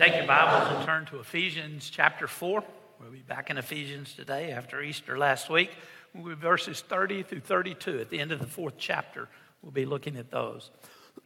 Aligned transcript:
Take 0.00 0.14
your 0.14 0.24
Bibles 0.24 0.74
and 0.74 0.86
turn 0.86 1.04
to 1.10 1.20
Ephesians 1.20 1.90
chapter 1.90 2.26
4. 2.26 2.64
We'll 2.98 3.10
be 3.10 3.18
back 3.18 3.50
in 3.50 3.58
Ephesians 3.58 4.14
today 4.14 4.50
after 4.50 4.80
Easter 4.80 5.18
last 5.18 5.50
week. 5.50 5.72
We'll 6.14 6.34
be 6.34 6.40
verses 6.40 6.80
30 6.80 7.24
through 7.24 7.40
32. 7.40 8.00
At 8.00 8.08
the 8.08 8.18
end 8.18 8.32
of 8.32 8.38
the 8.38 8.46
fourth 8.46 8.76
chapter, 8.78 9.28
we'll 9.60 9.72
be 9.72 9.84
looking 9.84 10.16
at 10.16 10.30
those. 10.30 10.70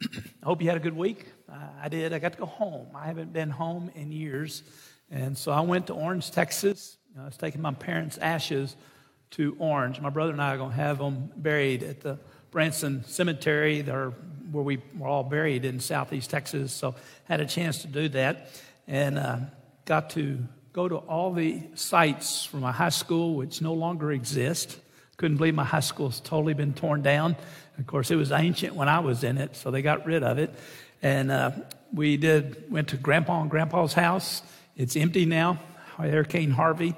I 0.03 0.19
hope 0.43 0.61
you 0.61 0.67
had 0.67 0.75
a 0.75 0.81
good 0.81 0.97
week. 0.97 1.25
Uh, 1.49 1.55
I 1.81 1.87
did. 1.87 2.11
I 2.11 2.19
got 2.19 2.33
to 2.33 2.37
go 2.37 2.47
home. 2.47 2.87
I 2.93 3.05
haven't 3.05 3.31
been 3.31 3.49
home 3.49 3.91
in 3.95 4.11
years. 4.11 4.63
And 5.09 5.37
so 5.37 5.53
I 5.53 5.61
went 5.61 5.87
to 5.87 5.93
Orange, 5.93 6.29
Texas. 6.31 6.97
I 7.17 7.23
was 7.23 7.37
taking 7.37 7.61
my 7.61 7.73
parents' 7.73 8.17
ashes 8.17 8.75
to 9.31 9.55
Orange. 9.57 10.01
My 10.01 10.09
brother 10.09 10.33
and 10.33 10.41
I 10.41 10.53
are 10.53 10.57
going 10.57 10.71
to 10.71 10.75
have 10.75 10.97
them 10.97 11.31
buried 11.37 11.81
at 11.81 12.01
the 12.01 12.19
Branson 12.55 13.03
Cemetery, 13.03 13.81
there, 13.81 14.13
where 14.49 14.63
we 14.63 14.81
were 14.97 15.09
all 15.09 15.25
buried 15.25 15.65
in 15.65 15.81
southeast 15.81 16.29
Texas. 16.29 16.71
So 16.71 16.95
had 17.25 17.41
a 17.41 17.45
chance 17.45 17.81
to 17.81 17.87
do 17.87 18.07
that 18.07 18.47
and 18.87 19.19
uh, 19.19 19.39
got 19.83 20.11
to 20.11 20.39
go 20.71 20.87
to 20.87 20.95
all 20.95 21.33
the 21.33 21.63
sites 21.73 22.45
from 22.45 22.61
my 22.61 22.71
high 22.71 22.87
school, 22.87 23.35
which 23.35 23.61
no 23.61 23.73
longer 23.73 24.13
exist. 24.13 24.79
Couldn't 25.17 25.35
believe 25.35 25.53
my 25.53 25.65
high 25.65 25.81
school's 25.81 26.21
totally 26.21 26.53
been 26.53 26.71
torn 26.71 27.01
down. 27.01 27.35
Of 27.77 27.87
course, 27.87 28.09
it 28.09 28.15
was 28.15 28.31
ancient 28.31 28.73
when 28.73 28.87
I 28.87 28.99
was 28.99 29.25
in 29.25 29.37
it, 29.37 29.57
so 29.57 29.69
they 29.69 29.81
got 29.81 30.05
rid 30.05 30.23
of 30.23 30.37
it. 30.37 30.49
And 31.01 31.31
uh, 31.31 31.51
we 31.91 32.15
did 32.15 32.71
went 32.71 32.87
to 32.87 32.95
Grandpa 32.95 33.41
and 33.41 33.51
Grandpa's 33.51 33.91
house. 33.91 34.41
It's 34.77 34.95
empty 34.95 35.25
now. 35.25 35.59
Hurricane 35.97 36.51
Harvey. 36.51 36.95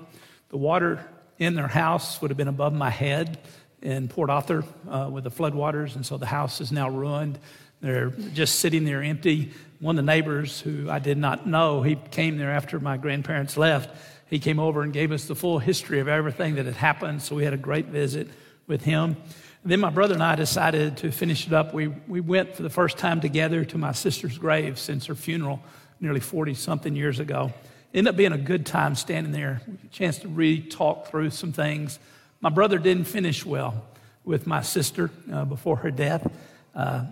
The 0.50 0.58
water 0.58 1.04
in 1.40 1.56
their 1.56 1.68
house 1.68 2.22
would 2.22 2.30
have 2.30 2.38
been 2.38 2.48
above 2.48 2.74
my 2.74 2.92
head 2.92 3.40
in 3.88 4.10
Port 4.10 4.30
Arthur 4.30 4.66
uh, 4.90 5.10
with 5.10 5.24
the 5.24 5.32
floodwaters, 5.32 5.96
and 5.96 6.06
so 6.06 6.18
the 6.18 6.26
house 6.26 6.60
is 6.60 6.74
now 6.74 6.90
ruined. 6.90 7.40
They're 7.80 8.10
just 8.10 8.60
sitting 8.60 8.84
there 8.84 9.02
empty. 9.02 9.54
One 9.80 9.98
of 9.98 10.06
the 10.06 10.12
neighbors 10.12 10.60
who 10.60 10.90
I 10.90 11.00
did 11.00 11.18
not 11.18 11.48
know, 11.48 11.84
he 11.84 11.96
came 12.12 12.38
there 12.38 12.52
after 12.52 12.82
my 12.82 12.98
grandparents 12.98 13.56
left. 13.56 13.96
He 14.30 14.40
came 14.40 14.60
over 14.60 14.82
and 14.82 14.92
gave 14.92 15.14
us 15.14 15.24
the 15.24 15.36
full 15.36 15.60
history 15.60 16.02
of 16.02 16.10
everything 16.10 16.56
that 16.56 16.66
had 16.66 16.76
happened. 16.76 17.22
So 17.22 17.34
we 17.34 17.46
had 17.46 17.54
a 17.54 17.58
great 17.58 17.86
visit 17.86 18.28
with 18.68 18.84
him. 18.84 19.16
And 19.64 19.72
then 19.72 19.80
my 19.80 19.90
brother 19.90 20.16
and 20.16 20.24
I 20.24 20.36
decided 20.36 20.98
to 20.98 21.12
finish 21.14 21.48
it 21.48 21.54
up. 21.54 21.74
We, 21.74 21.88
we 21.88 22.20
went 22.20 22.58
for 22.58 22.64
the 22.64 22.70
first 22.70 22.98
time 22.98 23.22
together 23.22 23.64
to 23.64 23.78
my 23.78 23.94
sister's 23.94 24.38
grave 24.38 24.78
since 24.80 25.06
her 25.06 25.16
funeral 25.16 25.62
nearly 26.02 26.20
40 26.20 26.56
something 26.56 26.94
years 26.94 27.22
ago. 27.22 27.54
Ended 27.94 28.12
up 28.12 28.18
being 28.18 28.34
a 28.34 28.38
good 28.38 28.66
time 28.66 28.96
standing 28.96 29.32
there, 29.32 29.62
chance 29.92 30.20
to 30.20 30.28
really 30.28 30.60
talk 30.60 31.08
through 31.08 31.30
some 31.30 31.54
things. 31.54 32.00
My 32.40 32.50
brother 32.50 32.78
didn't 32.78 33.06
finish 33.06 33.46
well 33.46 33.84
with 34.24 34.46
my 34.46 34.62
sister 34.62 35.10
uh, 35.32 35.46
before 35.46 35.78
her 35.78 35.92
death. 35.92 36.32
Uh, 36.76 37.06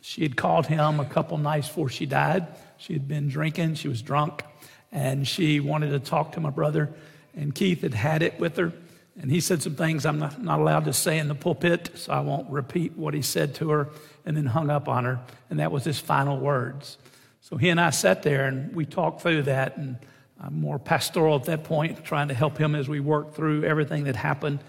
she 0.00 0.22
had 0.22 0.36
called 0.36 0.66
him 0.66 1.00
a 1.00 1.04
couple 1.04 1.36
nights 1.36 1.68
before 1.68 1.90
she 1.90 2.06
died. 2.06 2.46
She 2.78 2.94
had 2.94 3.06
been 3.06 3.28
drinking, 3.28 3.74
she 3.74 3.88
was 3.88 4.00
drunk, 4.00 4.42
and 4.90 5.28
she 5.28 5.60
wanted 5.60 5.90
to 5.90 5.98
talk 5.98 6.32
to 6.32 6.40
my 6.40 6.48
brother. 6.48 6.88
And 7.36 7.54
Keith 7.54 7.82
had 7.82 7.92
had 7.92 8.22
it 8.22 8.40
with 8.40 8.56
her, 8.56 8.72
and 9.20 9.30
he 9.30 9.40
said 9.40 9.62
some 9.62 9.74
things 9.74 10.06
I'm 10.06 10.18
not, 10.18 10.42
not 10.42 10.60
allowed 10.60 10.86
to 10.86 10.94
say 10.94 11.18
in 11.18 11.28
the 11.28 11.34
pulpit, 11.34 11.90
so 11.96 12.12
I 12.12 12.20
won't 12.20 12.48
repeat 12.50 12.96
what 12.96 13.12
he 13.12 13.20
said 13.20 13.54
to 13.56 13.70
her, 13.70 13.88
and 14.24 14.36
then 14.36 14.46
hung 14.46 14.70
up 14.70 14.88
on 14.88 15.04
her. 15.04 15.20
And 15.50 15.58
that 15.58 15.70
was 15.70 15.84
his 15.84 15.98
final 15.98 16.38
words. 16.38 16.96
So 17.42 17.56
he 17.56 17.68
and 17.68 17.80
I 17.80 17.90
sat 17.90 18.22
there 18.22 18.46
and 18.46 18.74
we 18.74 18.86
talked 18.86 19.20
through 19.20 19.42
that, 19.42 19.76
and 19.76 19.96
I'm 20.40 20.60
more 20.60 20.78
pastoral 20.78 21.36
at 21.36 21.44
that 21.44 21.64
point, 21.64 22.02
trying 22.04 22.28
to 22.28 22.34
help 22.34 22.56
him 22.56 22.74
as 22.74 22.88
we 22.88 23.00
worked 23.00 23.36
through 23.36 23.64
everything 23.64 24.04
that 24.04 24.16
happened. 24.16 24.60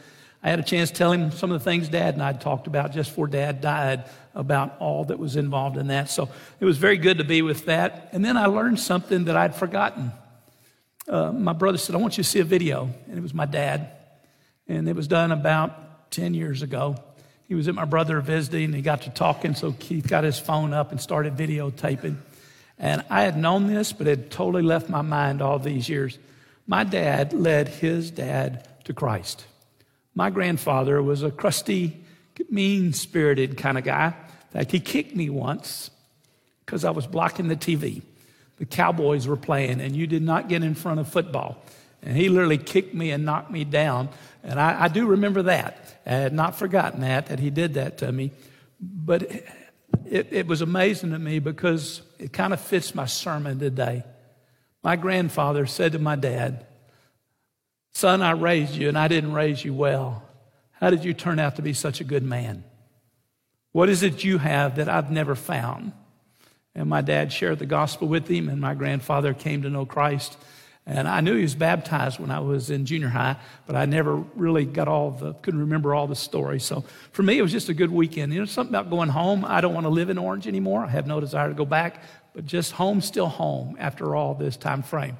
I 0.43 0.49
had 0.49 0.59
a 0.59 0.63
chance 0.63 0.89
to 0.89 0.95
tell 0.95 1.11
him 1.11 1.31
some 1.31 1.51
of 1.51 1.59
the 1.59 1.63
things 1.63 1.87
Dad 1.87 2.15
and 2.15 2.23
I 2.23 2.33
talked 2.33 2.67
about 2.67 2.91
just 2.91 3.11
before 3.11 3.27
Dad 3.27 3.61
died 3.61 4.05
about 4.33 4.75
all 4.79 5.05
that 5.05 5.19
was 5.19 5.35
involved 5.35 5.77
in 5.77 5.87
that. 5.87 6.09
So 6.09 6.29
it 6.59 6.65
was 6.65 6.77
very 6.77 6.97
good 6.97 7.19
to 7.19 7.23
be 7.23 7.41
with 7.41 7.65
that. 7.65 8.09
And 8.11 8.25
then 8.25 8.37
I 8.37 8.47
learned 8.47 8.79
something 8.79 9.25
that 9.25 9.37
I'd 9.37 9.55
forgotten. 9.55 10.11
Uh, 11.07 11.31
my 11.31 11.53
brother 11.53 11.77
said, 11.77 11.95
I 11.95 11.99
want 11.99 12.17
you 12.17 12.23
to 12.23 12.29
see 12.29 12.39
a 12.39 12.43
video. 12.43 12.89
And 13.07 13.17
it 13.17 13.21
was 13.21 13.33
my 13.33 13.45
dad. 13.45 13.91
And 14.67 14.89
it 14.89 14.95
was 14.95 15.07
done 15.07 15.31
about 15.31 16.11
10 16.11 16.33
years 16.33 16.63
ago. 16.63 16.95
He 17.47 17.53
was 17.53 17.67
at 17.67 17.75
my 17.75 17.85
brother 17.85 18.19
visiting 18.21 18.65
and 18.65 18.75
he 18.75 18.81
got 18.81 19.03
to 19.03 19.09
talking. 19.11 19.53
So 19.53 19.73
Keith 19.73 20.07
got 20.07 20.23
his 20.23 20.39
phone 20.39 20.73
up 20.73 20.91
and 20.91 20.99
started 20.99 21.35
videotaping. 21.35 22.17
And 22.81 23.05
I 23.11 23.21
had 23.21 23.37
known 23.37 23.67
this, 23.67 23.93
but 23.93 24.07
it 24.07 24.17
had 24.17 24.31
totally 24.31 24.63
left 24.63 24.89
my 24.89 25.03
mind 25.03 25.39
all 25.39 25.59
these 25.59 25.87
years. 25.87 26.17
My 26.65 26.83
dad 26.83 27.31
led 27.31 27.67
his 27.67 28.09
dad 28.09 28.67
to 28.85 28.93
Christ. 28.93 29.45
My 30.15 30.31
grandfather 30.31 31.01
was 31.01 31.21
a 31.21 31.29
crusty, 31.29 32.03
mean 32.49 32.91
spirited 32.93 33.55
kind 33.55 33.77
of 33.77 33.83
guy. 33.83 34.07
In 34.07 34.59
fact, 34.59 34.71
he 34.71 34.79
kicked 34.79 35.15
me 35.15 35.29
once 35.29 35.91
because 36.65 36.83
I 36.83 36.89
was 36.89 37.05
blocking 37.05 37.49
the 37.49 37.55
TV. 37.55 38.01
The 38.57 38.65
Cowboys 38.65 39.27
were 39.27 39.37
playing, 39.37 39.79
and 39.79 39.95
you 39.95 40.07
did 40.07 40.23
not 40.23 40.49
get 40.49 40.63
in 40.63 40.73
front 40.73 40.99
of 40.99 41.07
football. 41.07 41.63
And 42.01 42.17
he 42.17 42.29
literally 42.29 42.57
kicked 42.57 42.95
me 42.95 43.11
and 43.11 43.23
knocked 43.23 43.51
me 43.51 43.63
down. 43.63 44.09
And 44.43 44.59
I, 44.59 44.85
I 44.85 44.87
do 44.87 45.05
remember 45.05 45.43
that. 45.43 45.99
I 46.05 46.13
had 46.13 46.33
not 46.33 46.55
forgotten 46.55 47.01
that, 47.01 47.27
that 47.27 47.39
he 47.39 47.51
did 47.51 47.75
that 47.75 47.99
to 47.99 48.11
me. 48.11 48.31
But 48.79 49.31
it, 50.11 50.27
it 50.31 50.45
was 50.45 50.61
amazing 50.61 51.11
to 51.11 51.19
me 51.19 51.39
because 51.39 52.01
it 52.19 52.33
kind 52.33 52.51
of 52.51 52.59
fits 52.59 52.93
my 52.93 53.05
sermon 53.05 53.59
today. 53.59 54.03
My 54.83 54.97
grandfather 54.97 55.65
said 55.65 55.93
to 55.93 55.99
my 55.99 56.17
dad, 56.17 56.65
Son, 57.93 58.21
I 58.21 58.31
raised 58.31 58.75
you 58.75 58.89
and 58.89 58.97
I 58.97 59.07
didn't 59.07 59.31
raise 59.31 59.63
you 59.63 59.73
well. 59.73 60.23
How 60.71 60.89
did 60.89 61.05
you 61.05 61.13
turn 61.13 61.39
out 61.39 61.55
to 61.55 61.61
be 61.61 61.71
such 61.71 62.01
a 62.01 62.03
good 62.03 62.23
man? 62.23 62.65
What 63.71 63.87
is 63.87 64.03
it 64.03 64.25
you 64.25 64.37
have 64.37 64.75
that 64.75 64.89
I've 64.89 65.11
never 65.11 65.33
found? 65.33 65.93
And 66.75 66.89
my 66.89 66.99
dad 66.99 67.31
shared 67.31 67.59
the 67.59 67.65
gospel 67.65 68.09
with 68.09 68.27
him, 68.27 68.49
and 68.49 68.59
my 68.59 68.73
grandfather 68.73 69.33
came 69.33 69.61
to 69.61 69.69
know 69.69 69.85
Christ. 69.85 70.37
And 70.87 71.07
I 71.07 71.21
knew 71.21 71.35
he 71.35 71.43
was 71.43 71.53
baptized 71.53 72.19
when 72.19 72.31
I 72.31 72.39
was 72.39 72.71
in 72.71 72.85
junior 72.85 73.07
high, 73.07 73.37
but 73.67 73.75
I 73.75 73.85
never 73.85 74.15
really 74.35 74.65
got 74.65 74.87
all 74.87 75.11
the, 75.11 75.33
couldn't 75.35 75.59
remember 75.59 75.93
all 75.93 76.07
the 76.07 76.15
story. 76.15 76.59
So 76.59 76.83
for 77.11 77.21
me, 77.21 77.37
it 77.37 77.41
was 77.41 77.51
just 77.51 77.69
a 77.69 77.73
good 77.73 77.91
weekend. 77.91 78.33
You 78.33 78.39
know, 78.39 78.45
something 78.45 78.73
about 78.73 78.89
going 78.89 79.09
home. 79.09 79.45
I 79.45 79.61
don't 79.61 79.75
want 79.75 79.85
to 79.85 79.89
live 79.89 80.09
in 80.09 80.17
Orange 80.17 80.47
anymore. 80.47 80.83
I 80.83 80.89
have 80.89 81.05
no 81.05 81.19
desire 81.19 81.49
to 81.49 81.53
go 81.53 81.65
back, 81.65 82.03
but 82.33 82.45
just 82.45 82.71
home, 82.71 82.99
still 83.01 83.27
home 83.27 83.77
after 83.79 84.15
all 84.15 84.33
this 84.33 84.57
time 84.57 84.81
frame. 84.81 85.17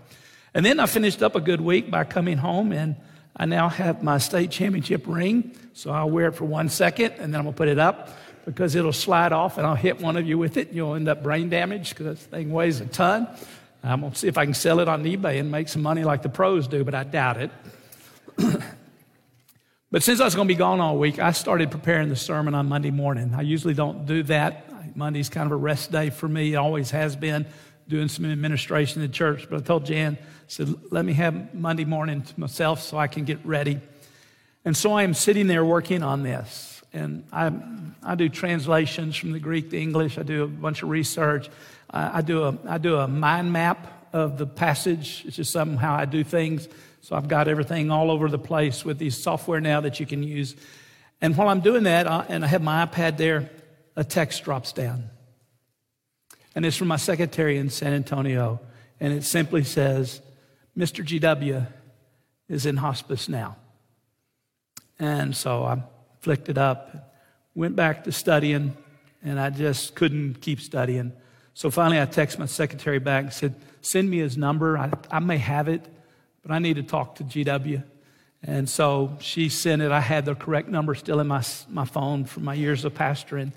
And 0.54 0.66
then 0.66 0.80
I 0.80 0.88
finished 0.88 1.22
up 1.22 1.36
a 1.36 1.40
good 1.42 1.62
week 1.62 1.92
by 1.92 2.06
coming 2.06 2.38
home 2.38 2.72
and 2.72 2.96
I 3.36 3.46
now 3.46 3.70
have 3.70 4.04
my 4.04 4.18
state 4.18 4.52
championship 4.52 5.04
ring. 5.06 5.56
So 5.74 5.92
I'll 5.92 6.10
wear 6.10 6.28
it 6.28 6.36
for 6.36 6.46
one 6.46 6.70
second 6.70 7.14
and 7.14 7.34
then 7.34 7.40
I'm 7.40 7.46
going 7.46 7.54
to 7.54 7.58
put 7.58 7.68
it 7.70 7.80
up 7.80 8.10
because 8.46 8.76
it'll 8.76 8.92
slide 8.92 9.32
off 9.32 9.58
and 9.58 9.66
I'll 9.66 9.76
hit 9.76 10.02
one 10.02 10.18
of 10.18 10.28
you 10.28 10.38
with 10.38 10.58
it. 10.58 10.74
You'll 10.74 10.96
end 10.96 11.08
up 11.08 11.22
brain 11.24 11.50
damage 11.50 11.90
because 11.90 12.06
this 12.06 12.26
thing 12.26 12.52
weighs 12.52 12.82
a 12.82 12.88
ton. 12.88 13.28
I'm 13.84 14.02
going 14.02 14.12
to 14.12 14.18
see 14.18 14.28
if 14.28 14.38
I 14.38 14.46
can 14.46 14.54
sell 14.54 14.80
it 14.80 14.88
on 14.88 15.04
eBay 15.04 15.40
and 15.40 15.50
make 15.50 15.68
some 15.68 15.82
money 15.82 16.04
like 16.04 16.22
the 16.22 16.30
pros 16.30 16.68
do, 16.68 16.84
but 16.84 16.94
I 16.94 17.04
doubt 17.04 17.38
it. 17.38 17.52
but 19.92 20.04
since 20.04 20.20
I 20.20 20.26
was 20.26 20.36
going 20.36 20.48
to 20.48 20.54
be 20.54 20.58
gone 20.58 20.80
all 20.80 20.98
week, 20.98 21.20
I 21.20 21.32
started 21.32 21.72
preparing 21.72 22.10
the 22.10 22.16
sermon 22.16 22.54
on 22.54 22.68
Monday 22.68 22.92
morning. 22.92 23.34
I 23.36 23.42
usually 23.42 23.74
don't 23.74 24.06
do 24.06 24.24
that. 24.24 24.96
Monday's 24.96 25.30
kind 25.30 25.48
of 25.48 25.52
a 25.52 25.58
rest 25.58 25.92
day 25.92 26.10
for 26.10 26.28
me, 26.28 26.54
it 26.54 26.58
always 26.58 26.92
has 26.92 27.16
been 27.16 27.46
doing 27.88 28.08
some 28.08 28.26
administration 28.26 29.02
in 29.02 29.08
the 29.08 29.14
church. 29.14 29.48
But 29.50 29.60
I 29.60 29.64
told 29.64 29.86
Jan, 29.86 30.18
I 30.22 30.26
said, 30.48 30.74
let 30.92 31.04
me 31.04 31.14
have 31.14 31.54
Monday 31.54 31.86
morning 31.86 32.22
to 32.22 32.40
myself 32.40 32.82
so 32.82 32.98
I 32.98 33.08
can 33.08 33.26
get 33.26 33.46
ready. 33.46 33.80
And 34.64 34.78
so 34.78 34.94
I 34.94 35.04
am 35.04 35.14
sitting 35.14 35.48
there 35.48 35.66
working 35.66 36.04
on 36.04 36.24
this. 36.24 36.82
And 36.94 37.26
I, 37.32 37.52
I 38.04 38.16
do 38.16 38.30
translations 38.30 39.16
from 39.16 39.32
the 39.32 39.40
Greek 39.40 39.70
to 39.72 39.80
English. 39.80 40.18
I 40.18 40.24
do 40.24 40.44
a 40.44 40.48
bunch 40.48 40.84
of 40.84 40.90
research. 40.90 41.50
I, 41.92 42.22
do, 42.22 42.44
a, 42.44 42.58
I 42.68 42.78
do 42.78 42.96
a 42.98 43.08
mind 43.08 43.52
map 43.52 44.10
of 44.14 44.38
the 44.38 44.48
passage. 44.48 45.24
It's 45.26 45.36
just 45.36 45.52
somehow 45.52 45.96
I 45.96 46.06
do 46.06 46.24
things. 46.24 46.68
So 47.02 47.16
I've 47.16 47.28
got 47.28 47.48
everything 47.48 47.92
all 47.92 48.12
over 48.12 48.30
the 48.30 48.40
place 48.40 48.86
with 48.86 48.98
these 48.98 49.18
software 49.18 49.60
now 49.60 49.82
that 49.82 50.00
you 50.00 50.06
can 50.06 50.24
use. 50.24 50.56
And 51.20 51.36
while 51.36 51.50
I'm 51.50 51.62
doing 51.62 51.84
that, 51.84 52.08
I, 52.08 52.26
and 52.30 52.44
I 52.44 52.48
have 52.48 52.62
my 52.62 52.86
iPad 52.86 53.18
there, 53.18 53.50
a 53.96 54.04
text 54.04 54.44
drops 54.44 54.72
down. 54.72 55.10
And 56.56 56.66
it's 56.66 56.78
from 56.78 56.88
my 56.88 56.98
secretary 56.98 57.58
in 57.58 57.70
San 57.70 57.94
Antonio. 57.94 58.60
And 59.00 59.14
it 59.14 59.24
simply 59.24 59.64
says, 59.64 60.22
Mr. 60.78 61.06
GW 61.06 61.68
is 62.48 62.66
in 62.66 62.78
hospice 62.78 63.28
now. 63.28 63.58
And 65.00 65.36
so 65.36 65.64
I 65.64 65.82
flicked 66.20 66.50
it 66.50 66.58
up, 66.58 67.14
went 67.56 67.76
back 67.76 68.04
to 68.04 68.12
studying, 68.12 68.78
and 69.24 69.40
I 69.40 69.50
just 69.50 69.96
couldn't 69.96 70.42
keep 70.42 70.62
studying. 70.62 71.14
So 71.54 71.70
finally, 71.70 72.00
I 72.00 72.06
texted 72.06 72.40
my 72.40 72.46
secretary 72.46 73.00
back 73.00 73.24
and 73.26 73.34
said, 73.34 73.56
Send 73.82 74.10
me 74.10 74.20
his 74.20 74.38
number. 74.38 74.78
I, 74.78 74.92
I 75.10 75.20
may 75.20 75.38
have 75.38 75.68
it, 75.68 75.84
but 76.44 76.52
I 76.52 76.60
need 76.60 76.76
to 76.76 76.84
talk 76.84 77.16
to 77.16 77.24
GW. 77.24 77.84
And 78.44 78.70
so 78.70 79.18
she 79.20 79.50
sent 79.50 79.82
it. 79.82 79.92
I 79.92 80.00
had 80.00 80.26
the 80.26 80.36
correct 80.36 80.68
number 80.68 80.96
still 80.96 81.20
in 81.20 81.28
my, 81.28 81.44
my 81.70 81.86
phone 81.86 82.26
from 82.26 82.44
my 82.44 82.54
years 82.54 82.86
of 82.86 82.94
pastoring. 82.94 83.52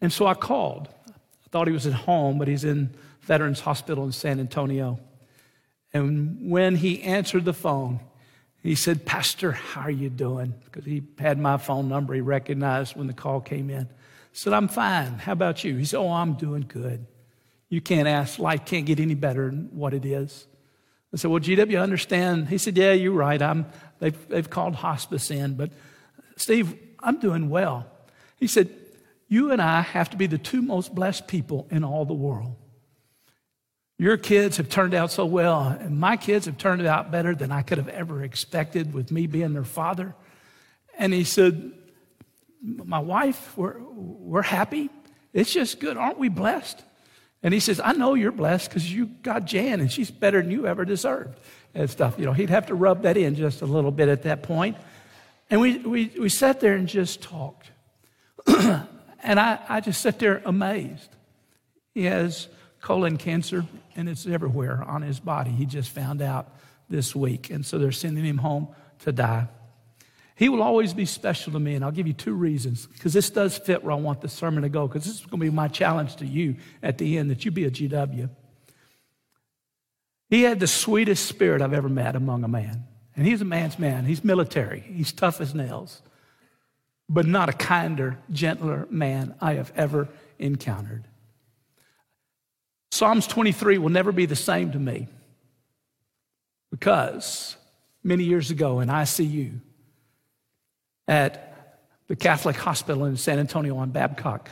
And 0.00 0.12
so 0.12 0.26
I 0.26 0.34
called 0.34 0.88
I 1.08 1.48
thought 1.50 1.66
he 1.66 1.72
was 1.72 1.86
at 1.86 1.92
home, 1.92 2.38
but 2.38 2.46
he's 2.46 2.62
in 2.62 2.94
Veterans 3.22 3.58
Hospital 3.60 4.04
in 4.04 4.12
San 4.12 4.38
Antonio. 4.38 5.00
And 5.92 6.48
when 6.48 6.76
he 6.76 7.02
answered 7.02 7.44
the 7.44 7.52
phone, 7.52 7.98
he 8.62 8.76
said, 8.76 9.04
Pastor, 9.04 9.50
how 9.50 9.80
are 9.80 9.90
you 9.90 10.10
doing? 10.10 10.54
Because 10.64 10.84
he 10.84 11.02
had 11.18 11.40
my 11.40 11.56
phone 11.56 11.88
number. 11.88 12.14
He 12.14 12.20
recognized 12.20 12.94
when 12.94 13.08
the 13.08 13.12
call 13.12 13.40
came 13.40 13.68
in. 13.68 13.88
Said, 14.32 14.52
I'm 14.52 14.68
fine. 14.68 15.14
How 15.14 15.32
about 15.32 15.64
you? 15.64 15.76
He 15.76 15.84
said, 15.84 15.98
Oh, 15.98 16.10
I'm 16.10 16.34
doing 16.34 16.64
good. 16.66 17.06
You 17.68 17.80
can't 17.80 18.08
ask, 18.08 18.38
life 18.38 18.64
can't 18.64 18.86
get 18.86 19.00
any 19.00 19.14
better 19.14 19.46
than 19.46 19.68
what 19.72 19.94
it 19.94 20.04
is. 20.04 20.46
I 21.12 21.16
said, 21.16 21.30
Well, 21.30 21.40
GW, 21.40 21.78
I 21.78 21.82
understand. 21.82 22.48
He 22.48 22.58
said, 22.58 22.76
Yeah, 22.76 22.92
you're 22.92 23.12
right. 23.12 23.40
I'm, 23.40 23.66
they've, 23.98 24.28
they've 24.28 24.48
called 24.48 24.76
hospice 24.76 25.30
in, 25.30 25.54
but 25.54 25.70
Steve, 26.36 26.74
I'm 27.00 27.18
doing 27.18 27.50
well. 27.50 27.86
He 28.36 28.46
said, 28.46 28.70
You 29.28 29.50
and 29.50 29.60
I 29.60 29.80
have 29.80 30.10
to 30.10 30.16
be 30.16 30.26
the 30.26 30.38
two 30.38 30.62
most 30.62 30.94
blessed 30.94 31.26
people 31.26 31.66
in 31.70 31.84
all 31.84 32.04
the 32.04 32.14
world. 32.14 32.56
Your 33.98 34.16
kids 34.16 34.56
have 34.56 34.70
turned 34.70 34.94
out 34.94 35.10
so 35.10 35.26
well, 35.26 35.76
and 35.78 36.00
my 36.00 36.16
kids 36.16 36.46
have 36.46 36.56
turned 36.56 36.86
out 36.86 37.10
better 37.10 37.34
than 37.34 37.52
I 37.52 37.60
could 37.60 37.76
have 37.76 37.88
ever 37.88 38.22
expected 38.22 38.94
with 38.94 39.12
me 39.12 39.26
being 39.26 39.52
their 39.52 39.62
father. 39.62 40.14
And 40.98 41.12
he 41.12 41.22
said, 41.22 41.72
My 42.62 42.98
wife, 42.98 43.56
we're, 43.56 43.78
we're 43.78 44.42
happy. 44.42 44.90
It's 45.32 45.52
just 45.52 45.80
good. 45.80 45.96
Aren't 45.96 46.18
we 46.18 46.28
blessed? 46.28 46.82
And 47.42 47.54
he 47.54 47.60
says, 47.60 47.80
I 47.82 47.92
know 47.92 48.14
you're 48.14 48.32
blessed 48.32 48.68
because 48.68 48.92
you 48.92 49.06
got 49.06 49.46
Jan 49.46 49.80
and 49.80 49.90
she's 49.90 50.10
better 50.10 50.42
than 50.42 50.50
you 50.50 50.66
ever 50.66 50.84
deserved 50.84 51.38
and 51.74 51.88
stuff. 51.88 52.16
You 52.18 52.26
know, 52.26 52.32
he'd 52.32 52.50
have 52.50 52.66
to 52.66 52.74
rub 52.74 53.02
that 53.02 53.16
in 53.16 53.34
just 53.34 53.62
a 53.62 53.66
little 53.66 53.90
bit 53.90 54.08
at 54.08 54.24
that 54.24 54.42
point. 54.42 54.76
And 55.48 55.60
we, 55.60 55.78
we, 55.78 56.12
we 56.18 56.28
sat 56.28 56.60
there 56.60 56.74
and 56.74 56.86
just 56.86 57.22
talked. 57.22 57.70
and 58.46 59.40
I, 59.40 59.58
I 59.68 59.80
just 59.80 60.00
sat 60.02 60.18
there 60.18 60.42
amazed. 60.44 61.08
He 61.94 62.04
has 62.04 62.48
colon 62.80 63.16
cancer, 63.16 63.66
and 63.96 64.08
it's 64.08 64.26
everywhere 64.26 64.82
on 64.84 65.02
his 65.02 65.18
body. 65.18 65.50
He 65.50 65.66
just 65.66 65.90
found 65.90 66.22
out 66.22 66.54
this 66.88 67.14
week, 67.14 67.50
and 67.50 67.64
so 67.64 67.78
they're 67.78 67.92
sending 67.92 68.24
him 68.24 68.38
home 68.38 68.68
to 69.00 69.12
die. 69.12 69.48
He 70.40 70.48
will 70.48 70.62
always 70.62 70.94
be 70.94 71.04
special 71.04 71.52
to 71.52 71.60
me, 71.60 71.74
and 71.74 71.84
I'll 71.84 71.90
give 71.90 72.06
you 72.06 72.14
two 72.14 72.32
reasons 72.32 72.86
because 72.86 73.12
this 73.12 73.28
does 73.28 73.58
fit 73.58 73.84
where 73.84 73.92
I 73.92 73.96
want 73.96 74.22
the 74.22 74.28
sermon 74.30 74.62
to 74.62 74.70
go 74.70 74.88
because 74.88 75.04
this 75.04 75.16
is 75.16 75.26
going 75.26 75.38
to 75.38 75.44
be 75.44 75.50
my 75.50 75.68
challenge 75.68 76.16
to 76.16 76.26
you 76.26 76.56
at 76.82 76.96
the 76.96 77.18
end 77.18 77.30
that 77.30 77.44
you 77.44 77.50
be 77.50 77.66
a 77.66 77.70
GW. 77.70 78.30
He 80.30 80.40
had 80.40 80.58
the 80.58 80.66
sweetest 80.66 81.26
spirit 81.26 81.60
I've 81.60 81.74
ever 81.74 81.90
met 81.90 82.16
among 82.16 82.42
a 82.42 82.48
man. 82.48 82.84
And 83.14 83.26
he's 83.26 83.42
a 83.42 83.44
man's 83.44 83.78
man. 83.78 84.06
He's 84.06 84.24
military. 84.24 84.80
He's 84.80 85.12
tough 85.12 85.42
as 85.42 85.54
nails, 85.54 86.00
but 87.06 87.26
not 87.26 87.50
a 87.50 87.52
kinder, 87.52 88.16
gentler 88.32 88.88
man 88.88 89.34
I 89.42 89.56
have 89.56 89.70
ever 89.76 90.08
encountered. 90.38 91.04
Psalms 92.92 93.26
23 93.26 93.76
will 93.76 93.90
never 93.90 94.10
be 94.10 94.24
the 94.24 94.34
same 94.34 94.72
to 94.72 94.78
me 94.78 95.06
because 96.70 97.56
many 98.02 98.24
years 98.24 98.50
ago 98.50 98.80
in 98.80 98.88
ICU 98.88 99.60
at 101.10 101.74
the 102.06 102.14
Catholic 102.14 102.54
Hospital 102.54 103.04
in 103.04 103.16
San 103.16 103.40
Antonio 103.40 103.76
on 103.76 103.90
Babcock, 103.90 104.48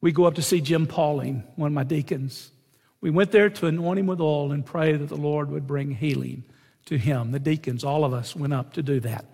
we 0.00 0.12
go 0.12 0.24
up 0.24 0.36
to 0.36 0.42
see 0.42 0.60
Jim 0.60 0.86
Pauling, 0.86 1.42
one 1.56 1.66
of 1.66 1.72
my 1.72 1.82
deacons. 1.82 2.52
We 3.00 3.10
went 3.10 3.32
there 3.32 3.50
to 3.50 3.66
anoint 3.66 3.98
him 3.98 4.06
with 4.06 4.20
oil 4.20 4.52
and 4.52 4.64
pray 4.64 4.92
that 4.92 5.08
the 5.08 5.16
Lord 5.16 5.50
would 5.50 5.66
bring 5.66 5.90
healing 5.90 6.44
to 6.86 6.96
him. 6.96 7.32
The 7.32 7.40
deacons, 7.40 7.82
all 7.82 8.04
of 8.04 8.12
us, 8.12 8.36
went 8.36 8.52
up 8.52 8.74
to 8.74 8.84
do 8.84 9.00
that. 9.00 9.24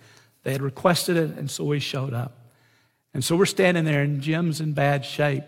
They 0.45 0.53
had 0.53 0.63
requested 0.63 1.19
it, 1.19 1.37
and 1.37 1.51
so 1.51 1.65
we 1.65 1.79
showed 1.79 2.15
up. 2.15 2.39
And 3.13 3.23
so 3.23 3.37
we're 3.37 3.45
standing 3.45 3.85
there, 3.85 4.03
and 4.03 4.23
Jim's 4.23 4.63
in 4.63 4.73
bad 4.73 5.05
shape. 5.05 5.45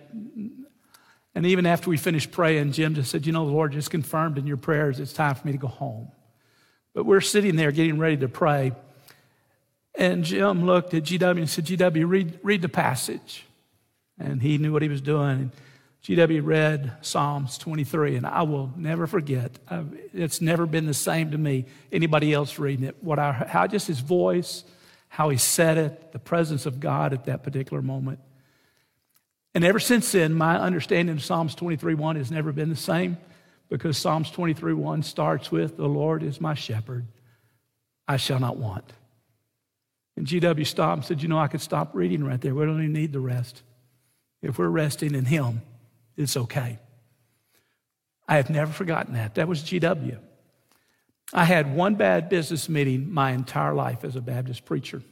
And 1.35 1.47
even 1.47 1.65
after 1.65 1.89
we 1.89 1.97
finished 1.97 2.33
praying, 2.33 2.73
Jim 2.73 2.95
just 2.95 3.11
said, 3.11 3.25
You 3.25 3.33
know, 3.33 3.47
the 3.47 3.53
Lord 3.53 3.73
just 3.73 3.91
confirmed 3.91 4.37
in 4.37 4.47
your 4.47 4.59
prayers 4.59 5.01
it's 5.01 5.15
time 5.15 5.35
for 5.35 5.47
me 5.47 5.53
to 5.53 5.59
go 5.59 5.69
home. 5.69 6.11
But 6.93 7.07
we're 7.07 7.23
sitting 7.23 7.57
there 7.57 7.73
getting 7.73 7.99
ready 7.99 8.19
to 8.19 8.29
pray. 8.29 8.73
And 9.95 10.25
Jim 10.25 10.65
looked 10.65 10.95
at 10.95 11.05
GW 11.05 11.39
and 11.39 11.51
said, 11.51 11.67
GW, 11.67 12.09
read, 12.09 12.39
read 12.43 12.63
the 12.63 12.69
passage. 12.69 13.45
And 14.19 14.41
he 14.41 14.59
knew 14.59 14.73
what 14.73 14.83
he 14.83 14.89
was 14.89 15.01
doing. 15.01 15.53
GW 16.05 16.41
read 16.43 16.93
Psalms 17.03 17.59
23, 17.59 18.17
and 18.17 18.27
I 18.27 18.43
will 18.43 18.73
never 18.77 19.07
forget. 19.07 19.59
It's 20.15 20.41
never 20.41 20.65
been 20.65 20.87
the 20.87 20.95
same 20.95 21.33
to 21.33 21.39
me, 21.39 21.67
anybody 21.93 22.33
else 22.33 22.59
reading 22.59 22.87
it. 22.87 22.97
What 23.03 23.19
I, 23.19 23.33
how 23.33 23.67
just 23.67 23.87
his 23.87 24.01
voice, 24.01 24.65
how 25.09 25.29
he 25.29 25.37
said 25.37 25.77
it, 25.77 26.13
the 26.13 26.19
presence 26.19 26.65
of 26.65 26.81
God 26.81 27.13
at 27.13 27.27
that 27.27 27.43
particular 27.43 27.83
moment. 27.83 28.19
And 29.55 29.65
ever 29.65 29.79
since 29.81 30.13
then, 30.13 30.35
my 30.35 30.59
understanding 30.59 31.17
of 31.17 31.23
Psalms 31.23 31.55
23:1 31.55 32.17
has 32.17 32.31
never 32.31 32.53
been 32.53 32.71
the 32.71 32.77
same 32.77 33.19
because 33.69 33.99
Psalms 33.99 34.31
23:1 34.31 35.03
starts 35.05 35.53
with, 35.53 35.77
The 35.77 35.89
Lord 35.89 36.23
is 36.23 36.41
my 36.41 36.55
shepherd, 36.55 37.07
I 38.09 38.17
shall 38.17 38.39
not 38.39 38.57
want. 38.57 38.93
And 40.17 40.27
GW 40.27 40.67
stopped 40.67 40.97
and 40.97 41.05
said, 41.05 41.23
You 41.23 41.29
know, 41.29 41.39
I 41.39 41.49
could 41.49 41.61
stop 41.61 41.95
reading 41.95 42.25
right 42.25 42.41
there. 42.41 42.55
We 42.55 42.65
don't 42.65 42.79
even 42.81 42.93
need 42.93 43.13
the 43.13 43.21
rest. 43.21 43.63
If 44.43 44.59
we're 44.59 44.69
resting 44.69 45.15
in 45.15 45.25
Him, 45.25 45.63
it's 46.17 46.37
okay. 46.37 46.79
I 48.29 48.37
have 48.37 48.51
never 48.51 48.73
forgotten 48.73 49.15
that. 49.15 49.35
That 49.35 49.49
was 49.49 49.63
GW. 49.63 50.19
I 51.33 51.45
had 51.45 51.75
one 51.75 51.95
bad 51.95 52.29
business 52.29 52.69
meeting 52.69 53.13
my 53.13 53.33
entire 53.33 53.75
life 53.75 54.05
as 54.05 54.17
a 54.17 54.21
Baptist 54.21 54.65
preacher. 54.65 55.03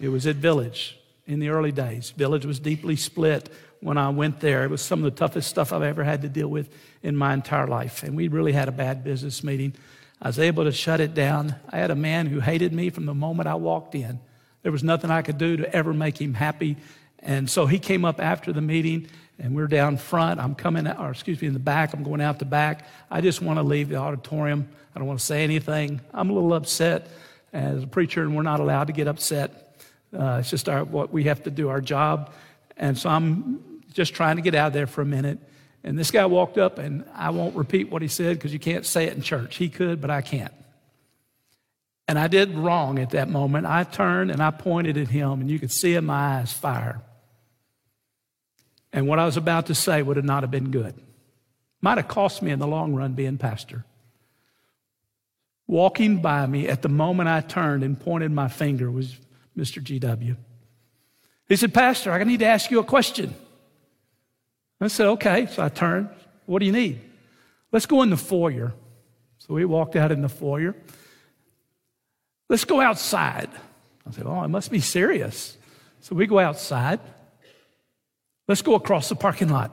It 0.00 0.08
was 0.08 0.26
at 0.26 0.36
Village 0.36 0.98
in 1.26 1.38
the 1.38 1.50
early 1.50 1.72
days. 1.72 2.10
Village 2.10 2.44
was 2.44 2.58
deeply 2.58 2.96
split 2.96 3.48
when 3.80 3.96
I 3.98 4.08
went 4.08 4.40
there. 4.40 4.64
It 4.64 4.70
was 4.70 4.82
some 4.82 5.04
of 5.04 5.04
the 5.04 5.18
toughest 5.18 5.48
stuff 5.48 5.72
I've 5.72 5.82
ever 5.82 6.04
had 6.04 6.22
to 6.22 6.28
deal 6.28 6.48
with 6.48 6.70
in 7.02 7.16
my 7.16 7.34
entire 7.34 7.66
life. 7.66 8.02
And 8.02 8.16
we 8.16 8.28
really 8.28 8.52
had 8.52 8.68
a 8.68 8.72
bad 8.72 9.04
business 9.04 9.44
meeting. 9.44 9.74
I 10.20 10.28
was 10.28 10.38
able 10.38 10.64
to 10.64 10.72
shut 10.72 11.00
it 11.00 11.14
down. 11.14 11.54
I 11.70 11.78
had 11.78 11.90
a 11.90 11.96
man 11.96 12.26
who 12.26 12.40
hated 12.40 12.72
me 12.72 12.90
from 12.90 13.06
the 13.06 13.14
moment 13.14 13.48
I 13.48 13.54
walked 13.54 13.94
in. 13.94 14.20
There 14.62 14.72
was 14.72 14.84
nothing 14.84 15.10
I 15.10 15.22
could 15.22 15.38
do 15.38 15.56
to 15.58 15.74
ever 15.74 15.92
make 15.92 16.20
him 16.20 16.34
happy. 16.34 16.76
And 17.20 17.48
so 17.48 17.66
he 17.66 17.78
came 17.78 18.04
up 18.04 18.20
after 18.20 18.52
the 18.52 18.60
meeting, 18.60 19.08
and 19.38 19.54
we're 19.54 19.66
down 19.66 19.96
front. 19.96 20.40
I'm 20.40 20.54
coming, 20.54 20.86
out, 20.86 20.98
or 20.98 21.10
excuse 21.10 21.40
me, 21.40 21.48
in 21.48 21.54
the 21.54 21.58
back. 21.58 21.92
I'm 21.94 22.02
going 22.02 22.20
out 22.20 22.38
the 22.38 22.44
back. 22.44 22.86
I 23.10 23.20
just 23.20 23.42
want 23.42 23.58
to 23.58 23.62
leave 23.62 23.88
the 23.88 23.96
auditorium. 23.96 24.68
I 24.94 24.98
don't 24.98 25.08
want 25.08 25.20
to 25.20 25.24
say 25.24 25.44
anything. 25.44 26.00
I'm 26.12 26.30
a 26.30 26.32
little 26.32 26.54
upset 26.54 27.08
as 27.52 27.82
a 27.82 27.86
preacher, 27.86 28.22
and 28.22 28.36
we're 28.36 28.42
not 28.42 28.60
allowed 28.60 28.88
to 28.88 28.92
get 28.92 29.08
upset. 29.08 29.76
Uh, 30.16 30.38
it's 30.40 30.50
just 30.50 30.68
our, 30.68 30.84
what 30.84 31.12
we 31.12 31.24
have 31.24 31.42
to 31.44 31.50
do, 31.50 31.68
our 31.68 31.80
job. 31.80 32.32
And 32.76 32.98
so 32.98 33.08
I'm 33.08 33.82
just 33.92 34.14
trying 34.14 34.36
to 34.36 34.42
get 34.42 34.54
out 34.54 34.68
of 34.68 34.72
there 34.72 34.86
for 34.86 35.02
a 35.02 35.06
minute. 35.06 35.38
And 35.84 35.98
this 35.98 36.10
guy 36.10 36.26
walked 36.26 36.58
up, 36.58 36.78
and 36.78 37.04
I 37.14 37.30
won't 37.30 37.56
repeat 37.56 37.90
what 37.90 38.02
he 38.02 38.08
said 38.08 38.36
because 38.36 38.52
you 38.52 38.58
can't 38.58 38.84
say 38.84 39.04
it 39.04 39.14
in 39.14 39.22
church. 39.22 39.56
He 39.56 39.68
could, 39.68 40.00
but 40.00 40.10
I 40.10 40.20
can't. 40.20 40.52
And 42.10 42.18
I 42.18 42.26
did 42.26 42.56
wrong 42.56 42.98
at 42.98 43.10
that 43.10 43.28
moment. 43.28 43.66
I 43.66 43.84
turned 43.84 44.32
and 44.32 44.42
I 44.42 44.50
pointed 44.50 44.98
at 44.98 45.06
him, 45.06 45.40
and 45.40 45.48
you 45.48 45.60
could 45.60 45.70
see 45.70 45.94
in 45.94 46.06
my 46.06 46.38
eyes 46.38 46.52
fire. 46.52 47.00
And 48.92 49.06
what 49.06 49.20
I 49.20 49.26
was 49.26 49.36
about 49.36 49.66
to 49.66 49.76
say 49.76 50.02
would 50.02 50.16
have 50.16 50.26
not 50.26 50.42
have 50.42 50.50
been 50.50 50.72
good. 50.72 51.00
Might 51.80 51.98
have 51.98 52.08
cost 52.08 52.42
me 52.42 52.50
in 52.50 52.58
the 52.58 52.66
long 52.66 52.96
run 52.96 53.12
being 53.12 53.38
pastor. 53.38 53.84
Walking 55.68 56.20
by 56.20 56.46
me 56.46 56.66
at 56.66 56.82
the 56.82 56.88
moment 56.88 57.28
I 57.28 57.42
turned 57.42 57.84
and 57.84 57.96
pointed 57.96 58.32
my 58.32 58.48
finger 58.48 58.90
was 58.90 59.16
Mr. 59.56 59.80
GW. 59.80 60.36
He 61.48 61.54
said, 61.54 61.72
Pastor, 61.72 62.10
I 62.10 62.24
need 62.24 62.40
to 62.40 62.46
ask 62.46 62.72
you 62.72 62.80
a 62.80 62.84
question. 62.84 63.32
I 64.80 64.88
said, 64.88 65.06
okay. 65.10 65.46
So 65.46 65.62
I 65.62 65.68
turned. 65.68 66.08
What 66.46 66.58
do 66.58 66.66
you 66.66 66.72
need? 66.72 67.02
Let's 67.70 67.86
go 67.86 68.02
in 68.02 68.10
the 68.10 68.16
foyer. 68.16 68.72
So 69.38 69.54
we 69.54 69.64
walked 69.64 69.94
out 69.94 70.10
in 70.10 70.22
the 70.22 70.28
foyer. 70.28 70.74
Let's 72.50 72.64
go 72.64 72.80
outside. 72.80 73.48
I 74.06 74.10
said, 74.10 74.26
oh, 74.26 74.42
it 74.42 74.48
must 74.48 74.72
be 74.72 74.80
serious. 74.80 75.56
So 76.00 76.16
we 76.16 76.26
go 76.26 76.40
outside. 76.40 76.98
Let's 78.48 78.60
go 78.60 78.74
across 78.74 79.08
the 79.08 79.14
parking 79.14 79.50
lot. 79.50 79.70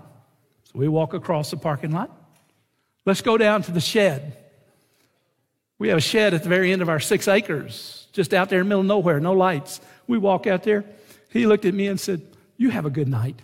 So 0.66 0.74
we 0.76 0.88
walk 0.88 1.16
across 1.16 1.50
the 1.50 1.58
parking 1.58 1.92
lot. 1.92 2.12
Let's 3.04 3.22
go 3.22 3.36
down 3.36 3.64
to 3.64 3.72
the 3.72 3.82
shed. 3.82 4.38
We 5.80 5.88
have 5.88 5.98
a 5.98 6.02
shed 6.02 6.36
at 6.36 6.44
the 6.44 6.50
very 6.50 6.72
end 6.72 6.84
of 6.84 6.90
our 6.90 7.00
six 7.00 7.28
acres, 7.28 8.08
just 8.12 8.32
out 8.32 8.50
there 8.50 8.60
in 8.60 8.68
the 8.68 8.70
middle 8.70 8.82
of 8.82 8.88
nowhere, 8.88 9.20
no 9.20 9.34
lights. 9.34 9.82
We 10.06 10.20
walk 10.20 10.46
out 10.46 10.62
there. 10.62 10.86
He 11.30 11.48
looked 11.48 11.66
at 11.66 11.74
me 11.74 11.88
and 11.88 12.00
said, 12.00 12.22
You 12.58 12.70
have 12.70 12.86
a 12.86 12.92
good 12.92 13.08
night. 13.08 13.42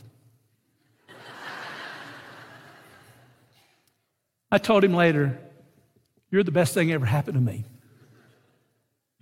I 4.51 4.59
told 4.59 4.83
him 4.83 4.93
later, 4.93 5.39
You're 6.29 6.43
the 6.43 6.51
best 6.51 6.75
thing 6.75 6.91
ever 6.91 7.07
happened 7.07 7.35
to 7.35 7.41
me. 7.41 7.65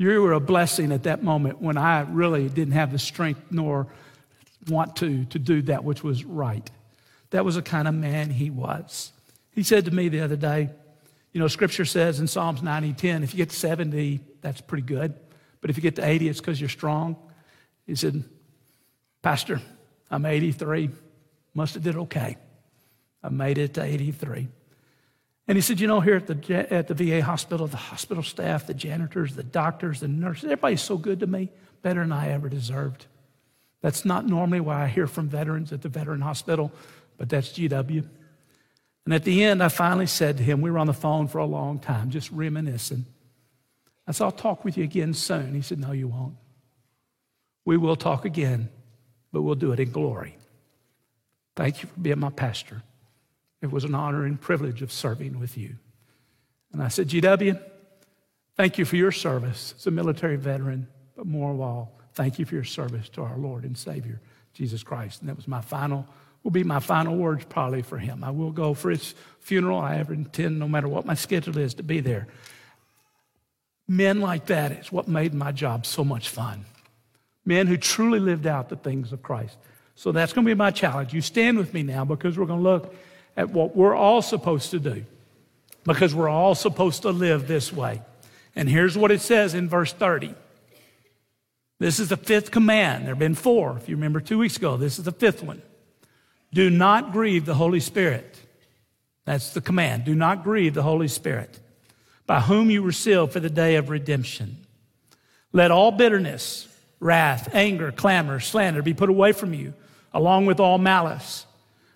You 0.01 0.20
were 0.24 0.34
a 0.34 0.39
blessing 0.39 0.91
at 0.91 1.03
that 1.03 1.22
moment 1.22 1.62
when 1.62 1.77
I 1.77 2.01
really 2.01 2.50
didn't 2.50 2.74
have 2.74 2.91
the 2.91 2.98
strength 2.98 3.39
nor 3.51 3.86
want 4.67 4.96
to 4.96 5.25
to 5.25 5.38
do 5.38 5.62
that 5.62 5.84
which 5.84 6.03
was 6.03 6.25
right. 6.25 6.67
That 7.29 7.46
was 7.46 7.53
the 7.53 7.62
kind 7.62 7.88
of 7.88 7.93
man 7.93 8.31
he 8.31 8.50
was. 8.50 9.12
He 9.51 9.62
said 9.62 9.86
to 9.86 9.91
me 9.91 10.10
the 10.10 10.22
other 10.22 10.36
day, 10.36 10.70
you 11.34 11.39
know, 11.39 11.48
scripture 11.48 11.86
says 11.86 12.20
in 12.20 12.25
Psalms 12.25 12.63
90, 12.63 12.93
10, 12.93 13.22
if 13.22 13.36
you 13.36 13.38
get 13.38 13.51
to 13.51 13.55
70, 13.55 14.22
that's 14.41 14.60
pretty 14.60 14.81
good. 14.81 15.13
But 15.62 15.70
if 15.70 15.77
you 15.77 15.84
get 15.84 15.98
to 15.98 16.03
80, 16.03 16.29
it's 16.29 16.39
because 16.39 16.60
you're 16.60 16.67
strong. 16.67 17.15
He 17.86 17.93
said, 17.93 18.24
Pastor, 19.22 19.62
I'm 20.10 20.25
83. 20.25 20.89
Must 21.53 21.75
have 21.75 21.84
did 21.84 21.96
okay. 21.96 22.38
I 23.22 23.29
made 23.29 23.60
it 23.60 23.75
to 23.75 23.84
83. 23.84 24.48
And 25.48 25.57
he 25.57 25.62
said, 25.62 25.79
You 25.79 25.88
know, 25.88 26.00
here 26.00 26.15
at 26.15 26.27
the, 26.27 26.74
at 26.74 26.88
the 26.88 26.93
VA 26.93 27.21
hospital, 27.24 27.67
the 27.67 27.77
hospital 27.77 28.24
staff, 28.24 28.67
the 28.67 28.74
janitors, 28.74 29.36
the 29.36 29.43
doctors, 29.43 30.00
the 30.00 30.07
nurses, 30.07 30.45
everybody's 30.45 30.81
so 30.81 30.98
good 30.98 31.19
to 31.21 31.27
me, 31.27 31.50
better 31.81 32.01
than 32.01 32.12
I 32.12 32.29
ever 32.29 32.50
deserved. 32.50 33.05
That's 33.81 34.05
not 34.05 34.25
normally 34.25 34.60
why 34.60 34.83
I 34.83 34.88
hear 34.88 35.07
from 35.07 35.27
veterans 35.27 35.74
at 35.74 35.81
the 35.81 35.89
veteran 35.89 36.21
hospital, 36.21 36.71
but 37.17 37.29
that's 37.29 37.50
GW. 37.50 38.07
And 39.05 39.13
at 39.13 39.24
the 39.24 39.43
end, 39.43 39.63
I 39.63 39.69
finally 39.69 40.05
said 40.05 40.38
to 40.38 40.43
him, 40.43 40.62
we 40.62 40.69
were 40.69 40.77
on 40.77 40.88
the 40.88 40.93
phone 40.93 41.27
for 41.27 41.39
a 41.39 41.45
long 41.45 41.79
time, 41.79 42.12
just 42.12 42.31
reminiscing. 42.31 43.05
I 44.07 44.12
said, 44.12 44.25
I'll 44.25 44.31
talk 44.31 44.63
with 44.63 44.77
you 44.77 44.83
again 44.83 45.13
soon. 45.13 45.53
He 45.53 45.62
said, 45.62 45.79
No, 45.79 45.91
you 45.91 46.07
won't. 46.07 46.36
We 47.65 47.77
will 47.77 47.95
talk 47.95 48.25
again, 48.25 48.69
but 49.31 49.41
we'll 49.41 49.55
do 49.55 49.71
it 49.71 49.79
in 49.79 49.91
glory. 49.91 50.38
Thank 51.55 51.83
you 51.83 51.89
for 51.89 52.00
being 52.00 52.19
my 52.19 52.29
pastor. 52.29 52.83
It 53.62 53.72
was 53.72 53.84
an 53.84 53.96
honor 53.96 54.25
and 54.25 54.39
privilege 54.39 54.82
of 54.82 54.91
serving 54.91 55.39
with 55.39 55.58
you. 55.58 55.75
And 56.74 56.82
I 56.82 56.88
said, 56.88 57.10
GW, 57.10 57.62
thank 58.56 58.77
you 58.77 58.86
for 58.86 58.96
your 58.96 59.12
service 59.12 59.75
as 59.77 59.88
a 59.88 59.91
military 59.91 60.38
veteran, 60.38 60.88
but 61.15 61.27
more 61.27 61.51
of 61.51 61.60
all, 61.60 62.00
thank 62.13 62.39
you 62.39 62.46
for 62.46 62.56
your 62.56 62.63
service 62.63 63.10
to 63.10 63.22
our 63.22 63.38
Lord 63.38 63.63
and 63.63 63.77
Savior, 63.77 64.22
Jesus 64.53 64.84
Christ. 64.84 65.22
And 65.22 65.30
that 65.30 65.36
was 65.36 65.48
my 65.48 65.62
final, 65.62 66.08
will 66.44 66.51
be 66.51 66.63
my 66.63 66.80
final 66.80 67.15
words 67.15 67.46
probably 67.46 67.82
for 67.82 67.98
him. 67.98 68.24
I 68.24 68.32
will 68.32 68.51
go 68.51 68.74
for 68.74 68.89
his 68.89 69.13
funeral. 69.39 69.80
I 69.80 69.98
ever 69.98 70.13
intend, 70.13 70.60
no 70.60 70.68
matter 70.68 70.88
what 70.88 71.06
my 71.06 71.13
schedule 71.13 71.58
is, 71.58 71.75
to 71.75 71.84
be 71.84 72.00
there. 72.00 72.27
Men 73.88 74.22
like 74.22 74.46
that 74.48 74.72
is 74.72 74.91
what 74.91 75.08
made 75.08 75.34
my 75.34 75.51
job 75.51 75.86
so 75.86 76.03
much 76.03 76.30
fun. 76.30 76.65
Men 77.44 77.68
who 77.68 77.75
truly 77.77 78.20
lived 78.20 78.48
out 78.48 78.70
the 78.70 78.75
things 78.75 79.12
of 79.12 79.22
Christ. 79.22 79.58
So 79.96 80.12
that's 80.12 80.32
going 80.34 80.46
to 80.46 80.50
be 80.50 80.58
my 80.58 80.72
challenge. 80.72 81.13
You 81.13 81.22
stand 81.22 81.58
with 81.58 81.74
me 81.74 81.84
now 81.84 82.06
because 82.06 82.38
we're 82.38 82.46
going 82.46 82.63
to 82.63 82.70
look 82.70 82.96
at 83.35 83.50
what 83.50 83.75
we're 83.75 83.95
all 83.95 84.21
supposed 84.21 84.71
to 84.71 84.79
do 84.79 85.05
because 85.83 86.13
we're 86.13 86.29
all 86.29 86.55
supposed 86.55 87.03
to 87.03 87.09
live 87.09 87.47
this 87.47 87.71
way. 87.73 88.01
And 88.55 88.69
here's 88.69 88.97
what 88.97 89.11
it 89.11 89.21
says 89.21 89.53
in 89.53 89.69
verse 89.69 89.93
30. 89.93 90.35
This 91.79 92.00
is 92.00 92.09
the 92.09 92.17
fifth 92.17 92.51
command. 92.51 93.05
There 93.05 93.11
have 93.11 93.19
been 93.19 93.35
four, 93.35 93.77
if 93.77 93.89
you 93.89 93.95
remember 93.95 94.19
two 94.19 94.38
weeks 94.38 94.57
ago. 94.57 94.77
This 94.77 95.00
is 95.00 95.05
the 95.05 95.11
fifth 95.11 95.41
one. 95.41 95.61
Do 96.53 96.69
not 96.69 97.11
grieve 97.11 97.45
the 97.45 97.55
Holy 97.55 97.79
Spirit. 97.79 98.39
That's 99.25 99.53
the 99.53 99.61
command. 99.61 100.05
Do 100.05 100.13
not 100.13 100.43
grieve 100.43 100.73
the 100.73 100.83
Holy 100.83 101.07
Spirit, 101.07 101.59
by 102.27 102.41
whom 102.41 102.69
you 102.69 102.83
were 102.83 102.91
sealed 102.91 103.31
for 103.31 103.39
the 103.39 103.50
day 103.50 103.75
of 103.77 103.89
redemption. 103.89 104.57
Let 105.53 105.71
all 105.71 105.91
bitterness, 105.91 106.67
wrath, 107.00 107.50
anger, 107.53 107.91
clamor, 107.91 108.39
slander 108.39 108.81
be 108.81 108.93
put 108.93 109.09
away 109.09 109.31
from 109.31 109.53
you, 109.53 109.73
along 110.13 110.45
with 110.45 110.59
all 110.59 110.77
malice. 110.77 111.45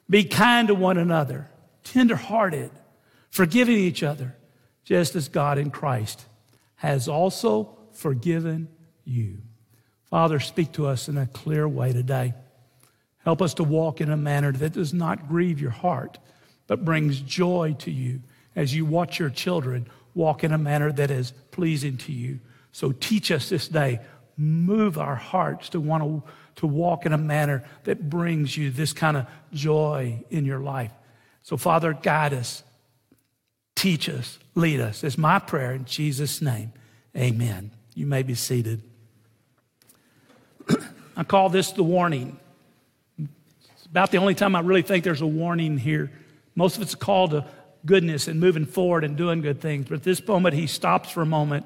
Be 0.10 0.24
kind 0.24 0.68
to 0.68 0.76
one 0.76 0.98
another, 0.98 1.50
tenderhearted, 1.84 2.72
forgiving 3.30 3.78
each 3.78 4.04
other, 4.04 4.36
just 4.84 5.16
as 5.16 5.28
God 5.28 5.58
in 5.58 5.72
Christ 5.72 6.26
has 6.76 7.08
also 7.08 7.78
forgiven 7.94 8.68
you. 9.04 9.40
Father, 10.04 10.40
speak 10.40 10.72
to 10.74 10.86
us 10.86 11.08
in 11.08 11.18
a 11.18 11.26
clear 11.26 11.68
way 11.68 11.92
today. 11.94 12.34
Help 13.24 13.42
us 13.42 13.56
to 13.56 13.64
walk 13.64 14.02
in 14.02 14.12
a 14.12 14.18
manner 14.18 14.52
that 14.52 14.74
does 14.74 14.94
not 14.94 15.28
grieve 15.28 15.60
your 15.60 15.72
heart, 15.72 16.20
but 16.68 16.86
brings 16.86 17.20
joy 17.20 17.76
to 17.80 17.92
you 17.92 18.22
as 18.56 18.76
you 18.76 18.86
watch 18.86 19.20
your 19.20 19.30
children 19.30 19.88
walk 20.14 20.44
in 20.44 20.54
a 20.54 20.58
manner 20.58 20.92
that 20.92 21.12
is 21.12 21.34
pleasing 21.52 21.98
to 21.98 22.12
you. 22.12 22.40
So 22.72 22.92
teach 22.92 23.32
us 23.32 23.50
this 23.50 23.68
day. 23.68 24.00
Move 24.38 24.98
our 24.98 25.16
hearts 25.16 25.70
to 25.70 25.80
want 25.80 26.04
to 26.04 26.24
to 26.58 26.68
walk 26.68 27.06
in 27.06 27.14
a 27.14 27.18
manner 27.18 27.64
that 27.84 28.10
brings 28.10 28.56
you 28.56 28.72
this 28.72 28.94
kind 28.94 29.18
of 29.18 29.28
joy 29.54 30.24
in 30.30 30.46
your 30.46 30.60
life. 30.60 30.92
So, 31.44 31.58
Father, 31.58 31.94
guide 31.94 32.34
us, 32.34 32.64
teach 33.76 34.10
us, 34.10 34.40
lead 34.56 34.80
us. 34.80 35.04
It's 35.04 35.18
my 35.18 35.40
prayer 35.40 35.74
in 35.74 35.86
Jesus' 35.86 36.42
name. 36.42 36.74
Amen. 37.16 37.72
You 37.94 38.06
may 38.06 38.24
be 38.24 38.36
seated. 38.36 38.82
I 41.18 41.24
call 41.24 41.50
this 41.50 41.72
the 41.72 41.84
warning. 41.84 42.40
It's 43.18 43.86
about 43.86 44.12
the 44.12 44.18
only 44.18 44.36
time 44.36 44.56
I 44.56 44.62
really 44.62 44.82
think 44.82 45.04
there's 45.04 45.22
a 45.22 45.28
warning 45.28 45.78
here. 45.78 46.12
Most 46.56 46.78
of 46.78 46.82
it's 46.82 46.94
a 46.94 46.98
call 46.98 47.30
to 47.30 47.46
goodness 47.86 48.28
and 48.28 48.40
moving 48.40 48.66
forward 48.66 49.04
and 49.04 49.16
doing 49.16 49.42
good 49.42 49.62
things. 49.62 49.88
But 49.88 49.96
at 49.96 50.04
this 50.04 50.26
moment, 50.28 50.56
he 50.56 50.68
stops 50.68 51.12
for 51.12 51.22
a 51.22 51.26
moment 51.26 51.66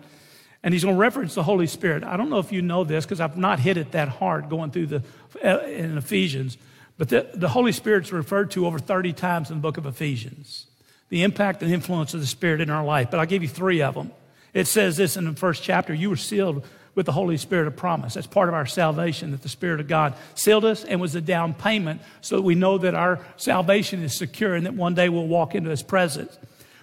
and 0.64 0.74
he's 0.74 0.84
going 0.84 0.96
to 0.96 1.00
reference 1.00 1.36
the 1.36 1.44
Holy 1.44 1.68
Spirit. 1.68 2.04
I 2.04 2.18
don't 2.18 2.30
know 2.30 2.40
if 2.40 2.52
you 2.52 2.62
know 2.62 2.84
this 2.84 3.06
because 3.06 3.22
I've 3.22 3.38
not 3.38 3.60
hit 3.60 3.78
it 3.78 3.92
that 3.94 4.10
hard 4.10 4.50
going 4.50 4.72
through 4.72 4.88
the 4.88 5.04
uh, 5.44 5.60
in 5.60 5.98
Ephesians, 5.98 6.58
but 6.98 7.10
the, 7.10 7.30
the 7.34 7.50
Holy 7.50 7.72
Spirit's 7.72 8.12
referred 8.12 8.52
to 8.52 8.66
over 8.66 8.80
30 8.80 9.14
times 9.14 9.50
in 9.50 9.58
the 9.58 9.62
book 9.62 9.78
of 9.78 9.86
Ephesians. 9.86 10.66
The 11.10 11.24
impact 11.24 11.64
and 11.64 11.72
influence 11.72 12.14
of 12.14 12.20
the 12.20 12.28
Spirit 12.28 12.62
in 12.62 12.70
our 12.70 12.84
life. 12.84 13.10
But 13.10 13.20
I'll 13.20 13.26
give 13.26 13.42
you 13.42 13.50
three 13.50 13.82
of 13.82 13.96
them. 13.96 14.12
It 14.54 14.68
says 14.68 14.98
this 14.98 15.16
in 15.16 15.26
the 15.26 15.34
first 15.34 15.64
chapter 15.64 15.94
you 15.94 16.10
were 16.10 16.18
sealed 16.18 16.66
with 16.96 17.06
the 17.06 17.12
Holy 17.14 17.38
Spirit 17.38 17.68
of 17.68 17.78
promise. 17.78 18.16
That's 18.16 18.28
part 18.28 18.50
of 18.50 18.56
our 18.56 18.66
salvation, 18.66 19.32
that 19.32 19.42
the 19.42 19.50
Spirit 19.50 19.80
of 19.80 19.88
God 19.88 20.16
sealed 20.36 20.66
us 20.66 20.84
and 20.84 21.00
was 21.00 21.16
a 21.16 21.22
down 21.22 21.54
payment 21.54 22.02
so 22.22 22.36
that 22.36 22.42
we 22.42 22.56
know 22.56 22.78
that 22.80 22.96
our 22.96 23.26
salvation 23.38 24.04
is 24.04 24.14
secure 24.14 24.56
and 24.56 24.66
that 24.66 24.74
one 24.74 24.96
day 24.96 25.08
we'll 25.08 25.28
walk 25.28 25.56
into 25.56 25.70
His 25.70 25.84
presence. 25.84 26.38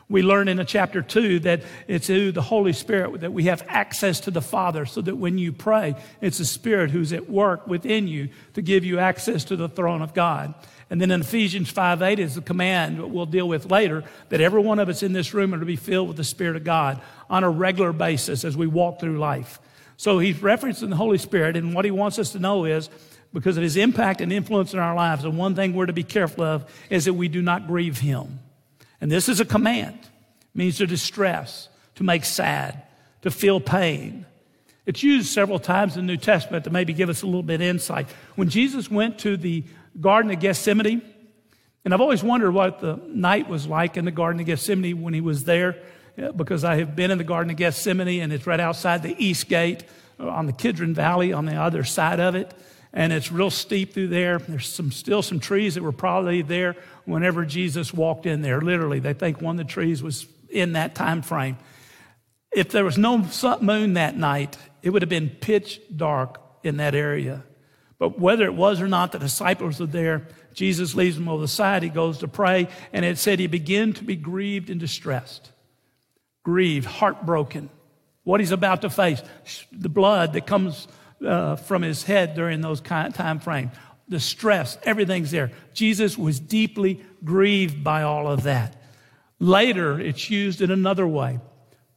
We 0.08 0.22
learn 0.22 0.46
in 0.46 0.64
chapter 0.66 1.02
two 1.02 1.40
that 1.40 1.62
it's 1.88 2.06
through 2.06 2.32
the 2.32 2.42
Holy 2.42 2.72
Spirit 2.72 3.22
that 3.22 3.32
we 3.32 3.44
have 3.44 3.64
access 3.66 4.20
to 4.20 4.30
the 4.30 4.40
Father 4.40 4.86
so 4.86 5.00
that 5.00 5.16
when 5.16 5.36
you 5.36 5.52
pray, 5.52 5.96
it's 6.20 6.38
the 6.38 6.44
Spirit 6.44 6.90
who's 6.90 7.12
at 7.12 7.28
work 7.28 7.66
within 7.66 8.06
you 8.06 8.28
to 8.54 8.62
give 8.62 8.84
you 8.84 9.00
access 9.00 9.44
to 9.44 9.56
the 9.56 9.68
throne 9.68 10.02
of 10.02 10.14
God. 10.14 10.54
And 10.90 11.00
then 11.00 11.10
in 11.10 11.22
Ephesians 11.22 11.70
5 11.70 12.02
8 12.02 12.20
is 12.20 12.36
the 12.36 12.40
command 12.40 13.00
that 13.00 13.08
we'll 13.08 13.26
deal 13.26 13.48
with 13.48 13.68
later 13.68 14.04
that 14.28 14.40
every 14.40 14.60
one 14.60 14.78
of 14.78 14.88
us 14.88 15.02
in 15.02 15.12
this 15.12 15.34
room 15.34 15.52
are 15.52 15.58
to 15.58 15.66
be 15.66 15.74
filled 15.74 16.06
with 16.06 16.16
the 16.16 16.24
Spirit 16.24 16.54
of 16.54 16.62
God 16.62 17.00
on 17.28 17.42
a 17.42 17.50
regular 17.50 17.92
basis 17.92 18.44
as 18.44 18.56
we 18.56 18.68
walk 18.68 19.00
through 19.00 19.18
life. 19.18 19.58
So 19.96 20.20
he's 20.20 20.36
referencing 20.36 20.90
the 20.90 20.96
Holy 20.96 21.18
Spirit, 21.18 21.56
and 21.56 21.74
what 21.74 21.84
he 21.84 21.90
wants 21.90 22.20
us 22.20 22.30
to 22.32 22.38
know 22.38 22.64
is 22.64 22.90
because 23.32 23.56
of 23.56 23.64
his 23.64 23.76
impact 23.76 24.20
and 24.20 24.32
influence 24.32 24.72
in 24.72 24.78
our 24.78 24.94
lives, 24.94 25.24
the 25.24 25.30
one 25.30 25.56
thing 25.56 25.74
we're 25.74 25.86
to 25.86 25.92
be 25.92 26.04
careful 26.04 26.44
of 26.44 26.64
is 26.90 27.06
that 27.06 27.14
we 27.14 27.26
do 27.26 27.42
not 27.42 27.66
grieve 27.66 27.98
him. 27.98 28.38
And 29.00 29.10
this 29.10 29.28
is 29.28 29.40
a 29.40 29.44
command. 29.44 29.98
It 30.00 30.58
means 30.58 30.78
to 30.78 30.86
distress, 30.86 31.68
to 31.96 32.04
make 32.04 32.24
sad, 32.24 32.82
to 33.22 33.30
feel 33.30 33.60
pain. 33.60 34.26
It's 34.86 35.02
used 35.02 35.28
several 35.28 35.58
times 35.58 35.96
in 35.96 36.06
the 36.06 36.12
New 36.12 36.18
Testament 36.18 36.64
to 36.64 36.70
maybe 36.70 36.92
give 36.92 37.08
us 37.08 37.22
a 37.22 37.26
little 37.26 37.42
bit 37.42 37.60
insight. 37.60 38.06
When 38.36 38.48
Jesus 38.48 38.90
went 38.90 39.18
to 39.20 39.36
the 39.36 39.64
Garden 40.00 40.30
of 40.30 40.38
Gethsemane, 40.38 41.02
and 41.84 41.94
I've 41.94 42.00
always 42.00 42.22
wondered 42.22 42.52
what 42.52 42.80
the 42.80 43.00
night 43.08 43.48
was 43.48 43.66
like 43.66 43.96
in 43.96 44.04
the 44.04 44.10
Garden 44.10 44.40
of 44.40 44.46
Gethsemane 44.46 45.02
when 45.02 45.14
he 45.14 45.20
was 45.20 45.44
there, 45.44 45.76
because 46.36 46.64
I 46.64 46.76
have 46.76 46.96
been 46.96 47.10
in 47.10 47.18
the 47.18 47.24
Garden 47.24 47.50
of 47.50 47.56
Gethsemane 47.56 48.22
and 48.22 48.32
it's 48.32 48.46
right 48.46 48.60
outside 48.60 49.02
the 49.02 49.14
east 49.22 49.48
gate 49.48 49.84
uh, 50.18 50.28
on 50.28 50.46
the 50.46 50.52
Kidron 50.52 50.94
Valley 50.94 51.32
on 51.32 51.44
the 51.44 51.56
other 51.56 51.84
side 51.84 52.20
of 52.20 52.34
it 52.34 52.54
and 52.96 53.12
it's 53.12 53.30
real 53.30 53.50
steep 53.50 53.92
through 53.92 54.08
there. 54.08 54.38
There's 54.38 54.66
some, 54.66 54.90
still 54.90 55.20
some 55.20 55.38
trees 55.38 55.74
that 55.74 55.82
were 55.82 55.92
probably 55.92 56.40
there 56.40 56.76
whenever 57.06 57.44
Jesus 57.44 57.94
walked 57.94 58.26
in 58.26 58.42
there. 58.42 58.60
Literally, 58.60 58.98
they 58.98 59.14
think 59.14 59.40
one 59.40 59.58
of 59.58 59.66
the 59.66 59.72
trees 59.72 60.02
was 60.02 60.26
in 60.50 60.72
that 60.72 60.94
time 60.94 61.22
frame. 61.22 61.56
If 62.52 62.70
there 62.70 62.84
was 62.84 62.98
no 62.98 63.26
moon 63.60 63.94
that 63.94 64.16
night, 64.16 64.58
it 64.82 64.90
would 64.90 65.02
have 65.02 65.08
been 65.08 65.30
pitch 65.30 65.80
dark 65.94 66.40
in 66.62 66.76
that 66.78 66.94
area. 66.94 67.44
But 67.98 68.18
whether 68.18 68.44
it 68.44 68.54
was 68.54 68.80
or 68.80 68.88
not, 68.88 69.12
the 69.12 69.18
disciples 69.18 69.80
were 69.80 69.86
there. 69.86 70.28
Jesus 70.52 70.94
leaves 70.94 71.16
them 71.16 71.28
over 71.28 71.42
the 71.42 71.48
side. 71.48 71.82
He 71.82 71.88
goes 71.88 72.18
to 72.18 72.28
pray, 72.28 72.68
and 72.92 73.04
it 73.04 73.18
said 73.18 73.38
he 73.38 73.46
began 73.46 73.92
to 73.94 74.04
be 74.04 74.16
grieved 74.16 74.70
and 74.70 74.80
distressed, 74.80 75.50
grieved, 76.42 76.86
heartbroken. 76.86 77.70
What 78.24 78.40
he's 78.40 78.52
about 78.52 78.82
to 78.82 78.90
face, 78.90 79.22
the 79.72 79.88
blood 79.88 80.32
that 80.32 80.46
comes 80.46 80.88
uh, 81.26 81.56
from 81.56 81.82
his 81.82 82.02
head 82.02 82.34
during 82.34 82.60
those 82.60 82.80
time 82.80 83.38
frames. 83.38 83.70
The 84.08 84.20
stress, 84.20 84.78
everything's 84.82 85.30
there. 85.30 85.50
Jesus 85.74 86.16
was 86.16 86.38
deeply 86.38 87.04
grieved 87.24 87.82
by 87.82 88.02
all 88.02 88.28
of 88.28 88.44
that. 88.44 88.80
Later, 89.38 90.00
it's 90.00 90.30
used 90.30 90.62
in 90.62 90.70
another 90.70 91.06
way. 91.06 91.40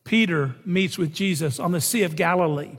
Peter 0.03 0.55
meets 0.65 0.97
with 0.97 1.13
Jesus 1.13 1.59
on 1.59 1.71
the 1.71 1.81
Sea 1.81 2.03
of 2.03 2.15
Galilee, 2.15 2.77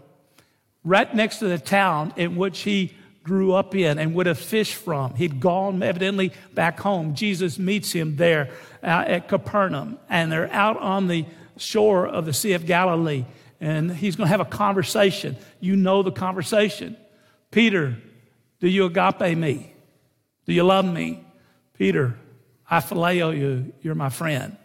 right 0.83 1.15
next 1.15 1.39
to 1.39 1.49
the 1.49 1.59
town 1.59 2.13
in 2.17 2.37
which 2.37 2.61
he 2.61 2.95
grew 3.23 3.53
up 3.53 3.75
in 3.75 3.99
and 3.99 4.15
would 4.15 4.27
have 4.27 4.39
fished 4.39 4.75
from. 4.75 5.15
He'd 5.15 5.39
gone 5.41 5.83
evidently 5.83 6.33
back 6.55 6.81
home. 6.81 7.15
Jesus 7.15 7.59
meets 7.59 7.93
him 7.93 8.17
there 8.17 8.51
uh, 8.83 9.05
at 9.07 9.29
Capernaum, 9.29 9.99
and 10.09 10.33
they're 10.33 10.51
out 10.53 10.79
on 10.79 11.07
the 11.07 11.25
shore 11.57 12.09
of 12.09 12.27
the 12.27 12.33
Sea 12.33 12.55
of 12.55 12.67
Galilee 12.67 13.25
and 13.61 13.93
he's 13.93 14.17
going 14.17 14.27
to 14.27 14.31
have 14.31 14.41
a 14.41 14.45
conversation. 14.45 15.37
You 15.61 15.77
know 15.77 16.03
the 16.03 16.11
conversation. 16.11 16.97
Peter, 17.51 17.97
do 18.61 18.69
you 18.69 18.85
agape 18.85 19.37
me? 19.37 19.73
Do 20.47 20.53
you 20.53 20.63
love 20.63 20.85
me? 20.85 21.25
Peter, 21.75 22.17
I 22.71 22.81
phileo 22.81 23.37
you. 23.37 23.73
You're 23.83 23.95
my 23.95 24.11
friend. 24.11 24.57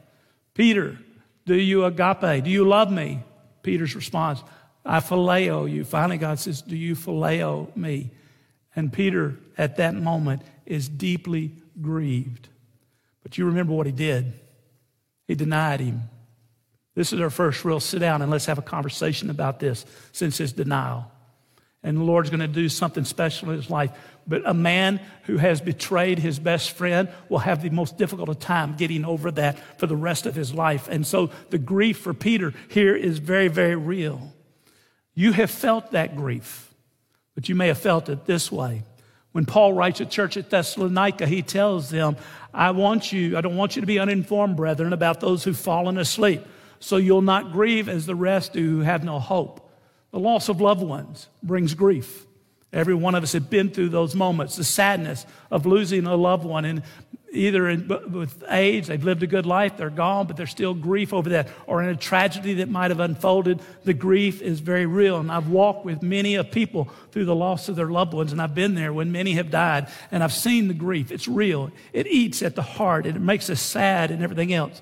Peter, 0.53 0.97
do 1.45 1.55
you 1.55 1.85
agape? 1.85 2.43
Do 2.43 2.49
you 2.49 2.67
love 2.67 2.91
me? 2.91 3.23
Peter's 3.63 3.95
response, 3.95 4.43
I 4.85 4.99
phileo 4.99 5.69
you. 5.69 5.83
Finally, 5.83 6.17
God 6.19 6.39
says, 6.39 6.61
Do 6.61 6.75
you 6.75 6.95
phileo 6.95 7.75
me? 7.75 8.11
And 8.75 8.91
Peter, 8.91 9.37
at 9.57 9.77
that 9.77 9.95
moment, 9.95 10.41
is 10.65 10.89
deeply 10.89 11.53
grieved. 11.81 12.49
But 13.23 13.37
you 13.37 13.45
remember 13.45 13.73
what 13.73 13.85
he 13.85 13.91
did. 13.91 14.33
He 15.27 15.35
denied 15.35 15.79
him. 15.79 16.03
This 16.93 17.11
is 17.11 17.19
our 17.19 17.29
first 17.29 17.65
real 17.65 17.79
sit 17.79 17.99
down 17.99 18.21
and 18.21 18.31
let's 18.31 18.45
have 18.45 18.57
a 18.57 18.63
conversation 18.63 19.29
about 19.29 19.59
this 19.59 19.85
since 20.11 20.37
his 20.37 20.53
denial. 20.53 21.11
And 21.85 21.99
the 21.99 22.03
Lord's 22.03 22.31
going 22.31 22.39
to 22.39 22.47
do 22.47 22.67
something 22.67 23.05
special 23.05 23.51
in 23.51 23.55
his 23.57 23.69
life. 23.69 23.91
But 24.27 24.41
a 24.43 24.55
man 24.55 24.99
who 25.25 25.37
has 25.37 25.61
betrayed 25.61 26.17
his 26.17 26.39
best 26.39 26.71
friend 26.71 27.09
will 27.29 27.37
have 27.37 27.61
the 27.61 27.69
most 27.69 27.95
difficult 27.95 28.41
time 28.41 28.75
getting 28.75 29.05
over 29.05 29.29
that 29.31 29.59
for 29.77 29.85
the 29.85 29.95
rest 29.95 30.25
of 30.25 30.33
his 30.33 30.51
life. 30.51 30.87
And 30.89 31.05
so 31.05 31.29
the 31.51 31.59
grief 31.59 31.99
for 31.99 32.15
Peter 32.15 32.53
here 32.69 32.95
is 32.95 33.19
very, 33.19 33.49
very 33.49 33.75
real. 33.75 34.33
You 35.13 35.31
have 35.33 35.51
felt 35.51 35.91
that 35.91 36.15
grief, 36.15 36.73
but 37.35 37.49
you 37.49 37.55
may 37.55 37.67
have 37.67 37.77
felt 37.77 38.09
it 38.09 38.25
this 38.25 38.51
way. 38.51 38.81
When 39.31 39.45
Paul 39.45 39.73
writes 39.73 40.01
at 40.01 40.09
church 40.09 40.37
at 40.37 40.49
Thessalonica, 40.49 41.27
he 41.27 41.43
tells 41.43 41.91
them, 41.91 42.17
I 42.51 42.71
want 42.71 43.11
you, 43.11 43.37
I 43.37 43.41
don't 43.41 43.57
want 43.57 43.75
you 43.75 43.81
to 43.81 43.85
be 43.85 43.99
uninformed, 43.99 44.55
brethren, 44.57 44.91
about 44.91 45.19
those 45.19 45.43
who've 45.43 45.57
fallen 45.57 45.99
asleep, 45.99 46.41
so 46.79 46.97
you'll 46.97 47.21
not 47.21 47.51
grieve 47.51 47.87
as 47.87 48.07
the 48.07 48.15
rest 48.15 48.53
do 48.53 48.77
who 48.77 48.79
have 48.79 49.03
no 49.03 49.19
hope. 49.19 49.64
The 50.15 50.21
loss 50.21 50.47
of 50.47 50.61
loved 50.61 50.81
ones 50.81 51.27
brings 51.43 51.73
grief. 51.73 52.25
Every 52.71 52.95
one 52.95 53.15
of 53.15 53.23
us 53.23 53.33
have 53.33 53.49
been 53.49 53.69
through 53.69 53.89
those 53.89 54.15
moments, 54.15 54.55
the 54.55 54.63
sadness 54.63 55.25
of 55.51 55.65
losing 55.65 56.05
a 56.05 56.15
loved 56.15 56.45
one, 56.45 56.63
and 56.63 56.83
either 57.33 57.67
in, 57.67 57.89
with 58.13 58.41
age, 58.47 58.87
they've 58.87 59.03
lived 59.03 59.23
a 59.23 59.27
good 59.27 59.45
life, 59.45 59.75
they're 59.75 59.89
gone, 59.89 60.25
but 60.25 60.37
there's 60.37 60.51
still 60.51 60.73
grief 60.73 61.11
over 61.11 61.31
that, 61.31 61.49
or 61.67 61.83
in 61.83 61.89
a 61.89 61.97
tragedy 61.97 62.53
that 62.53 62.69
might 62.69 62.91
have 62.91 63.01
unfolded, 63.01 63.59
the 63.83 63.93
grief 63.93 64.41
is 64.41 64.61
very 64.61 64.85
real. 64.85 65.17
And 65.17 65.29
I've 65.29 65.49
walked 65.49 65.83
with 65.83 66.01
many 66.01 66.35
of 66.35 66.49
people 66.49 66.87
through 67.11 67.25
the 67.25 67.35
loss 67.35 67.67
of 67.67 67.75
their 67.75 67.91
loved 67.91 68.13
ones, 68.13 68.31
and 68.31 68.41
I've 68.41 68.55
been 68.55 68.73
there 68.73 68.93
when 68.93 69.11
many 69.11 69.33
have 69.33 69.51
died, 69.51 69.89
and 70.11 70.23
I've 70.23 70.31
seen 70.31 70.69
the 70.69 70.73
grief. 70.73 71.11
It's 71.11 71.27
real. 71.27 71.71
It 71.91 72.07
eats 72.07 72.41
at 72.41 72.55
the 72.55 72.61
heart, 72.61 73.05
and 73.05 73.17
it 73.17 73.21
makes 73.21 73.49
us 73.49 73.59
sad 73.59 74.11
and 74.11 74.23
everything 74.23 74.53
else. 74.53 74.81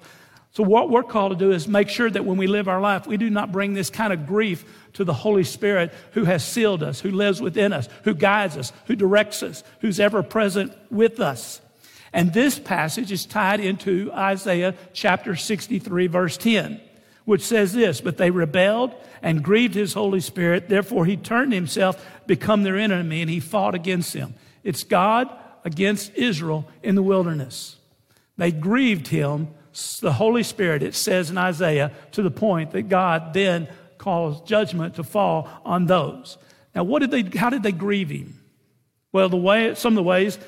So, 0.54 0.62
what 0.62 0.92
we're 0.92 1.04
called 1.04 1.32
to 1.32 1.46
do 1.46 1.52
is 1.52 1.68
make 1.68 1.90
sure 1.90 2.10
that 2.10 2.26
when 2.26 2.38
we 2.38 2.46
live 2.46 2.68
our 2.68 2.80
life, 2.80 3.08
we 3.08 3.18
do 3.18 3.30
not 3.32 3.52
bring 3.52 3.74
this 3.74 3.90
kind 3.90 4.14
of 4.14 4.28
grief 4.28 4.64
to 4.94 5.04
the 5.04 5.14
Holy 5.14 5.44
Spirit 5.44 5.92
who 6.12 6.26
has 6.26 6.46
sealed 6.46 6.84
us, 6.84 7.00
who 7.00 7.10
lives 7.10 7.42
within 7.42 7.74
us, 7.74 7.90
who 8.04 8.14
guides 8.14 8.56
us, 8.56 8.72
who 8.86 8.96
directs 8.96 9.42
us, 9.42 9.64
who's 9.80 10.00
ever 10.00 10.22
present 10.22 10.72
with 10.92 11.20
us. 11.20 11.60
And 12.14 12.32
this 12.32 12.60
passage 12.60 13.12
is 13.12 13.26
tied 13.26 13.62
into 13.62 14.12
Isaiah 14.14 14.76
chapter 14.94 15.36
63, 15.36 16.06
verse 16.06 16.38
10, 16.38 16.80
which 17.26 17.42
says 17.42 17.74
this 17.74 18.00
But 18.00 18.18
they 18.18 18.30
rebelled 18.30 18.94
and 19.24 19.44
grieved 19.44 19.74
his 19.74 19.94
Holy 19.94 20.20
Spirit. 20.20 20.70
Therefore, 20.70 21.08
he 21.08 21.18
turned 21.18 21.52
himself, 21.52 22.06
become 22.28 22.62
their 22.62 22.78
enemy, 22.78 23.22
and 23.22 23.30
he 23.30 23.40
fought 23.40 23.74
against 23.74 24.14
them. 24.14 24.36
It's 24.64 24.84
God 24.84 25.36
against 25.66 26.14
Israel 26.14 26.68
in 26.84 26.94
the 26.94 27.02
wilderness. 27.02 27.78
They 28.38 28.52
grieved 28.52 29.08
him 29.08 29.48
the 30.02 30.14
Holy 30.14 30.44
Spirit, 30.44 30.84
it 30.84 30.96
says 30.96 31.30
in 31.30 31.38
Isaiah, 31.38 31.92
to 32.12 32.22
the 32.22 32.32
point 32.32 32.72
that 32.72 32.84
God 32.84 33.34
then 33.34 33.68
caused 33.98 34.46
judgment 34.46 34.96
to 34.96 35.04
fall 35.04 35.50
on 35.66 35.86
those. 35.86 36.38
Now, 36.76 36.84
what 36.84 37.00
did 37.00 37.12
they, 37.12 37.38
how 37.38 37.50
did 37.50 37.64
they 37.64 37.72
grieve 37.72 38.10
him? 38.10 38.40
Well, 39.12 39.30
the 39.30 39.38
way, 39.38 39.76
some 39.76 39.94
of 39.94 39.96
the 39.96 40.04
ways, 40.04 40.40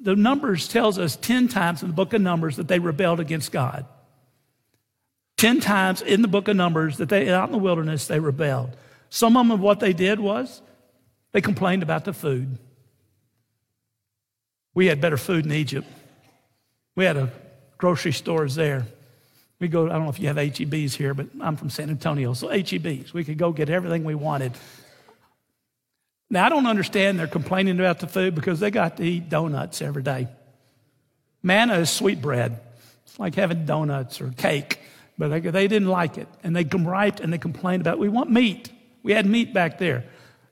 the 0.00 0.16
Numbers 0.16 0.68
tells 0.68 0.98
us 0.98 1.16
10 1.16 1.48
times 1.48 1.82
in 1.82 1.88
the 1.88 1.94
book 1.94 2.12
of 2.12 2.22
Numbers 2.22 2.56
that 2.56 2.68
they 2.68 2.78
rebelled 2.78 3.20
against 3.20 3.52
God. 3.52 3.86
10 5.36 5.60
times 5.60 6.02
in 6.02 6.22
the 6.22 6.28
book 6.28 6.48
of 6.48 6.56
Numbers 6.56 6.96
that 6.96 7.08
they, 7.08 7.28
out 7.30 7.48
in 7.48 7.52
the 7.52 7.58
wilderness, 7.58 8.06
they 8.06 8.18
rebelled. 8.18 8.76
Some 9.10 9.36
of 9.36 9.46
them, 9.46 9.60
what 9.60 9.80
they 9.80 9.92
did 9.92 10.20
was 10.20 10.62
they 11.32 11.40
complained 11.40 11.82
about 11.82 12.04
the 12.04 12.12
food. 12.12 12.58
We 14.74 14.86
had 14.86 15.00
better 15.00 15.16
food 15.16 15.44
in 15.44 15.52
Egypt. 15.52 15.86
We 16.94 17.04
had 17.04 17.16
a 17.16 17.30
grocery 17.78 18.12
stores 18.12 18.54
there. 18.54 18.86
We 19.60 19.68
go, 19.68 19.86
I 19.86 19.92
don't 19.92 20.04
know 20.04 20.10
if 20.10 20.20
you 20.20 20.28
have 20.28 20.36
HEBs 20.36 20.94
here, 20.94 21.14
but 21.14 21.26
I'm 21.40 21.56
from 21.56 21.70
San 21.70 21.90
Antonio, 21.90 22.32
so 22.34 22.48
HEBs. 22.48 23.12
We 23.12 23.24
could 23.24 23.38
go 23.38 23.50
get 23.52 23.70
everything 23.70 24.04
we 24.04 24.14
wanted. 24.14 24.52
Now, 26.30 26.46
I 26.46 26.48
don't 26.48 26.66
understand 26.66 27.18
they're 27.18 27.26
complaining 27.26 27.80
about 27.80 28.00
the 28.00 28.06
food 28.06 28.34
because 28.34 28.60
they 28.60 28.70
got 28.70 28.98
to 28.98 29.02
eat 29.02 29.28
donuts 29.28 29.80
every 29.80 30.02
day. 30.02 30.28
Manna 31.42 31.74
is 31.78 31.90
sweet 31.90 32.20
bread. 32.20 32.60
It's 33.06 33.18
like 33.18 33.34
having 33.34 33.64
donuts 33.64 34.20
or 34.20 34.30
cake, 34.36 34.80
but 35.16 35.28
they, 35.28 35.40
they 35.40 35.66
didn't 35.66 35.88
like 35.88 36.18
it. 36.18 36.28
And 36.44 36.54
they 36.54 36.64
griped 36.64 37.20
and 37.20 37.32
they 37.32 37.38
complained 37.38 37.80
about, 37.80 37.98
we 37.98 38.08
want 38.08 38.30
meat. 38.30 38.70
We 39.02 39.12
had 39.12 39.26
meat 39.26 39.54
back 39.54 39.78
there. 39.78 40.04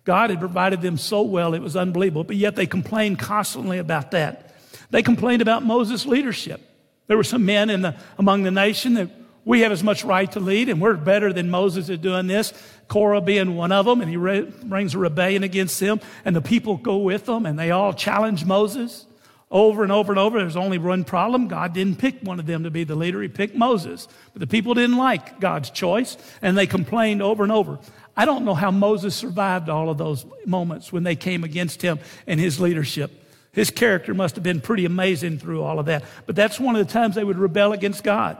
God 0.04 0.30
had 0.30 0.40
provided 0.40 0.80
them 0.80 0.96
so 0.96 1.22
well, 1.22 1.52
it 1.52 1.60
was 1.60 1.76
unbelievable, 1.76 2.24
but 2.24 2.36
yet 2.36 2.56
they 2.56 2.66
complained 2.66 3.18
constantly 3.18 3.78
about 3.78 4.12
that. 4.12 4.54
They 4.90 5.02
complained 5.02 5.42
about 5.42 5.64
Moses' 5.64 6.06
leadership. 6.06 6.60
There 7.06 7.16
were 7.16 7.24
some 7.24 7.44
men 7.44 7.70
in 7.70 7.82
the, 7.82 7.96
among 8.18 8.42
the 8.42 8.50
nation 8.50 8.94
that 8.94 9.10
we 9.44 9.60
have 9.60 9.70
as 9.70 9.84
much 9.84 10.04
right 10.04 10.30
to 10.32 10.40
lead, 10.40 10.68
and 10.68 10.80
we're 10.80 10.94
better 10.94 11.32
than 11.32 11.48
Moses 11.50 11.88
at 11.88 12.02
doing 12.02 12.26
this. 12.26 12.52
Korah 12.88 13.20
being 13.20 13.54
one 13.54 13.70
of 13.70 13.86
them, 13.86 14.00
and 14.00 14.10
he 14.10 14.16
re- 14.16 14.42
brings 14.64 14.94
a 14.94 14.98
rebellion 14.98 15.44
against 15.44 15.78
them, 15.78 16.00
and 16.24 16.34
the 16.34 16.42
people 16.42 16.76
go 16.76 16.96
with 16.96 17.26
them, 17.26 17.46
and 17.46 17.56
they 17.56 17.70
all 17.70 17.92
challenge 17.92 18.44
Moses 18.44 19.06
over 19.48 19.84
and 19.84 19.92
over 19.92 20.12
and 20.12 20.18
over. 20.18 20.40
There's 20.40 20.56
only 20.56 20.78
one 20.78 21.04
problem. 21.04 21.46
God 21.46 21.72
didn't 21.72 21.98
pick 21.98 22.20
one 22.22 22.40
of 22.40 22.46
them 22.46 22.64
to 22.64 22.70
be 22.70 22.82
the 22.82 22.96
leader. 22.96 23.22
He 23.22 23.28
picked 23.28 23.54
Moses. 23.54 24.08
But 24.32 24.40
the 24.40 24.46
people 24.48 24.74
didn't 24.74 24.96
like 24.96 25.38
God's 25.38 25.70
choice, 25.70 26.16
and 26.42 26.58
they 26.58 26.66
complained 26.66 27.22
over 27.22 27.44
and 27.44 27.52
over. 27.52 27.78
I 28.16 28.24
don't 28.24 28.44
know 28.44 28.54
how 28.54 28.72
Moses 28.72 29.14
survived 29.14 29.68
all 29.68 29.90
of 29.90 29.98
those 29.98 30.26
moments 30.44 30.92
when 30.92 31.04
they 31.04 31.14
came 31.14 31.44
against 31.44 31.82
him 31.82 32.00
and 32.26 32.40
his 32.40 32.58
leadership. 32.58 33.12
His 33.56 33.70
character 33.70 34.12
must 34.12 34.34
have 34.34 34.44
been 34.44 34.60
pretty 34.60 34.84
amazing 34.84 35.38
through 35.38 35.62
all 35.62 35.78
of 35.78 35.86
that. 35.86 36.04
But 36.26 36.36
that's 36.36 36.60
one 36.60 36.76
of 36.76 36.86
the 36.86 36.92
times 36.92 37.14
they 37.14 37.24
would 37.24 37.38
rebel 37.38 37.72
against 37.72 38.04
God. 38.04 38.36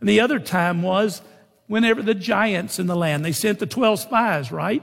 And 0.00 0.08
the 0.08 0.20
other 0.20 0.40
time 0.40 0.80
was 0.80 1.20
whenever 1.66 2.00
the 2.00 2.14
giants 2.14 2.78
in 2.78 2.86
the 2.86 2.96
land, 2.96 3.22
they 3.22 3.32
sent 3.32 3.58
the 3.58 3.66
12 3.66 4.00
spies, 4.00 4.50
right? 4.50 4.82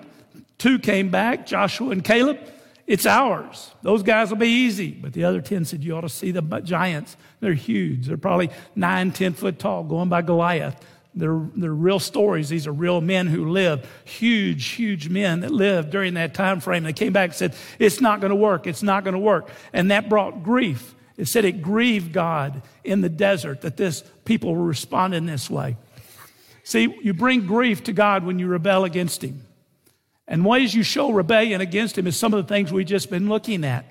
Two 0.60 0.78
came 0.78 1.10
back, 1.10 1.48
Joshua 1.48 1.90
and 1.90 2.04
Caleb. 2.04 2.38
It's 2.86 3.08
ours. 3.08 3.72
Those 3.82 4.04
guys 4.04 4.30
will 4.30 4.38
be 4.38 4.48
easy. 4.48 4.92
But 4.92 5.14
the 5.14 5.24
other 5.24 5.42
10 5.42 5.66
said, 5.66 5.84
You 5.84 5.96
ought 5.98 6.02
to 6.02 6.10
see 6.10 6.30
the 6.30 6.44
giants. 6.60 7.18
They're 7.40 7.56
huge. 7.56 8.06
They're 8.06 8.16
probably 8.16 8.52
nine, 8.76 9.12
10 9.12 9.34
foot 9.34 9.58
tall, 9.58 9.84
going 9.84 10.08
by 10.08 10.22
Goliath. 10.22 10.80
They're, 11.15 11.47
they're 11.56 11.73
real 11.73 11.99
stories. 11.99 12.49
These 12.49 12.65
are 12.65 12.71
real 12.71 12.99
men 12.99 13.28
who 13.28 13.49
lived, 13.49 13.86
huge, 14.04 14.65
huge 14.69 15.10
men 15.10 15.41
that 15.41 15.52
lived 15.52 15.91
during 15.91 16.15
that 16.15 16.34
time 16.34 16.60
frame. 16.60 16.84
They 16.84 16.93
came 16.93 17.13
back 17.13 17.30
and 17.30 17.36
said, 17.36 17.56
It's 17.78 18.02
not 18.02 18.19
going 18.19 18.32
to 18.32 18.36
work. 18.36 18.65
It's 18.65 18.82
not 18.84 19.04
going 19.04 19.13
to 19.13 19.19
work. 19.19 19.49
And 19.73 19.91
that 19.91 20.10
brought 20.10 20.43
grief. 20.43 20.95
It 21.15 21.28
said 21.28 21.45
it 21.45 21.62
grieved 21.62 22.12
God 22.13 22.63
in 22.84 23.02
the 23.02 23.10
desert 23.10 23.62
that 23.62 23.78
this 23.78 24.04
people 24.26 24.56
were 24.56 24.65
responding 24.65 25.26
this 25.28 25.49
way. 25.49 25.78
See, 26.63 26.97
you 27.04 27.13
bring 27.13 27.45
grief 27.45 27.84
to 27.84 27.93
God 27.93 28.23
when 28.23 28.39
you 28.39 28.47
rebel 28.47 28.84
against 28.84 29.23
Him. 29.23 29.45
And 30.28 30.45
ways 30.45 30.73
you 30.73 30.82
show 30.82 31.12
rebellion 31.12 31.62
against 31.62 31.97
Him 31.97 32.08
is 32.08 32.17
some 32.17 32.34
of 32.34 32.45
the 32.45 32.52
things 32.52 32.71
we've 32.71 32.88
just 32.88 33.12
been 33.12 33.30
looking 33.30 33.63
at 33.63 33.86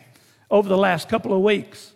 over 0.51 0.69
the 0.69 0.79
last 0.79 1.09
couple 1.09 1.33
of 1.33 1.41
weeks. 1.41 1.93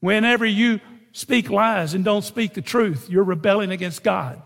Whenever 0.00 0.44
you 0.44 0.80
speak 1.12 1.50
lies 1.50 1.94
and 1.94 2.04
don't 2.04 2.24
speak 2.24 2.54
the 2.54 2.62
truth, 2.62 3.08
you're 3.08 3.24
rebelling 3.24 3.70
against 3.70 4.02
God. 4.02 4.42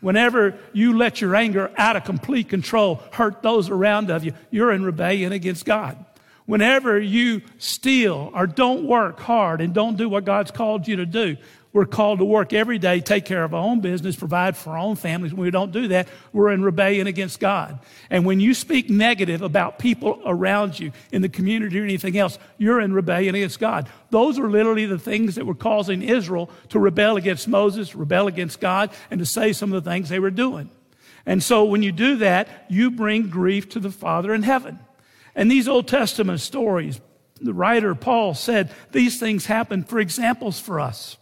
Whenever 0.00 0.58
you 0.74 0.96
let 0.96 1.20
your 1.20 1.34
anger 1.34 1.72
out 1.78 1.96
of 1.96 2.04
complete 2.04 2.48
control 2.48 3.02
hurt 3.12 3.42
those 3.42 3.70
around 3.70 4.10
of 4.10 4.22
you, 4.22 4.32
you're 4.50 4.70
in 4.70 4.84
rebellion 4.84 5.32
against 5.32 5.64
God. 5.64 6.04
Whenever 6.46 7.00
you 7.00 7.40
steal 7.56 8.30
or 8.34 8.46
don't 8.46 8.86
work 8.86 9.18
hard 9.18 9.62
and 9.62 9.72
don't 9.72 9.96
do 9.96 10.08
what 10.08 10.26
God's 10.26 10.50
called 10.50 10.86
you 10.86 10.96
to 10.96 11.06
do, 11.06 11.38
we're 11.74 11.86
called 11.86 12.20
to 12.20 12.24
work 12.24 12.52
every 12.52 12.78
day, 12.78 13.00
take 13.00 13.24
care 13.24 13.42
of 13.42 13.52
our 13.52 13.60
own 13.60 13.80
business, 13.80 14.14
provide 14.14 14.56
for 14.56 14.70
our 14.70 14.78
own 14.78 14.94
families. 14.94 15.34
When 15.34 15.42
we 15.42 15.50
don't 15.50 15.72
do 15.72 15.88
that, 15.88 16.06
we're 16.32 16.52
in 16.52 16.62
rebellion 16.62 17.08
against 17.08 17.40
God. 17.40 17.80
And 18.08 18.24
when 18.24 18.38
you 18.38 18.54
speak 18.54 18.88
negative 18.88 19.42
about 19.42 19.80
people 19.80 20.22
around 20.24 20.78
you 20.78 20.92
in 21.10 21.20
the 21.20 21.28
community 21.28 21.80
or 21.80 21.82
anything 21.82 22.16
else, 22.16 22.38
you're 22.58 22.80
in 22.80 22.92
rebellion 22.92 23.34
against 23.34 23.58
God. 23.58 23.88
Those 24.10 24.38
are 24.38 24.48
literally 24.48 24.86
the 24.86 25.00
things 25.00 25.34
that 25.34 25.46
were 25.46 25.54
causing 25.56 26.00
Israel 26.00 26.48
to 26.68 26.78
rebel 26.78 27.16
against 27.16 27.48
Moses, 27.48 27.96
rebel 27.96 28.28
against 28.28 28.60
God, 28.60 28.90
and 29.10 29.18
to 29.18 29.26
say 29.26 29.52
some 29.52 29.72
of 29.72 29.82
the 29.82 29.90
things 29.90 30.08
they 30.08 30.20
were 30.20 30.30
doing. 30.30 30.70
And 31.26 31.42
so 31.42 31.64
when 31.64 31.82
you 31.82 31.90
do 31.90 32.18
that, 32.18 32.66
you 32.68 32.92
bring 32.92 33.30
grief 33.30 33.68
to 33.70 33.80
the 33.80 33.90
Father 33.90 34.32
in 34.32 34.44
heaven. 34.44 34.78
And 35.34 35.50
these 35.50 35.66
Old 35.66 35.88
Testament 35.88 36.40
stories, 36.40 37.00
the 37.40 37.52
writer 37.52 37.96
Paul 37.96 38.34
said, 38.34 38.70
these 38.92 39.18
things 39.18 39.46
happen 39.46 39.82
for 39.82 39.98
examples 39.98 40.60
for 40.60 40.78
us. 40.78 41.16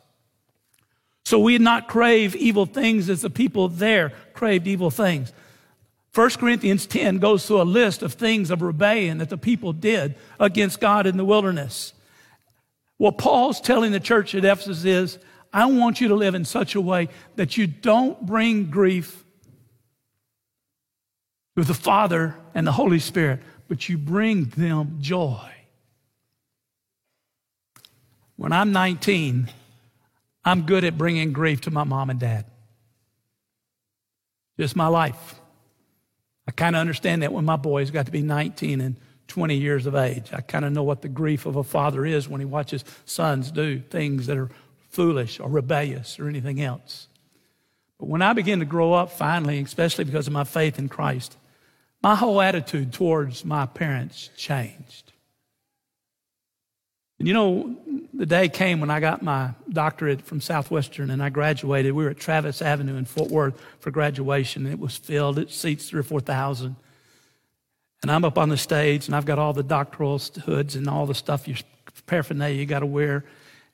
So 1.25 1.39
we 1.39 1.59
not 1.59 1.89
crave 1.89 2.35
evil 2.37 2.67
things 2.67 3.09
as 3.09 3.23
the 3.23 3.31
people 3.31 3.69
there 3.69 4.13
craved 4.35 4.67
evil 4.67 4.91
things. 4.91 5.33
1 6.15 6.31
Corinthians 6.31 6.85
10 6.85 7.19
goes 7.19 7.47
through 7.47 7.63
a 7.63 7.65
list 7.65 8.03
of 8.03 8.13
things 8.13 8.51
of 8.51 8.61
rebellion 8.61 9.19
that 9.19 9.31
the 9.31 9.39
people 9.39 9.73
did 9.73 10.15
against 10.39 10.81
God 10.81 11.07
in 11.07 11.17
the 11.17 11.25
wilderness. 11.25 11.95
What 12.99 13.19
Paul's 13.19 13.61
telling 13.61 13.93
the 13.93 14.01
church 14.01 14.35
at 14.35 14.45
Ephesus 14.45 14.85
is, 14.85 15.19
I 15.53 15.67
want 15.67 16.01
you 16.01 16.09
to 16.09 16.15
live 16.15 16.35
in 16.35 16.45
such 16.45 16.75
a 16.75 16.81
way 16.81 17.09
that 17.37 17.57
you 17.57 17.67
don't 17.67 18.27
bring 18.27 18.71
grief 18.71 19.25
to 21.57 21.65
the 21.65 21.75
Father 21.75 22.37
and 22.55 22.67
the 22.67 22.73
Holy 22.73 22.99
Spirit, 22.99 23.41
but 23.69 23.89
you 23.89 23.97
bring 23.97 24.45
them 24.45 24.99
joy. 25.01 25.51
When 28.37 28.53
I'm 28.53 28.73
19, 28.73 29.49
I'm 30.45 30.63
good 30.63 30.85
at 30.85 30.99
bringing 30.99 31.33
grief 31.33 31.63
to 31.63 31.71
my 31.71 31.85
mom 31.85 32.11
and 32.11 32.19
dad. 32.19 32.47
Just 34.59 34.77
my 34.77 34.89
life. 34.89 35.37
I 36.47 36.51
kind 36.51 36.75
of 36.75 36.81
understand 36.81 37.23
that 37.23 37.33
when 37.33 37.45
my 37.45 37.57
boys 37.57 37.91
got 37.91 38.07
to 38.07 38.13
be 38.13 38.23
19 38.23 38.81
and 38.81 38.97
20 39.29 39.57
years 39.57 39.87
of 39.87 39.95
age. 39.95 40.31
I 40.33 40.41
kind 40.41 40.65
of 40.65 40.73
know 40.73 40.83
what 40.83 41.03
the 41.03 41.09
grief 41.09 41.47
of 41.47 41.57
a 41.57 41.63
father 41.63 42.05
is 42.05 42.29
when 42.29 42.41
he 42.41 42.45
watches 42.45 42.85
sons 43.07 43.51
do 43.51 43.81
things 43.81 44.27
that 44.27 44.37
are 44.37 44.51
foolish 44.91 45.41
or 45.41 45.49
rebellious 45.49 46.19
or 46.19 46.29
anything 46.29 46.61
else. 46.61 47.09
But 47.99 48.09
when 48.09 48.21
I 48.21 48.33
began 48.33 48.59
to 48.59 48.65
grow 48.65 48.93
up 48.93 49.13
finally, 49.13 49.61
especially 49.61 50.05
because 50.05 50.27
of 50.27 50.33
my 50.33 50.45
faith 50.45 50.79
in 50.79 50.89
Christ, 50.89 51.37
my 52.03 52.17
whole 52.17 52.41
attitude 52.41 52.93
towards 52.93 53.45
my 53.45 53.65
parents 53.65 54.29
changed. 54.37 55.12
And 57.19 57.29
you 57.29 57.35
know, 57.35 57.77
the 58.13 58.27
day 58.27 58.49
came 58.49 58.81
when 58.81 58.91
I 58.91 59.01
got 59.01 59.23
my 59.23 59.51
doctorate 59.71 60.23
from 60.23 60.41
Southwestern 60.41 61.11
and 61.11 61.23
I 61.23 61.29
graduated. 61.29 61.93
We 61.93 62.05
were 62.05 62.11
at 62.11 62.19
Travis 62.19 62.61
Avenue 62.61 62.97
in 62.97 63.05
Fort 63.05 63.31
Worth 63.31 63.61
for 63.79 63.91
graduation. 63.91 64.67
It 64.67 64.79
was 64.79 64.97
filled, 64.97 65.39
it 65.39 65.51
seats 65.51 65.89
three 65.89 66.01
or 66.01 66.05
4,000. 66.05 66.77
And 68.03 68.11
I'm 68.11 68.25
up 68.25 68.37
on 68.37 68.49
the 68.49 68.57
stage 68.57 69.07
and 69.07 69.15
I've 69.15 69.25
got 69.25 69.39
all 69.39 69.53
the 69.53 69.63
doctoral 69.63 70.19
hoods 70.19 70.75
and 70.75 70.89
all 70.89 71.07
the 71.07 71.15
stuff, 71.15 71.47
your 71.47 71.57
paraphernalia 72.07 72.59
you 72.59 72.67
got 72.67 72.81
to 72.81 72.87
wear. 72.87 73.25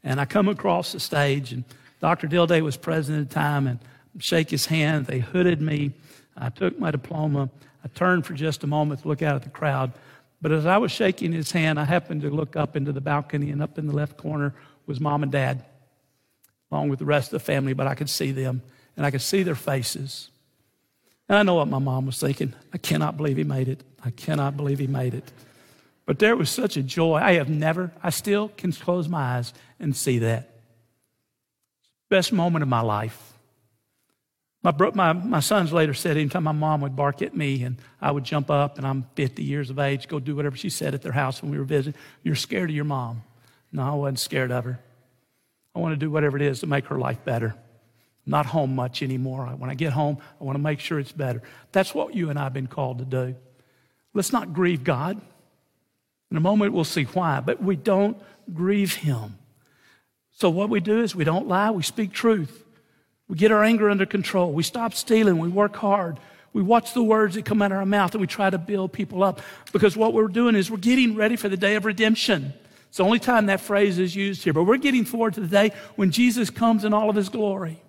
And 0.04 0.20
I 0.20 0.24
come 0.26 0.48
across 0.48 0.92
the 0.92 1.00
stage 1.00 1.52
and 1.52 1.64
Dr. 2.00 2.28
Dilday 2.28 2.60
was 2.62 2.76
president 2.76 3.22
at 3.22 3.28
the 3.30 3.34
time 3.34 3.66
and 3.66 3.78
shake 4.18 4.50
his 4.50 4.66
hand. 4.66 5.06
They 5.06 5.20
hooded 5.20 5.60
me. 5.60 5.92
I 6.36 6.50
took 6.50 6.78
my 6.78 6.90
diploma. 6.90 7.50
I 7.84 7.88
turned 7.88 8.26
for 8.26 8.34
just 8.34 8.62
a 8.62 8.66
moment 8.66 9.02
to 9.02 9.08
look 9.08 9.22
out 9.22 9.36
at 9.36 9.42
the 9.42 9.50
crowd. 9.50 9.92
But 10.40 10.52
as 10.52 10.66
I 10.66 10.78
was 10.78 10.92
shaking 10.92 11.32
his 11.32 11.50
hand, 11.50 11.80
I 11.80 11.84
happened 11.84 12.22
to 12.22 12.30
look 12.30 12.56
up 12.56 12.76
into 12.76 12.92
the 12.92 13.00
balcony, 13.00 13.50
and 13.50 13.62
up 13.62 13.78
in 13.78 13.86
the 13.86 13.94
left 13.94 14.16
corner 14.16 14.54
was 14.86 15.00
mom 15.00 15.22
and 15.22 15.32
dad, 15.32 15.64
along 16.70 16.88
with 16.88 16.98
the 16.98 17.04
rest 17.04 17.28
of 17.28 17.40
the 17.40 17.44
family, 17.44 17.72
but 17.72 17.86
I 17.86 17.94
could 17.94 18.10
see 18.10 18.32
them, 18.32 18.62
and 18.96 19.04
I 19.04 19.10
could 19.10 19.22
see 19.22 19.42
their 19.42 19.54
faces. 19.54 20.30
And 21.28 21.36
I 21.36 21.42
know 21.42 21.54
what 21.54 21.68
my 21.68 21.78
mom 21.78 22.06
was 22.06 22.18
thinking. 22.18 22.54
I 22.72 22.78
cannot 22.78 23.16
believe 23.16 23.36
he 23.36 23.44
made 23.44 23.68
it. 23.68 23.82
I 24.04 24.10
cannot 24.10 24.56
believe 24.56 24.78
he 24.78 24.86
made 24.86 25.14
it. 25.14 25.30
But 26.06 26.18
there 26.20 26.36
was 26.36 26.48
such 26.48 26.76
a 26.78 26.82
joy. 26.82 27.16
I 27.16 27.34
have 27.34 27.50
never, 27.50 27.92
I 28.02 28.10
still 28.10 28.48
can 28.56 28.72
close 28.72 29.08
my 29.08 29.36
eyes 29.36 29.52
and 29.78 29.94
see 29.94 30.20
that. 30.20 30.48
Best 32.08 32.32
moment 32.32 32.62
of 32.62 32.68
my 32.68 32.80
life. 32.80 33.34
My, 34.68 34.72
bro- 34.72 34.92
my, 34.94 35.14
my 35.14 35.40
sons 35.40 35.72
later 35.72 35.94
said 35.94 36.18
anytime 36.18 36.44
my 36.44 36.52
mom 36.52 36.82
would 36.82 36.94
bark 36.94 37.22
at 37.22 37.34
me 37.34 37.62
and 37.62 37.78
I 38.02 38.10
would 38.10 38.22
jump 38.22 38.50
up 38.50 38.76
and 38.76 38.86
I'm 38.86 39.06
50 39.14 39.42
years 39.42 39.70
of 39.70 39.78
age, 39.78 40.08
go 40.08 40.20
do 40.20 40.36
whatever 40.36 40.58
she 40.58 40.68
said 40.68 40.92
at 40.92 41.00
their 41.00 41.12
house 41.12 41.40
when 41.40 41.50
we 41.50 41.56
were 41.56 41.64
visiting, 41.64 41.98
you're 42.22 42.34
scared 42.34 42.68
of 42.68 42.76
your 42.76 42.84
mom. 42.84 43.22
No, 43.72 43.82
I 43.82 43.94
wasn't 43.94 44.18
scared 44.18 44.52
of 44.52 44.64
her. 44.64 44.78
I 45.74 45.78
want 45.78 45.94
to 45.94 45.96
do 45.96 46.10
whatever 46.10 46.36
it 46.36 46.42
is 46.42 46.60
to 46.60 46.66
make 46.66 46.84
her 46.88 46.98
life 46.98 47.24
better. 47.24 47.54
I'm 48.26 48.30
not 48.30 48.44
home 48.44 48.74
much 48.74 49.02
anymore. 49.02 49.46
When 49.56 49.70
I 49.70 49.74
get 49.74 49.94
home, 49.94 50.18
I 50.38 50.44
want 50.44 50.56
to 50.56 50.62
make 50.62 50.80
sure 50.80 50.98
it's 50.98 51.12
better. 51.12 51.40
That's 51.72 51.94
what 51.94 52.14
you 52.14 52.28
and 52.28 52.38
I 52.38 52.42
have 52.42 52.52
been 52.52 52.66
called 52.66 52.98
to 52.98 53.06
do. 53.06 53.36
Let's 54.12 54.34
not 54.34 54.52
grieve 54.52 54.84
God. 54.84 55.18
In 56.30 56.36
a 56.36 56.40
moment, 56.40 56.74
we'll 56.74 56.84
see 56.84 57.04
why, 57.04 57.40
but 57.40 57.62
we 57.62 57.74
don't 57.74 58.20
grieve 58.52 58.96
Him. 58.96 59.38
So, 60.32 60.50
what 60.50 60.68
we 60.68 60.80
do 60.80 61.00
is 61.00 61.14
we 61.14 61.24
don't 61.24 61.48
lie, 61.48 61.70
we 61.70 61.82
speak 61.82 62.12
truth. 62.12 62.66
We 63.28 63.36
get 63.36 63.52
our 63.52 63.62
anger 63.62 63.90
under 63.90 64.06
control. 64.06 64.52
We 64.52 64.62
stop 64.62 64.94
stealing. 64.94 65.38
We 65.38 65.48
work 65.48 65.76
hard. 65.76 66.18
We 66.52 66.62
watch 66.62 66.94
the 66.94 67.02
words 67.02 67.34
that 67.34 67.44
come 67.44 67.60
out 67.60 67.72
of 67.72 67.78
our 67.78 67.86
mouth 67.86 68.12
and 68.14 68.20
we 68.20 68.26
try 68.26 68.48
to 68.48 68.58
build 68.58 68.92
people 68.92 69.22
up 69.22 69.42
because 69.70 69.96
what 69.96 70.14
we're 70.14 70.28
doing 70.28 70.54
is 70.54 70.70
we're 70.70 70.78
getting 70.78 71.14
ready 71.14 71.36
for 71.36 71.48
the 71.48 71.58
day 71.58 71.74
of 71.74 71.84
redemption. 71.84 72.54
It's 72.88 72.96
the 72.96 73.04
only 73.04 73.18
time 73.18 73.46
that 73.46 73.60
phrase 73.60 73.98
is 73.98 74.16
used 74.16 74.44
here, 74.44 74.54
but 74.54 74.64
we're 74.64 74.78
getting 74.78 75.04
forward 75.04 75.34
to 75.34 75.40
the 75.40 75.46
day 75.46 75.72
when 75.96 76.10
Jesus 76.10 76.48
comes 76.48 76.84
in 76.84 76.94
all 76.94 77.10
of 77.10 77.16
his 77.16 77.28
glory. 77.28 77.82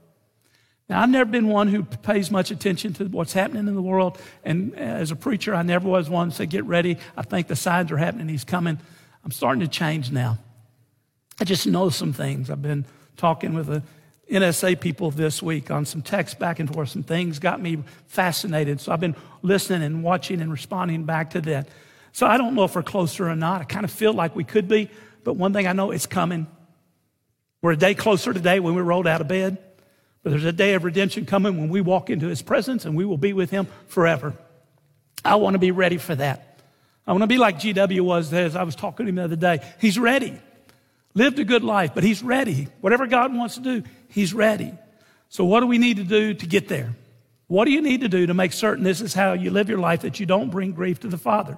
Now, 0.89 1.01
I've 1.01 1.09
never 1.09 1.29
been 1.29 1.47
one 1.47 1.67
who 1.67 1.83
pays 1.83 2.31
much 2.31 2.51
attention 2.51 2.93
to 2.95 3.05
what's 3.05 3.31
happening 3.31 3.67
in 3.67 3.75
the 3.75 3.81
world. 3.81 4.17
And 4.43 4.75
as 4.75 5.11
a 5.11 5.15
preacher, 5.15 5.53
I 5.53 5.61
never 5.61 5.87
was 5.87 6.09
one 6.09 6.31
to 6.31 6.35
say, 6.35 6.47
get 6.47 6.65
ready. 6.65 6.97
I 7.15 7.21
think 7.21 7.47
the 7.47 7.55
signs 7.55 7.91
are 7.91 7.97
happening. 7.97 8.27
He's 8.27 8.43
coming. 8.43 8.79
I'm 9.23 9.31
starting 9.31 9.61
to 9.61 9.67
change 9.67 10.11
now. 10.11 10.39
I 11.39 11.45
just 11.45 11.67
know 11.67 11.89
some 11.89 12.11
things. 12.11 12.49
I've 12.49 12.63
been 12.63 12.85
talking 13.17 13.53
with 13.53 13.69
a 13.69 13.83
NSA 14.29 14.79
people 14.79 15.11
this 15.11 15.41
week 15.41 15.71
on 15.71 15.85
some 15.85 16.01
text 16.01 16.37
back 16.37 16.59
and 16.59 16.71
forth. 16.71 16.89
Some 16.89 17.03
things 17.03 17.39
got 17.39 17.59
me 17.61 17.83
fascinated. 18.07 18.79
So 18.79 18.91
I've 18.91 18.99
been 18.99 19.15
listening 19.41 19.83
and 19.83 20.03
watching 20.03 20.41
and 20.41 20.51
responding 20.51 21.05
back 21.05 21.31
to 21.31 21.41
that. 21.41 21.67
So 22.11 22.27
I 22.27 22.37
don't 22.37 22.53
know 22.53 22.63
if 22.63 22.75
we're 22.75 22.83
closer 22.83 23.27
or 23.27 23.35
not. 23.35 23.61
I 23.61 23.63
kind 23.63 23.85
of 23.85 23.91
feel 23.91 24.13
like 24.13 24.35
we 24.35 24.43
could 24.43 24.67
be, 24.67 24.89
but 25.23 25.33
one 25.33 25.53
thing 25.53 25.67
I 25.67 25.73
know 25.73 25.91
it's 25.91 26.05
coming. 26.05 26.47
We're 27.61 27.71
a 27.71 27.77
day 27.77 27.95
closer 27.95 28.33
today 28.33 28.59
when 28.59 28.75
we 28.75 28.81
rolled 28.81 29.07
out 29.07 29.19
of 29.19 29.27
bed, 29.27 29.57
but 30.23 30.29
there's 30.29 30.45
a 30.45 30.53
day 30.53 30.75
of 30.75 30.83
redemption 30.83 31.25
coming 31.25 31.57
when 31.57 31.69
we 31.69 31.81
walk 31.81 32.09
into 32.09 32.27
his 32.27 32.41
presence 32.41 32.85
and 32.85 32.95
we 32.95 33.05
will 33.05 33.17
be 33.17 33.33
with 33.33 33.49
him 33.49 33.67
forever. 33.87 34.33
I 35.25 35.35
want 35.35 35.55
to 35.55 35.59
be 35.59 35.71
ready 35.71 35.97
for 35.97 36.15
that. 36.15 36.61
I 37.05 37.11
want 37.11 37.23
to 37.23 37.27
be 37.27 37.37
like 37.37 37.59
GW 37.59 38.01
was 38.01 38.31
as 38.31 38.55
I 38.55 38.63
was 38.63 38.75
talking 38.75 39.07
to 39.07 39.09
him 39.09 39.15
the 39.15 39.23
other 39.23 39.35
day. 39.35 39.59
He's 39.79 39.97
ready 39.97 40.39
lived 41.13 41.39
a 41.39 41.43
good 41.43 41.63
life, 41.63 41.93
but 41.93 42.03
he's 42.03 42.23
ready. 42.23 42.67
Whatever 42.81 43.07
God 43.07 43.35
wants 43.35 43.55
to 43.55 43.61
do, 43.61 43.83
he's 44.07 44.33
ready. 44.33 44.73
So, 45.29 45.45
what 45.45 45.59
do 45.59 45.67
we 45.67 45.77
need 45.77 45.97
to 45.97 46.03
do 46.03 46.33
to 46.33 46.47
get 46.47 46.67
there? 46.67 46.95
What 47.47 47.65
do 47.65 47.71
you 47.71 47.81
need 47.81 48.01
to 48.01 48.09
do 48.09 48.27
to 48.27 48.33
make 48.33 48.53
certain 48.53 48.83
this 48.83 49.01
is 49.01 49.13
how 49.13 49.33
you 49.33 49.49
live 49.49 49.69
your 49.69 49.79
life, 49.79 50.01
that 50.01 50.19
you 50.19 50.25
don't 50.25 50.49
bring 50.49 50.71
grief 50.71 50.99
to 51.01 51.07
the 51.07 51.17
Father 51.17 51.57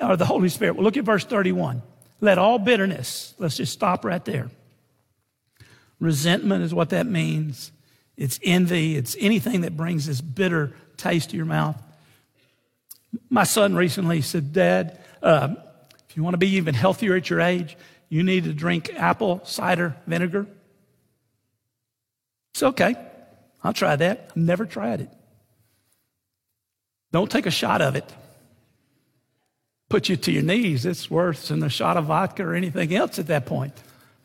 or 0.00 0.16
the 0.16 0.26
Holy 0.26 0.48
Spirit? 0.48 0.76
Well, 0.76 0.84
look 0.84 0.96
at 0.96 1.04
verse 1.04 1.24
31. 1.24 1.82
Let 2.20 2.38
all 2.38 2.58
bitterness, 2.58 3.34
let's 3.38 3.56
just 3.56 3.72
stop 3.72 4.04
right 4.04 4.24
there. 4.24 4.50
Resentment 6.00 6.62
is 6.64 6.74
what 6.74 6.90
that 6.90 7.06
means. 7.06 7.72
It's 8.16 8.38
envy. 8.42 8.96
It's 8.96 9.16
anything 9.18 9.62
that 9.62 9.76
brings 9.76 10.06
this 10.06 10.20
bitter 10.20 10.74
taste 10.96 11.30
to 11.30 11.36
your 11.36 11.46
mouth. 11.46 11.80
My 13.30 13.44
son 13.44 13.74
recently 13.74 14.20
said, 14.20 14.52
Dad, 14.52 14.98
uh, 15.22 15.54
if 16.08 16.16
you 16.16 16.22
want 16.22 16.34
to 16.34 16.38
be 16.38 16.56
even 16.56 16.74
healthier 16.74 17.14
at 17.14 17.28
your 17.30 17.40
age, 17.40 17.76
you 18.08 18.22
need 18.22 18.44
to 18.44 18.52
drink 18.52 18.90
apple 18.96 19.40
cider 19.44 19.96
vinegar. 20.06 20.46
It's 22.52 22.62
okay. 22.62 22.96
I'll 23.62 23.72
try 23.72 23.96
that. 23.96 24.30
I've 24.30 24.36
never 24.36 24.64
tried 24.64 25.00
it. 25.00 25.10
Don't 27.12 27.30
take 27.30 27.46
a 27.46 27.50
shot 27.50 27.82
of 27.82 27.96
it. 27.96 28.10
Put 29.88 30.08
you 30.08 30.16
to 30.16 30.32
your 30.32 30.42
knees. 30.42 30.84
It's 30.84 31.10
worse 31.10 31.48
than 31.48 31.62
a 31.62 31.68
shot 31.68 31.96
of 31.96 32.06
vodka 32.06 32.44
or 32.44 32.54
anything 32.54 32.94
else 32.94 33.18
at 33.18 33.28
that 33.28 33.46
point. 33.46 33.74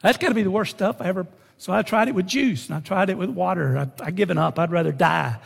That's 0.02 0.18
got 0.18 0.30
to 0.30 0.34
be 0.34 0.44
the 0.44 0.52
worst 0.52 0.72
stuff 0.72 0.98
I 1.00 1.06
ever. 1.06 1.28
So 1.58 1.72
I 1.72 1.84
tried 1.84 2.08
it 2.08 2.16
with 2.16 2.26
juice 2.26 2.68
and 2.68 2.76
I 2.76 2.80
tried 2.80 3.10
it 3.10 3.18
with 3.18 3.30
water. 3.30 3.78
I, 3.78 4.06
I 4.06 4.12
given 4.12 4.38
up. 4.38 4.58
I'd 4.58 4.72
rather 4.72 4.92
die. 4.92 5.38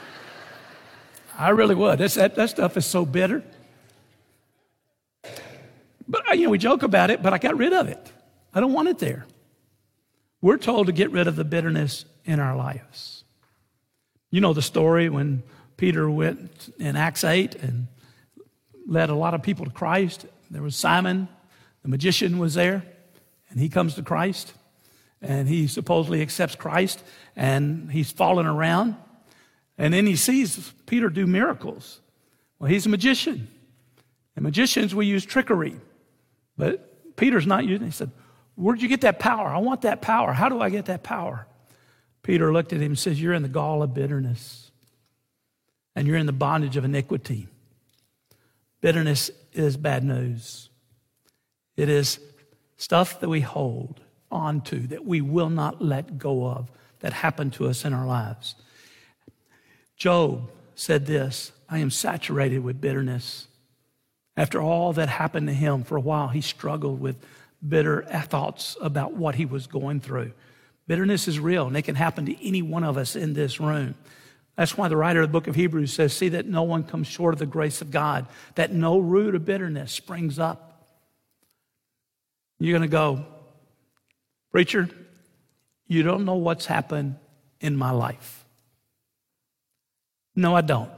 I 1.38 1.50
really 1.50 1.76
would. 1.76 2.00
That, 2.00 2.34
that 2.34 2.50
stuff 2.50 2.76
is 2.76 2.86
so 2.86 3.06
bitter. 3.06 3.44
But, 6.10 6.28
uh, 6.28 6.32
you 6.32 6.44
know, 6.44 6.50
we 6.50 6.58
joke 6.58 6.82
about 6.82 7.10
it, 7.10 7.22
but 7.22 7.32
I 7.32 7.38
got 7.38 7.56
rid 7.56 7.72
of 7.72 7.86
it. 7.86 8.12
I 8.52 8.58
don't 8.58 8.72
want 8.72 8.88
it 8.88 8.98
there. 8.98 9.26
We're 10.42 10.58
told 10.58 10.86
to 10.88 10.92
get 10.92 11.12
rid 11.12 11.28
of 11.28 11.36
the 11.36 11.44
bitterness 11.44 12.04
in 12.24 12.40
our 12.40 12.56
lives. 12.56 13.22
You 14.30 14.40
know 14.40 14.52
the 14.52 14.60
story 14.60 15.08
when 15.08 15.44
Peter 15.76 16.10
went 16.10 16.74
in 16.80 16.96
Acts 16.96 17.22
8 17.22 17.54
and 17.54 17.86
led 18.86 19.08
a 19.08 19.14
lot 19.14 19.34
of 19.34 19.42
people 19.42 19.64
to 19.66 19.70
Christ. 19.70 20.26
There 20.50 20.62
was 20.62 20.74
Simon, 20.74 21.28
the 21.82 21.88
magician, 21.88 22.38
was 22.38 22.54
there, 22.54 22.82
and 23.48 23.60
he 23.60 23.68
comes 23.68 23.94
to 23.94 24.02
Christ, 24.02 24.52
and 25.22 25.46
he 25.46 25.68
supposedly 25.68 26.22
accepts 26.22 26.56
Christ, 26.56 27.04
and 27.36 27.92
he's 27.92 28.10
falling 28.10 28.46
around, 28.46 28.96
and 29.78 29.94
then 29.94 30.06
he 30.06 30.16
sees 30.16 30.72
Peter 30.86 31.08
do 31.08 31.26
miracles. 31.26 32.00
Well, 32.58 32.68
he's 32.68 32.86
a 32.86 32.88
magician, 32.88 33.46
and 34.34 34.42
magicians 34.42 34.92
we 34.92 35.06
use 35.06 35.24
trickery. 35.24 35.76
But 36.60 37.16
Peter's 37.16 37.46
not 37.46 37.64
using 37.64 37.82
it. 37.82 37.86
He 37.86 37.92
said, 37.92 38.10
Where'd 38.54 38.82
you 38.82 38.88
get 38.88 39.00
that 39.00 39.18
power? 39.18 39.48
I 39.48 39.58
want 39.58 39.82
that 39.82 40.02
power. 40.02 40.32
How 40.32 40.50
do 40.50 40.60
I 40.60 40.68
get 40.68 40.84
that 40.84 41.02
power? 41.02 41.46
Peter 42.22 42.52
looked 42.52 42.72
at 42.74 42.80
him 42.80 42.92
and 42.92 42.98
says, 42.98 43.20
You're 43.20 43.32
in 43.32 43.42
the 43.42 43.48
gall 43.48 43.82
of 43.82 43.94
bitterness, 43.94 44.70
and 45.96 46.06
you're 46.06 46.18
in 46.18 46.26
the 46.26 46.32
bondage 46.32 46.76
of 46.76 46.84
iniquity. 46.84 47.48
Bitterness 48.82 49.30
is 49.52 49.76
bad 49.76 50.04
news. 50.04 50.68
It 51.76 51.88
is 51.88 52.20
stuff 52.76 53.20
that 53.20 53.28
we 53.28 53.40
hold 53.40 54.00
onto, 54.30 54.86
that 54.88 55.06
we 55.06 55.22
will 55.22 55.50
not 55.50 55.82
let 55.82 56.18
go 56.18 56.46
of 56.46 56.70
that 57.00 57.14
happened 57.14 57.54
to 57.54 57.68
us 57.68 57.84
in 57.86 57.94
our 57.94 58.06
lives. 58.06 58.54
Job 59.96 60.50
said 60.74 61.06
this 61.06 61.52
I 61.68 61.78
am 61.78 61.90
saturated 61.90 62.58
with 62.60 62.80
bitterness. 62.80 63.46
After 64.36 64.60
all 64.60 64.92
that 64.94 65.08
happened 65.08 65.48
to 65.48 65.54
him, 65.54 65.84
for 65.84 65.96
a 65.96 66.00
while, 66.00 66.28
he 66.28 66.40
struggled 66.40 67.00
with 67.00 67.16
bitter 67.66 68.02
thoughts 68.02 68.76
about 68.80 69.14
what 69.14 69.34
he 69.34 69.44
was 69.44 69.66
going 69.66 70.00
through. 70.00 70.32
Bitterness 70.86 71.28
is 71.28 71.38
real, 71.38 71.66
and 71.66 71.76
it 71.76 71.82
can 71.82 71.94
happen 71.94 72.26
to 72.26 72.46
any 72.46 72.62
one 72.62 72.84
of 72.84 72.96
us 72.96 73.16
in 73.16 73.34
this 73.34 73.60
room. 73.60 73.94
That's 74.56 74.76
why 74.76 74.88
the 74.88 74.96
writer 74.96 75.22
of 75.22 75.28
the 75.28 75.32
book 75.32 75.46
of 75.46 75.54
Hebrews 75.54 75.92
says, 75.92 76.12
See 76.12 76.30
that 76.30 76.46
no 76.46 76.62
one 76.62 76.84
comes 76.84 77.06
short 77.06 77.34
of 77.34 77.38
the 77.38 77.46
grace 77.46 77.80
of 77.80 77.90
God, 77.90 78.26
that 78.56 78.72
no 78.72 78.98
root 78.98 79.34
of 79.34 79.44
bitterness 79.44 79.92
springs 79.92 80.38
up. 80.38 80.86
You're 82.58 82.76
going 82.76 82.88
to 82.88 82.92
go, 82.92 83.24
Preacher, 84.50 84.88
you 85.86 86.02
don't 86.02 86.24
know 86.24 86.34
what's 86.34 86.66
happened 86.66 87.16
in 87.60 87.76
my 87.76 87.90
life. 87.90 88.44
No, 90.34 90.54
I 90.54 90.60
don't. 90.60 90.90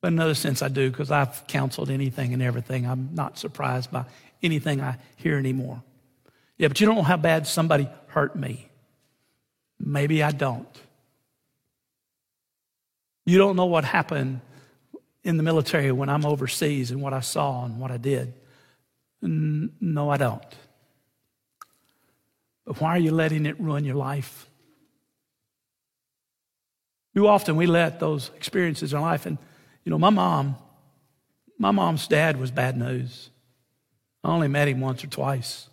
But 0.00 0.08
in 0.08 0.14
another 0.14 0.34
sense, 0.34 0.62
I 0.62 0.68
do 0.68 0.90
because 0.90 1.10
I've 1.10 1.46
counseled 1.46 1.90
anything 1.90 2.32
and 2.32 2.42
everything. 2.42 2.86
I'm 2.86 3.10
not 3.14 3.38
surprised 3.38 3.90
by 3.90 4.06
anything 4.42 4.80
I 4.80 4.96
hear 5.16 5.36
anymore. 5.36 5.82
Yeah, 6.56 6.68
but 6.68 6.80
you 6.80 6.86
don't 6.86 6.96
know 6.96 7.02
how 7.02 7.16
bad 7.16 7.46
somebody 7.46 7.88
hurt 8.08 8.34
me. 8.34 8.68
Maybe 9.78 10.22
I 10.22 10.30
don't. 10.30 10.66
You 13.26 13.38
don't 13.38 13.56
know 13.56 13.66
what 13.66 13.84
happened 13.84 14.40
in 15.22 15.36
the 15.36 15.42
military 15.42 15.92
when 15.92 16.08
I'm 16.08 16.24
overseas 16.24 16.90
and 16.90 17.02
what 17.02 17.12
I 17.12 17.20
saw 17.20 17.64
and 17.64 17.78
what 17.78 17.90
I 17.90 17.98
did. 17.98 18.32
No, 19.22 20.10
I 20.10 20.16
don't. 20.16 20.42
But 22.64 22.80
why 22.80 22.90
are 22.90 22.98
you 22.98 23.10
letting 23.10 23.44
it 23.44 23.60
ruin 23.60 23.84
your 23.84 23.96
life? 23.96 24.48
Too 27.14 27.26
often 27.26 27.56
we 27.56 27.66
let 27.66 28.00
those 28.00 28.30
experiences 28.36 28.94
in 28.94 29.00
life, 29.00 29.26
and 29.26 29.36
you 29.84 29.90
know, 29.90 29.98
my 29.98 30.10
mom, 30.10 30.56
my 31.58 31.70
mom's 31.70 32.06
dad 32.06 32.38
was 32.38 32.50
bad 32.50 32.76
news. 32.76 33.30
I 34.22 34.28
only 34.30 34.48
met 34.48 34.68
him 34.68 34.80
once 34.80 35.02
or 35.02 35.08
twice. 35.08 35.68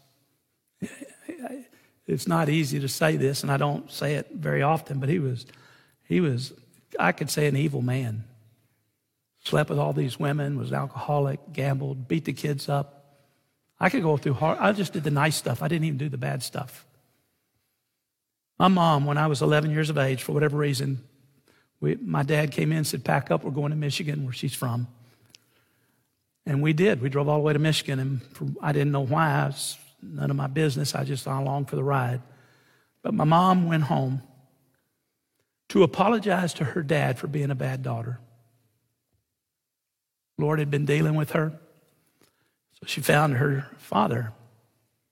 It's 2.08 2.28
not 2.28 2.48
easy 2.48 2.80
to 2.80 2.88
say 2.88 3.18
this, 3.18 3.44
and 3.44 3.52
I 3.52 3.58
don't 3.58 3.92
say 3.92 4.16
it 4.16 4.30
very 4.34 4.64
often, 4.64 5.00
but 5.00 5.10
he 5.10 5.20
was, 5.20 5.46
he 6.04 6.22
was, 6.22 6.54
I 6.98 7.12
could 7.12 7.30
say, 7.30 7.48
an 7.48 7.58
evil 7.58 7.82
man. 7.82 8.24
Slept 9.44 9.70
with 9.70 9.78
all 9.78 9.92
these 9.92 10.18
women, 10.18 10.58
was 10.58 10.72
alcoholic, 10.72 11.52
gambled, 11.52 12.08
beat 12.08 12.24
the 12.24 12.34
kids 12.34 12.70
up. 12.70 13.20
I 13.80 13.90
could 13.90 14.04
go 14.04 14.16
through 14.16 14.36
hard, 14.36 14.58
I 14.60 14.72
just 14.72 14.94
did 14.94 15.04
the 15.04 15.12
nice 15.12 15.36
stuff. 15.36 15.62
I 15.62 15.68
didn't 15.68 15.84
even 15.84 15.98
do 15.98 16.08
the 16.10 16.18
bad 16.18 16.44
stuff. 16.44 16.86
My 18.58 18.70
mom, 18.70 19.06
when 19.06 19.18
I 19.18 19.28
was 19.28 19.42
11 19.42 19.72
years 19.72 19.90
of 19.90 19.98
age, 19.98 20.24
for 20.24 20.32
whatever 20.32 20.58
reason, 20.58 21.04
we, 21.80 21.96
my 21.96 22.24
dad 22.24 22.52
came 22.52 22.72
in 22.72 22.80
and 22.80 22.88
said, 22.88 23.04
Pack 23.04 23.32
up, 23.32 23.44
we're 23.44 23.52
going 23.52 23.72
to 23.72 23.78
Michigan, 23.78 24.24
where 24.24 24.34
she's 24.34 24.54
from. 24.54 24.88
And 26.46 26.62
we 26.62 26.74
did. 26.74 27.02
We 27.02 27.10
drove 27.10 27.28
all 27.28 27.38
the 27.38 27.44
way 27.44 27.54
to 27.54 27.60
Michigan, 27.60 28.00
and 28.00 28.58
I 28.62 28.72
didn't 28.72 28.92
know 28.92 29.06
why. 29.06 29.48
It's 29.48 29.78
none 30.02 30.30
of 30.30 30.36
my 30.36 30.48
business. 30.48 30.96
I 30.96 31.04
just 31.04 31.26
along 31.26 31.66
for 31.66 31.76
the 31.76 31.84
ride. 31.84 32.22
But 33.02 33.14
my 33.14 33.26
mom 33.26 33.68
went 33.68 33.84
home 33.84 34.22
to 35.70 35.84
apologize 35.84 36.54
to 36.56 36.64
her 36.64 36.82
dad 36.82 37.20
for 37.20 37.28
being 37.28 37.52
a 37.52 37.56
bad 37.56 37.84
daughter. 37.84 38.20
Lord 40.38 40.60
had 40.60 40.72
been 40.72 40.86
dealing 40.86 41.16
with 41.16 41.32
her. 41.32 41.52
So 42.80 42.86
she 42.86 43.02
found 43.02 43.34
her 43.36 43.68
father. 43.78 44.32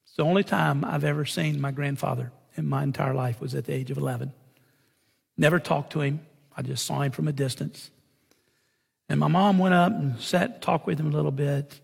It's 0.05 0.15
the 0.15 0.23
only 0.23 0.43
time 0.43 0.85
I've 0.85 1.03
ever 1.03 1.25
seen 1.25 1.59
my 1.59 1.71
grandfather 1.71 2.31
in 2.55 2.67
my 2.67 2.83
entire 2.83 3.13
life 3.13 3.41
was 3.41 3.55
at 3.55 3.65
the 3.65 3.73
age 3.73 3.91
of 3.91 3.97
11. 3.97 4.31
Never 5.37 5.59
talked 5.59 5.91
to 5.93 6.01
him. 6.01 6.21
I 6.55 6.61
just 6.61 6.85
saw 6.85 7.01
him 7.01 7.11
from 7.11 7.27
a 7.27 7.33
distance. 7.33 7.91
And 9.09 9.19
my 9.19 9.27
mom 9.27 9.59
went 9.59 9.73
up 9.73 9.91
and 9.91 10.19
sat, 10.19 10.61
talked 10.61 10.87
with 10.87 10.99
him 10.99 11.07
a 11.07 11.15
little 11.15 11.31
bit. 11.31 11.79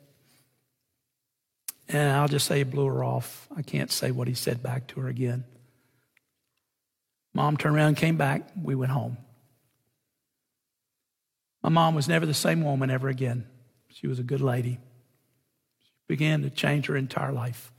And 1.88 2.12
I'll 2.12 2.28
just 2.28 2.48
say 2.48 2.60
he 2.60 2.64
blew 2.64 2.86
her 2.88 3.04
off. 3.04 3.48
I 3.56 3.62
can't 3.62 3.92
say 3.92 4.12
what 4.12 4.28
he 4.28 4.34
said 4.34 4.64
back 4.64 4.88
to 4.88 5.02
her 5.02 5.08
again. 5.08 5.44
Mom 7.34 7.58
turned 7.58 7.76
around, 7.76 7.96
came 7.96 8.18
back. 8.18 8.50
We 8.62 8.76
went 8.76 8.92
home. 8.92 9.18
My 11.62 11.70
mom 11.70 11.96
was 11.96 12.08
never 12.08 12.26
the 12.26 12.34
same 12.34 12.64
woman 12.64 12.90
ever 12.90 13.08
again. 13.08 13.46
She 13.90 14.08
was 14.08 14.20
a 14.20 14.24
good 14.24 14.42
lady. 14.42 14.80
She 15.84 16.04
began 16.08 16.42
to 16.42 16.50
change 16.50 16.88
her 16.88 16.96
entire 16.96 17.32
life. 17.32 17.72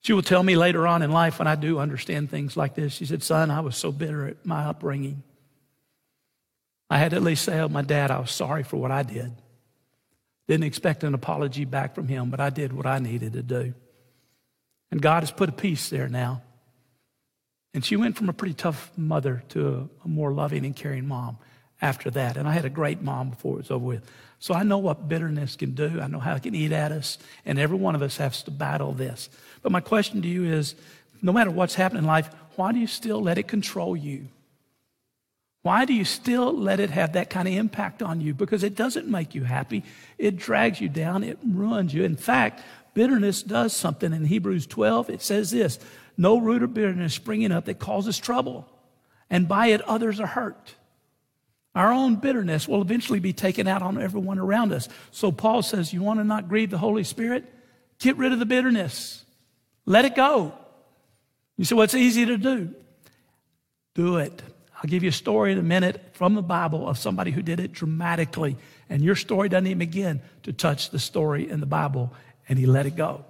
She 0.00 0.12
will 0.12 0.22
tell 0.22 0.42
me 0.42 0.54
later 0.54 0.86
on 0.86 1.02
in 1.02 1.10
life 1.10 1.38
when 1.38 1.48
I 1.48 1.54
do 1.54 1.78
understand 1.78 2.30
things 2.30 2.56
like 2.56 2.74
this. 2.74 2.92
She 2.92 3.06
said, 3.06 3.22
Son, 3.22 3.50
I 3.50 3.60
was 3.60 3.74
so 3.76 3.90
bitter 3.90 4.26
at 4.28 4.44
my 4.44 4.64
upbringing. 4.64 5.22
I 6.90 6.98
had 6.98 7.10
to 7.10 7.16
at 7.16 7.22
least 7.22 7.44
say 7.44 7.56
to 7.56 7.68
my 7.68 7.82
dad, 7.82 8.10
I 8.10 8.18
was 8.18 8.30
sorry 8.30 8.62
for 8.62 8.76
what 8.76 8.90
I 8.90 9.02
did. 9.02 9.32
Didn't 10.46 10.64
expect 10.64 11.04
an 11.04 11.14
apology 11.14 11.64
back 11.64 11.94
from 11.94 12.08
him, 12.08 12.30
but 12.30 12.40
I 12.40 12.50
did 12.50 12.72
what 12.72 12.86
I 12.86 12.98
needed 12.98 13.32
to 13.32 13.42
do. 13.42 13.74
And 14.90 15.00
God 15.00 15.22
has 15.22 15.30
put 15.30 15.48
a 15.48 15.52
peace 15.52 15.88
there 15.88 16.08
now. 16.08 16.42
And 17.72 17.84
she 17.84 17.96
went 17.96 18.16
from 18.16 18.28
a 18.28 18.32
pretty 18.32 18.54
tough 18.54 18.92
mother 18.96 19.42
to 19.48 19.88
a 20.04 20.08
more 20.08 20.32
loving 20.32 20.64
and 20.64 20.76
caring 20.76 21.08
mom 21.08 21.38
after 21.82 22.10
that. 22.10 22.36
And 22.36 22.46
I 22.46 22.52
had 22.52 22.64
a 22.64 22.70
great 22.70 23.02
mom 23.02 23.30
before 23.30 23.54
it 23.54 23.62
was 23.62 23.70
over 23.70 23.84
with. 23.84 24.10
So 24.38 24.54
I 24.54 24.62
know 24.62 24.78
what 24.78 25.08
bitterness 25.08 25.56
can 25.56 25.74
do. 25.74 26.00
I 26.00 26.06
know 26.06 26.20
how 26.20 26.34
it 26.34 26.42
can 26.42 26.54
eat 26.54 26.70
at 26.70 26.92
us. 26.92 27.18
And 27.44 27.58
every 27.58 27.76
one 27.76 27.94
of 27.94 28.02
us 28.02 28.18
has 28.18 28.42
to 28.44 28.50
battle 28.50 28.92
this. 28.92 29.28
But 29.62 29.72
my 29.72 29.80
question 29.80 30.22
to 30.22 30.28
you 30.28 30.44
is 30.44 30.74
no 31.22 31.32
matter 31.32 31.50
what's 31.50 31.74
happening 31.74 32.02
in 32.02 32.06
life, 32.06 32.30
why 32.56 32.70
do 32.70 32.78
you 32.78 32.86
still 32.86 33.20
let 33.20 33.38
it 33.38 33.48
control 33.48 33.96
you? 33.96 34.28
Why 35.64 35.86
do 35.86 35.94
you 35.94 36.04
still 36.04 36.52
let 36.52 36.78
it 36.78 36.90
have 36.90 37.14
that 37.14 37.30
kind 37.30 37.48
of 37.48 37.54
impact 37.54 38.02
on 38.02 38.20
you? 38.20 38.34
Because 38.34 38.62
it 38.62 38.74
doesn't 38.74 39.08
make 39.08 39.34
you 39.34 39.44
happy. 39.44 39.82
It 40.18 40.36
drags 40.36 40.78
you 40.78 40.90
down. 40.90 41.24
It 41.24 41.38
ruins 41.42 41.94
you. 41.94 42.04
In 42.04 42.16
fact, 42.16 42.62
bitterness 42.92 43.42
does 43.42 43.74
something. 43.74 44.12
In 44.12 44.26
Hebrews 44.26 44.66
12, 44.66 45.08
it 45.08 45.22
says 45.22 45.50
this 45.50 45.78
No 46.18 46.36
root 46.36 46.62
of 46.62 46.74
bitterness 46.74 47.14
springing 47.14 47.50
up 47.50 47.64
that 47.64 47.78
causes 47.78 48.18
trouble, 48.18 48.68
and 49.30 49.48
by 49.48 49.68
it 49.68 49.80
others 49.80 50.20
are 50.20 50.26
hurt. 50.26 50.74
Our 51.74 51.94
own 51.94 52.16
bitterness 52.16 52.68
will 52.68 52.82
eventually 52.82 53.20
be 53.20 53.32
taken 53.32 53.66
out 53.66 53.80
on 53.80 53.98
everyone 53.98 54.38
around 54.38 54.70
us. 54.70 54.86
So 55.12 55.32
Paul 55.32 55.62
says, 55.62 55.94
You 55.94 56.02
want 56.02 56.20
to 56.20 56.24
not 56.24 56.46
grieve 56.46 56.68
the 56.68 56.76
Holy 56.76 57.04
Spirit? 57.04 57.50
Get 58.00 58.18
rid 58.18 58.34
of 58.34 58.38
the 58.38 58.44
bitterness. 58.44 59.24
Let 59.86 60.04
it 60.04 60.14
go. 60.14 60.52
You 61.56 61.64
say, 61.64 61.74
Well, 61.74 61.84
it's 61.84 61.94
easy 61.94 62.26
to 62.26 62.36
do. 62.36 62.74
Do 63.94 64.18
it. 64.18 64.42
I'll 64.84 64.90
give 64.90 65.02
you 65.02 65.08
a 65.08 65.12
story 65.12 65.50
in 65.50 65.56
a 65.56 65.62
minute 65.62 66.10
from 66.12 66.34
the 66.34 66.42
Bible 66.42 66.86
of 66.86 66.98
somebody 66.98 67.30
who 67.30 67.40
did 67.40 67.58
it 67.58 67.72
dramatically. 67.72 68.58
And 68.90 69.02
your 69.02 69.16
story 69.16 69.48
doesn't 69.48 69.66
even 69.66 69.78
begin 69.78 70.20
to 70.42 70.52
touch 70.52 70.90
the 70.90 70.98
story 70.98 71.48
in 71.48 71.60
the 71.60 71.66
Bible. 71.66 72.12
And 72.50 72.58
he 72.58 72.66
let 72.66 72.84
it 72.84 72.94
go. 72.94 73.24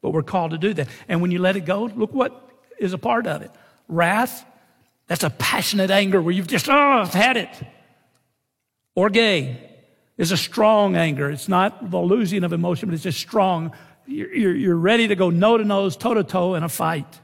But 0.00 0.14
we're 0.14 0.22
called 0.22 0.52
to 0.52 0.58
do 0.58 0.72
that. 0.72 0.88
And 1.06 1.20
when 1.20 1.30
you 1.30 1.40
let 1.40 1.56
it 1.56 1.66
go, 1.66 1.82
look 1.82 2.14
what 2.14 2.48
is 2.78 2.94
a 2.94 2.98
part 2.98 3.26
of 3.26 3.42
it 3.42 3.50
wrath. 3.86 4.46
That's 5.06 5.24
a 5.24 5.28
passionate 5.28 5.90
anger 5.90 6.22
where 6.22 6.32
you've 6.32 6.46
just, 6.46 6.70
oh, 6.70 6.72
I've 6.72 7.12
had 7.12 7.36
it. 7.36 7.50
Orge 8.94 9.58
is 10.16 10.32
a 10.32 10.38
strong 10.38 10.96
anger. 10.96 11.30
It's 11.30 11.50
not 11.50 11.90
the 11.90 12.00
losing 12.00 12.44
of 12.44 12.54
emotion, 12.54 12.88
but 12.88 12.94
it's 12.94 13.02
just 13.02 13.20
strong. 13.20 13.72
You're, 14.06 14.34
you're, 14.34 14.56
you're 14.56 14.76
ready 14.76 15.08
to 15.08 15.16
go 15.16 15.28
nose 15.28 15.60
to 15.60 15.64
nose, 15.66 15.98
toe 15.98 16.14
to 16.14 16.24
toe 16.24 16.54
in 16.54 16.62
a 16.62 16.68
fight. 16.70 17.20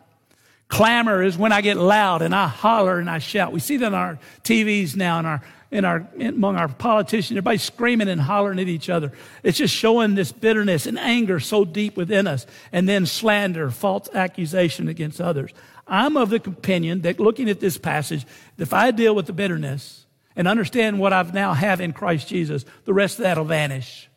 Clamor 0.71 1.23
is 1.23 1.37
when 1.37 1.53
I 1.53 1.61
get 1.61 1.77
loud 1.77 2.23
and 2.23 2.35
I 2.35 2.47
holler 2.47 2.99
and 2.99 3.11
I 3.11 3.19
shout. 3.19 3.53
We 3.53 3.59
see 3.59 3.77
that 3.79 3.87
on 3.87 3.95
our 3.95 4.19
TVs 4.45 4.97
now 4.97 5.19
and 5.19 5.27
our 5.27 5.43
in 5.73 5.85
our 5.85 6.09
among 6.19 6.57
our 6.57 6.69
politicians, 6.69 7.33
everybody 7.33 7.59
screaming 7.59 8.09
and 8.09 8.21
hollering 8.21 8.59
at 8.59 8.69
each 8.69 8.89
other. 8.89 9.13
It's 9.43 9.59
just 9.59 9.75
showing 9.75 10.15
this 10.15 10.33
bitterness 10.33 10.87
and 10.87 10.99
anger 10.99 11.39
so 11.39 11.65
deep 11.65 11.97
within 11.97 12.27
us, 12.27 12.47
and 12.73 12.89
then 12.89 13.07
slander, 13.07 13.71
false 13.71 14.09
accusation 14.15 14.89
against 14.89 15.21
others. 15.21 15.53
I'm 15.87 16.17
of 16.17 16.31
the 16.31 16.37
opinion 16.37 17.03
that 17.03 17.21
looking 17.21 17.49
at 17.49 17.61
this 17.61 17.77
passage, 17.77 18.25
if 18.59 18.73
I 18.73 18.91
deal 18.91 19.15
with 19.15 19.27
the 19.27 19.33
bitterness 19.33 20.07
and 20.35 20.49
understand 20.49 20.99
what 20.99 21.13
I've 21.13 21.35
now 21.35 21.53
have 21.53 21.81
in 21.81 21.93
Christ 21.93 22.29
Jesus, 22.29 22.65
the 22.85 22.95
rest 22.95 23.19
of 23.19 23.25
that'll 23.25 23.45
vanish. 23.45 24.09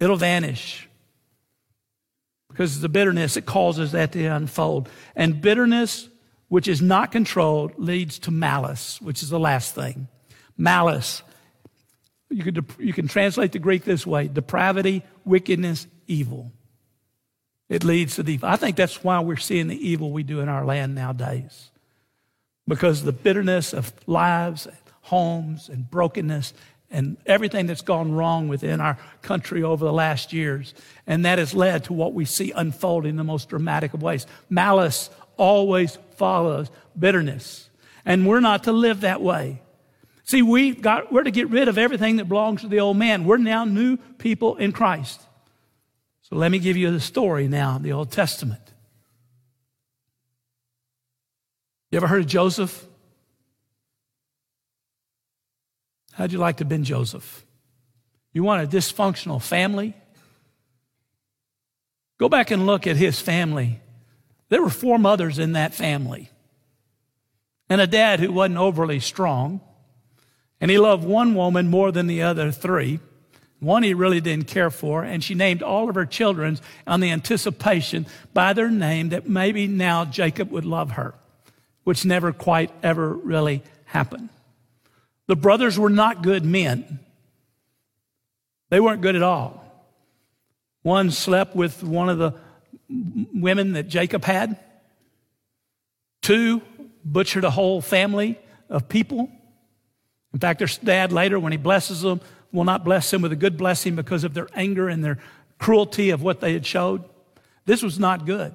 It'll 0.00 0.16
vanish 0.16 0.88
because 2.54 2.80
the 2.80 2.88
bitterness 2.88 3.34
that 3.34 3.46
causes 3.46 3.90
that 3.90 4.12
to 4.12 4.24
unfold. 4.26 4.88
And 5.16 5.40
bitterness, 5.40 6.08
which 6.46 6.68
is 6.68 6.80
not 6.80 7.10
controlled, 7.10 7.72
leads 7.78 8.20
to 8.20 8.30
malice, 8.30 9.00
which 9.00 9.24
is 9.24 9.28
the 9.28 9.40
last 9.40 9.74
thing. 9.74 10.06
Malice. 10.56 11.24
You 12.30 12.44
can, 12.44 12.64
you 12.78 12.92
can 12.92 13.08
translate 13.08 13.50
the 13.50 13.58
Greek 13.58 13.82
this 13.82 14.06
way 14.06 14.28
depravity, 14.28 15.02
wickedness, 15.24 15.88
evil. 16.06 16.52
It 17.68 17.82
leads 17.82 18.14
to 18.16 18.22
the. 18.22 18.38
I 18.44 18.54
think 18.54 18.76
that's 18.76 19.02
why 19.02 19.18
we're 19.18 19.36
seeing 19.36 19.66
the 19.66 19.88
evil 19.88 20.12
we 20.12 20.22
do 20.22 20.38
in 20.38 20.48
our 20.48 20.64
land 20.64 20.94
nowadays. 20.94 21.72
Because 22.68 23.02
the 23.02 23.12
bitterness 23.12 23.72
of 23.72 23.92
lives, 24.06 24.68
homes, 25.00 25.68
and 25.68 25.90
brokenness 25.90 26.54
and 26.94 27.16
everything 27.26 27.66
that's 27.66 27.82
gone 27.82 28.12
wrong 28.12 28.46
within 28.46 28.80
our 28.80 28.96
country 29.20 29.64
over 29.64 29.84
the 29.84 29.92
last 29.92 30.32
years. 30.32 30.72
And 31.08 31.24
that 31.24 31.40
has 31.40 31.52
led 31.52 31.84
to 31.84 31.92
what 31.92 32.14
we 32.14 32.24
see 32.24 32.52
unfolding 32.52 33.10
in 33.10 33.16
the 33.16 33.24
most 33.24 33.48
dramatic 33.48 33.94
of 33.94 34.02
ways. 34.02 34.26
Malice 34.48 35.10
always 35.36 35.98
follows 36.16 36.70
bitterness. 36.96 37.68
And 38.06 38.26
we're 38.26 38.40
not 38.40 38.64
to 38.64 38.72
live 38.72 39.00
that 39.00 39.20
way. 39.20 39.60
See, 40.22 40.40
we 40.40 40.72
got, 40.72 41.12
we're 41.12 41.24
to 41.24 41.32
get 41.32 41.50
rid 41.50 41.66
of 41.66 41.78
everything 41.78 42.16
that 42.16 42.26
belongs 42.28 42.60
to 42.60 42.68
the 42.68 42.78
old 42.78 42.96
man. 42.96 43.24
We're 43.24 43.38
now 43.38 43.64
new 43.64 43.96
people 43.96 44.56
in 44.56 44.70
Christ. 44.70 45.20
So 46.22 46.36
let 46.36 46.52
me 46.52 46.60
give 46.60 46.76
you 46.76 46.92
the 46.92 47.00
story 47.00 47.48
now, 47.48 47.78
the 47.78 47.92
Old 47.92 48.12
Testament. 48.12 48.62
You 51.90 51.96
ever 51.96 52.06
heard 52.06 52.22
of 52.22 52.26
Joseph? 52.28 52.86
How'd 56.14 56.32
you 56.32 56.38
like 56.38 56.56
to 56.56 56.64
have 56.64 56.68
been 56.68 56.84
Joseph? 56.84 57.44
You 58.32 58.42
want 58.42 58.62
a 58.62 58.76
dysfunctional 58.76 59.42
family? 59.42 59.94
Go 62.18 62.28
back 62.28 62.50
and 62.50 62.66
look 62.66 62.86
at 62.86 62.96
his 62.96 63.20
family. 63.20 63.80
There 64.48 64.62
were 64.62 64.70
four 64.70 64.98
mothers 64.98 65.38
in 65.38 65.52
that 65.52 65.74
family, 65.74 66.30
and 67.68 67.80
a 67.80 67.86
dad 67.86 68.20
who 68.20 68.30
wasn't 68.30 68.58
overly 68.58 69.00
strong, 69.00 69.60
And 70.60 70.70
he 70.70 70.78
loved 70.78 71.04
one 71.04 71.34
woman 71.34 71.68
more 71.68 71.92
than 71.92 72.06
the 72.06 72.22
other 72.22 72.50
three. 72.50 73.00
One 73.60 73.82
he 73.82 73.92
really 73.92 74.20
didn't 74.20 74.46
care 74.46 74.70
for, 74.70 75.02
and 75.02 75.22
she 75.22 75.34
named 75.34 75.62
all 75.62 75.88
of 75.88 75.94
her 75.94 76.06
children 76.06 76.58
on 76.86 77.00
the 77.00 77.10
anticipation 77.10 78.06
by 78.32 78.52
their 78.52 78.70
name 78.70 79.10
that 79.10 79.28
maybe 79.28 79.66
now 79.66 80.04
Jacob 80.04 80.50
would 80.50 80.64
love 80.64 80.92
her, 80.92 81.14
which 81.84 82.04
never 82.04 82.32
quite 82.32 82.70
ever 82.82 83.12
really 83.12 83.62
happened. 83.84 84.28
The 85.26 85.36
brothers 85.36 85.78
were 85.78 85.90
not 85.90 86.22
good 86.22 86.44
men. 86.44 87.00
They 88.70 88.80
weren't 88.80 89.02
good 89.02 89.16
at 89.16 89.22
all. 89.22 89.64
One 90.82 91.10
slept 91.10 91.56
with 91.56 91.82
one 91.82 92.08
of 92.08 92.18
the 92.18 92.34
women 92.88 93.72
that 93.72 93.88
Jacob 93.88 94.24
had. 94.24 94.58
Two 96.22 96.60
butchered 97.04 97.44
a 97.44 97.50
whole 97.50 97.80
family 97.80 98.38
of 98.68 98.88
people. 98.88 99.30
In 100.32 100.40
fact, 100.40 100.58
their 100.58 100.68
dad 100.82 101.12
later, 101.12 101.38
when 101.38 101.52
he 101.52 101.58
blesses 101.58 102.02
them, 102.02 102.20
will 102.52 102.64
not 102.64 102.84
bless 102.84 103.10
them 103.10 103.22
with 103.22 103.32
a 103.32 103.36
good 103.36 103.56
blessing 103.56 103.96
because 103.96 104.24
of 104.24 104.34
their 104.34 104.48
anger 104.54 104.88
and 104.88 105.04
their 105.04 105.18
cruelty 105.58 106.10
of 106.10 106.22
what 106.22 106.40
they 106.40 106.52
had 106.52 106.66
showed. 106.66 107.04
This 107.66 107.82
was 107.82 107.98
not 107.98 108.26
good. 108.26 108.54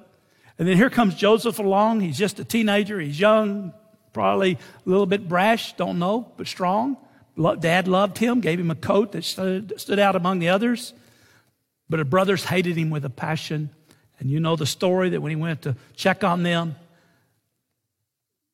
And 0.58 0.68
then 0.68 0.76
here 0.76 0.90
comes 0.90 1.14
Joseph 1.14 1.58
along. 1.58 2.00
He's 2.00 2.18
just 2.18 2.38
a 2.38 2.44
teenager. 2.44 3.00
He's 3.00 3.18
young, 3.18 3.72
probably 4.12 4.52
a 4.52 4.88
little 4.88 5.06
bit 5.06 5.28
brash, 5.28 5.74
don't 5.74 5.98
know, 5.98 6.32
but 6.36 6.46
strong. 6.46 6.96
Dad 7.60 7.88
loved 7.88 8.18
him, 8.18 8.40
gave 8.40 8.60
him 8.60 8.70
a 8.70 8.74
coat 8.74 9.12
that 9.12 9.24
stood, 9.24 9.98
out 9.98 10.16
among 10.16 10.40
the 10.40 10.50
others. 10.50 10.92
But 11.88 11.96
the 11.96 12.04
brothers 12.04 12.44
hated 12.44 12.76
him 12.76 12.90
with 12.90 13.04
a 13.04 13.10
passion. 13.10 13.70
And 14.18 14.30
you 14.30 14.40
know 14.40 14.56
the 14.56 14.66
story 14.66 15.10
that 15.10 15.20
when 15.20 15.30
he 15.30 15.36
went 15.36 15.62
to 15.62 15.76
check 15.96 16.22
on 16.22 16.42
them, 16.42 16.76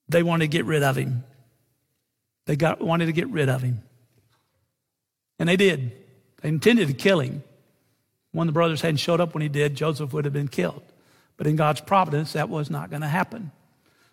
they 0.09 0.23
wanted 0.23 0.45
to 0.45 0.49
get 0.49 0.65
rid 0.65 0.83
of 0.83 0.97
him. 0.97 1.25
They 2.47 2.55
got, 2.55 2.81
wanted 2.81 3.07
to 3.07 3.13
get 3.13 3.29
rid 3.29 3.49
of 3.49 3.63
him. 3.63 3.83
And 5.39 5.49
they 5.49 5.57
did. 5.57 5.93
They 6.41 6.49
intended 6.49 6.89
to 6.89 6.95
kill 6.95 7.21
him. 7.21 7.43
One 8.31 8.47
of 8.47 8.55
the 8.55 8.59
brothers 8.59 8.83
hadn't 8.83 8.99
showed 8.99 9.21
up 9.21 9.35
when 9.35 9.43
he 9.43 9.49
did, 9.49 9.75
Joseph 9.75 10.13
would 10.13 10.25
have 10.25 10.35
been 10.35 10.49
killed. 10.49 10.83
But 11.37 11.47
in 11.47 11.57
God's 11.57 11.81
providence, 11.81 12.35
that 12.35 12.49
was 12.49 12.71
not 12.71 12.91
going 12.91 13.03
to 13.03 13.09
happen. 13.09 13.51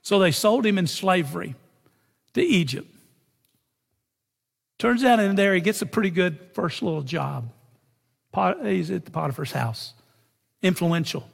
So 0.03 0.19
they 0.19 0.31
sold 0.31 0.65
him 0.65 0.77
in 0.77 0.85
slavery 0.85 1.55
to 2.33 2.41
Egypt. 2.41 2.93
Turns 4.77 5.03
out 5.03 5.19
in 5.19 5.35
there, 5.35 5.55
he 5.55 5.61
gets 5.61 5.81
a 5.81 5.85
pretty 5.85 6.09
good 6.09 6.37
first 6.53 6.83
little 6.83 7.01
job. 7.01 7.49
He's 8.63 8.91
at 8.91 9.05
the 9.05 9.11
Potiphar's 9.11 9.53
house, 9.53 9.93
influential. 10.61 11.27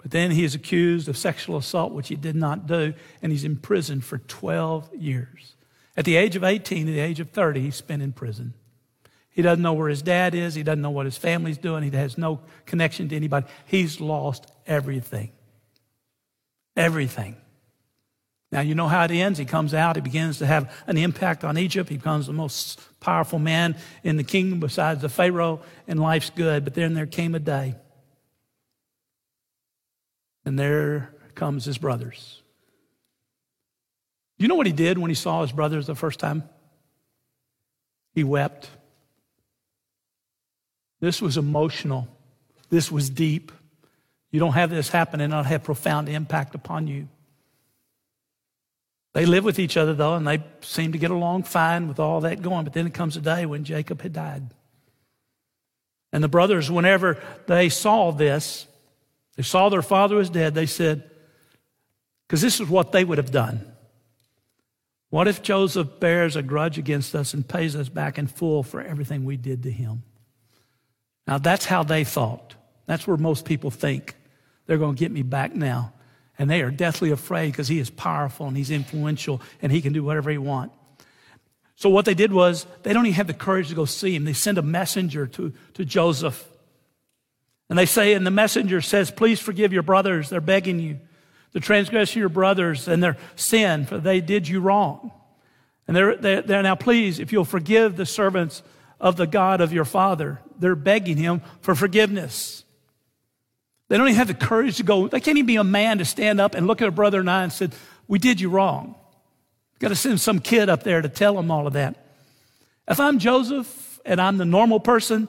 But 0.00 0.12
then 0.12 0.30
he 0.30 0.44
is 0.44 0.54
accused 0.54 1.08
of 1.08 1.16
sexual 1.16 1.56
assault, 1.56 1.92
which 1.92 2.08
he 2.08 2.16
did 2.16 2.36
not 2.36 2.66
do, 2.66 2.94
and 3.20 3.32
he's 3.32 3.44
imprisoned 3.44 4.04
for 4.04 4.18
12 4.18 4.94
years. 4.94 5.54
At 5.96 6.04
the 6.04 6.16
age 6.16 6.36
of 6.36 6.44
18, 6.44 6.88
at 6.88 6.92
the 6.92 7.00
age 7.00 7.20
of 7.20 7.30
30, 7.30 7.60
he's 7.60 7.76
spent 7.76 8.02
in 8.02 8.12
prison. 8.12 8.54
He 9.28 9.42
doesn't 9.42 9.62
know 9.62 9.72
where 9.72 9.88
his 9.88 10.02
dad 10.02 10.34
is. 10.34 10.54
He 10.54 10.62
doesn't 10.62 10.82
know 10.82 10.90
what 10.90 11.06
his 11.06 11.18
family's 11.18 11.58
doing. 11.58 11.82
He 11.82 11.96
has 11.96 12.16
no 12.16 12.40
connection 12.64 13.08
to 13.08 13.16
anybody. 13.16 13.46
He's 13.66 14.00
lost 14.00 14.46
everything. 14.66 15.32
Everything. 16.76 17.36
Now, 18.54 18.60
you 18.60 18.76
know 18.76 18.86
how 18.86 19.02
it 19.02 19.10
ends. 19.10 19.36
He 19.36 19.46
comes 19.46 19.74
out, 19.74 19.96
he 19.96 20.00
begins 20.00 20.38
to 20.38 20.46
have 20.46 20.72
an 20.86 20.96
impact 20.96 21.42
on 21.42 21.58
Egypt. 21.58 21.88
He 21.88 21.96
becomes 21.96 22.28
the 22.28 22.32
most 22.32 22.80
powerful 23.00 23.40
man 23.40 23.74
in 24.04 24.16
the 24.16 24.22
kingdom 24.22 24.60
besides 24.60 25.00
the 25.00 25.08
Pharaoh, 25.08 25.60
and 25.88 25.98
life's 25.98 26.30
good. 26.30 26.62
But 26.62 26.74
then 26.74 26.94
there 26.94 27.04
came 27.04 27.34
a 27.34 27.40
day, 27.40 27.74
and 30.44 30.56
there 30.56 31.12
comes 31.34 31.64
his 31.64 31.78
brothers. 31.78 32.42
You 34.38 34.46
know 34.46 34.54
what 34.54 34.66
he 34.66 34.72
did 34.72 34.98
when 34.98 35.10
he 35.10 35.16
saw 35.16 35.42
his 35.42 35.50
brothers 35.50 35.88
the 35.88 35.96
first 35.96 36.20
time? 36.20 36.44
He 38.14 38.22
wept. 38.22 38.70
This 41.00 41.20
was 41.20 41.36
emotional. 41.36 42.06
This 42.70 42.92
was 42.92 43.10
deep. 43.10 43.50
You 44.30 44.38
don't 44.38 44.52
have 44.52 44.70
this 44.70 44.90
happen 44.90 45.20
and 45.20 45.32
not 45.32 45.46
have 45.46 45.64
profound 45.64 46.08
impact 46.08 46.54
upon 46.54 46.86
you. 46.86 47.08
They 49.14 49.26
lived 49.26 49.46
with 49.46 49.60
each 49.60 49.76
other, 49.76 49.94
though, 49.94 50.14
and 50.14 50.26
they 50.26 50.42
seemed 50.60 50.92
to 50.92 50.98
get 50.98 51.12
along 51.12 51.44
fine 51.44 51.88
with 51.88 52.00
all 52.00 52.20
that 52.22 52.42
going. 52.42 52.64
But 52.64 52.72
then 52.72 52.86
it 52.86 52.94
comes 52.94 53.16
a 53.16 53.20
day 53.20 53.46
when 53.46 53.64
Jacob 53.64 54.02
had 54.02 54.12
died. 54.12 54.42
And 56.12 56.22
the 56.22 56.28
brothers, 56.28 56.70
whenever 56.70 57.22
they 57.46 57.68
saw 57.68 58.10
this, 58.10 58.66
they 59.36 59.42
saw 59.42 59.68
their 59.68 59.82
father 59.82 60.16
was 60.16 60.30
dead, 60.30 60.54
they 60.54 60.66
said, 60.66 61.10
because 62.26 62.40
this 62.40 62.60
is 62.60 62.68
what 62.68 62.92
they 62.92 63.04
would 63.04 63.18
have 63.18 63.30
done. 63.30 63.72
What 65.10 65.28
if 65.28 65.42
Joseph 65.42 66.00
bears 66.00 66.34
a 66.34 66.42
grudge 66.42 66.76
against 66.76 67.14
us 67.14 67.34
and 67.34 67.46
pays 67.46 67.76
us 67.76 67.88
back 67.88 68.18
in 68.18 68.26
full 68.26 68.64
for 68.64 68.80
everything 68.80 69.24
we 69.24 69.36
did 69.36 69.62
to 69.62 69.70
him? 69.70 70.02
Now, 71.26 71.38
that's 71.38 71.66
how 71.66 71.84
they 71.84 72.02
thought. 72.02 72.56
That's 72.86 73.06
where 73.06 73.16
most 73.16 73.44
people 73.44 73.70
think. 73.70 74.16
They're 74.66 74.78
going 74.78 74.96
to 74.96 74.98
get 74.98 75.12
me 75.12 75.22
back 75.22 75.54
now. 75.54 75.92
And 76.38 76.50
they 76.50 76.62
are 76.62 76.70
deathly 76.70 77.10
afraid 77.10 77.52
because 77.52 77.68
he 77.68 77.78
is 77.78 77.90
powerful 77.90 78.48
and 78.48 78.56
he's 78.56 78.70
influential 78.70 79.40
and 79.62 79.70
he 79.70 79.80
can 79.80 79.92
do 79.92 80.02
whatever 80.02 80.30
he 80.30 80.38
wants. 80.38 80.74
So 81.76 81.90
what 81.90 82.04
they 82.04 82.14
did 82.14 82.32
was 82.32 82.66
they 82.82 82.92
don't 82.92 83.06
even 83.06 83.16
have 83.16 83.26
the 83.26 83.34
courage 83.34 83.68
to 83.68 83.74
go 83.74 83.84
see 83.84 84.14
him. 84.14 84.24
They 84.24 84.32
send 84.32 84.58
a 84.58 84.62
messenger 84.62 85.26
to, 85.28 85.52
to 85.74 85.84
Joseph. 85.84 86.44
And 87.68 87.78
they 87.78 87.86
say, 87.86 88.14
and 88.14 88.26
the 88.26 88.30
messenger 88.30 88.80
says, 88.80 89.10
please 89.10 89.40
forgive 89.40 89.72
your 89.72 89.82
brothers. 89.82 90.28
They're 90.28 90.40
begging 90.40 90.78
you. 90.78 91.00
The 91.52 91.60
transgression 91.60 92.18
of 92.18 92.22
your 92.22 92.28
brothers 92.28 92.88
and 92.88 93.02
their 93.02 93.16
sin, 93.36 93.86
for 93.86 93.98
they 93.98 94.20
did 94.20 94.48
you 94.48 94.60
wrong. 94.60 95.12
And 95.86 95.96
they're, 95.96 96.16
they're, 96.16 96.42
they're 96.42 96.62
now, 96.62 96.74
please, 96.74 97.18
if 97.18 97.32
you'll 97.32 97.44
forgive 97.44 97.96
the 97.96 98.06
servants 98.06 98.62
of 99.00 99.16
the 99.16 99.26
God 99.26 99.60
of 99.60 99.72
your 99.72 99.84
father, 99.84 100.40
they're 100.58 100.74
begging 100.74 101.16
him 101.16 101.42
for 101.60 101.74
forgiveness. 101.74 102.63
They 103.88 103.98
don't 103.98 104.08
even 104.08 104.16
have 104.16 104.28
the 104.28 104.34
courage 104.34 104.78
to 104.78 104.82
go, 104.82 105.08
they 105.08 105.20
can't 105.20 105.36
even 105.36 105.46
be 105.46 105.56
a 105.56 105.64
man 105.64 105.98
to 105.98 106.04
stand 106.04 106.40
up 106.40 106.54
and 106.54 106.66
look 106.66 106.80
at 106.80 106.88
a 106.88 106.92
brother 106.92 107.20
and 107.20 107.30
I 107.30 107.42
and 107.42 107.52
say, 107.52 107.68
We 108.08 108.18
did 108.18 108.40
you 108.40 108.48
wrong. 108.50 108.94
Got 109.78 109.88
to 109.88 109.96
send 109.96 110.20
some 110.20 110.38
kid 110.38 110.68
up 110.68 110.82
there 110.82 111.02
to 111.02 111.08
tell 111.08 111.38
him 111.38 111.50
all 111.50 111.66
of 111.66 111.74
that. 111.74 111.96
If 112.88 113.00
I'm 113.00 113.18
Joseph 113.18 114.00
and 114.04 114.20
I'm 114.20 114.38
the 114.38 114.44
normal 114.44 114.80
person, 114.80 115.28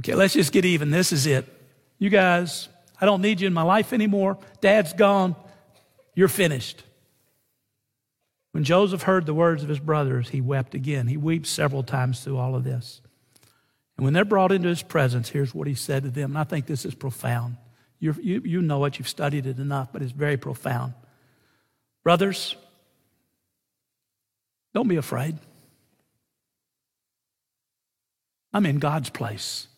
okay, 0.00 0.14
let's 0.14 0.34
just 0.34 0.52
get 0.52 0.64
even. 0.64 0.90
This 0.90 1.12
is 1.12 1.26
it. 1.26 1.46
You 1.98 2.10
guys, 2.10 2.68
I 3.00 3.06
don't 3.06 3.22
need 3.22 3.40
you 3.40 3.46
in 3.46 3.52
my 3.52 3.62
life 3.62 3.92
anymore. 3.92 4.38
Dad's 4.60 4.92
gone. 4.92 5.34
You're 6.14 6.28
finished. 6.28 6.82
When 8.52 8.64
Joseph 8.64 9.02
heard 9.02 9.24
the 9.24 9.34
words 9.34 9.62
of 9.62 9.68
his 9.68 9.80
brothers, 9.80 10.28
he 10.28 10.40
wept 10.40 10.74
again. 10.74 11.08
He 11.08 11.16
weeps 11.16 11.48
several 11.48 11.82
times 11.82 12.20
through 12.20 12.36
all 12.36 12.54
of 12.54 12.64
this. 12.64 13.00
And 14.02 14.04
when 14.06 14.14
they're 14.14 14.24
brought 14.24 14.50
into 14.50 14.66
his 14.66 14.82
presence, 14.82 15.28
here's 15.28 15.54
what 15.54 15.68
he 15.68 15.76
said 15.76 16.02
to 16.02 16.10
them. 16.10 16.32
And 16.32 16.38
I 16.38 16.42
think 16.42 16.66
this 16.66 16.84
is 16.84 16.92
profound. 16.92 17.56
you 18.00 18.16
you, 18.20 18.42
you 18.44 18.60
know 18.60 18.84
it, 18.84 18.98
you've 18.98 19.08
studied 19.08 19.46
it 19.46 19.60
enough, 19.60 19.92
but 19.92 20.02
it's 20.02 20.10
very 20.10 20.36
profound. 20.36 20.94
Brothers, 22.02 22.56
don't 24.74 24.88
be 24.88 24.96
afraid. 24.96 25.38
I'm 28.52 28.66
in 28.66 28.80
God's 28.80 29.08
place. 29.08 29.68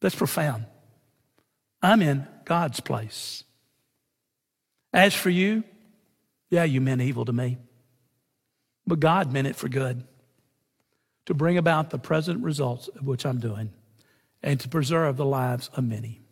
That's 0.00 0.14
profound. 0.14 0.64
I'm 1.82 2.00
in 2.00 2.26
God's 2.46 2.80
place. 2.80 3.44
As 4.94 5.12
for 5.12 5.28
you, 5.28 5.62
yeah, 6.48 6.64
you 6.64 6.80
meant 6.80 7.02
evil 7.02 7.26
to 7.26 7.34
me, 7.34 7.58
but 8.86 8.98
God 8.98 9.30
meant 9.30 9.46
it 9.46 9.56
for 9.56 9.68
good 9.68 10.04
to 11.28 11.34
bring 11.34 11.58
about 11.58 11.90
the 11.90 11.98
present 11.98 12.42
results 12.42 12.88
of 12.88 13.06
which 13.06 13.26
I'm 13.26 13.38
doing 13.38 13.68
and 14.42 14.58
to 14.60 14.66
preserve 14.66 15.18
the 15.18 15.26
lives 15.26 15.68
of 15.74 15.84
many. 15.84 16.22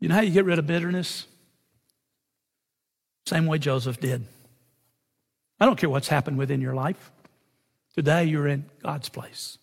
You 0.00 0.08
know 0.08 0.16
how 0.16 0.20
you 0.20 0.32
get 0.32 0.44
rid 0.44 0.58
of 0.58 0.66
bitterness? 0.66 1.24
Same 3.24 3.46
way 3.46 3.58
Joseph 3.58 4.00
did. 4.00 4.26
I 5.60 5.66
don't 5.66 5.78
care 5.78 5.88
what's 5.88 6.08
happened 6.08 6.38
within 6.38 6.60
your 6.60 6.74
life. 6.74 7.12
Today 7.94 8.24
you're 8.24 8.48
in 8.48 8.64
God's 8.82 9.08
place. 9.08 9.58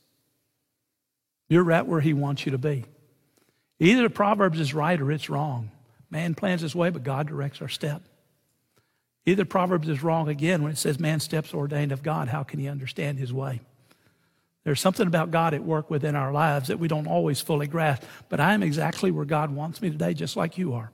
You're 1.50 1.66
right 1.66 1.86
where 1.86 2.00
He 2.00 2.14
wants 2.14 2.46
you 2.46 2.54
to 2.54 2.58
be. 2.58 2.86
Either 3.80 4.04
the 4.04 4.10
Proverbs 4.10 4.62
is 4.62 4.74
right 4.74 5.02
or 5.02 5.12
it's 5.12 5.30
wrong. 5.30 5.72
Man 6.10 6.36
plans 6.36 6.62
his 6.62 6.74
way, 6.74 6.90
but 6.90 7.04
God 7.04 7.28
directs 7.28 7.62
our 7.62 7.68
step. 7.68 8.02
Either 9.26 9.46
Proverbs 9.46 9.90
is 9.90 10.04
wrong 10.04 10.28
again 10.28 10.62
when 10.62 10.72
it 10.72 10.78
says 10.78 11.00
man's 11.00 11.24
steps 11.24 11.54
ordained 11.54 11.92
of 11.92 12.04
God. 12.04 12.28
How 12.28 12.44
can 12.44 12.60
he 12.60 12.68
understand 12.68 13.18
his 13.18 13.34
way? 13.34 13.62
There's 14.64 14.82
something 14.82 15.08
about 15.08 15.32
God 15.32 15.54
at 15.54 15.64
work 15.64 15.90
within 15.90 16.16
our 16.16 16.32
lives 16.32 16.70
that 16.70 16.80
we 16.80 16.88
don't 16.88 17.08
always 17.08 17.40
fully 17.40 17.68
grasp, 17.68 18.04
but 18.30 18.40
I 18.40 18.54
am 18.54 18.64
exactly 18.64 19.12
where 19.12 19.26
God 19.26 19.52
wants 19.52 19.82
me 19.82 19.90
today, 19.90 20.14
just 20.14 20.36
like 20.36 20.58
you 20.58 20.74
are. 20.74 20.92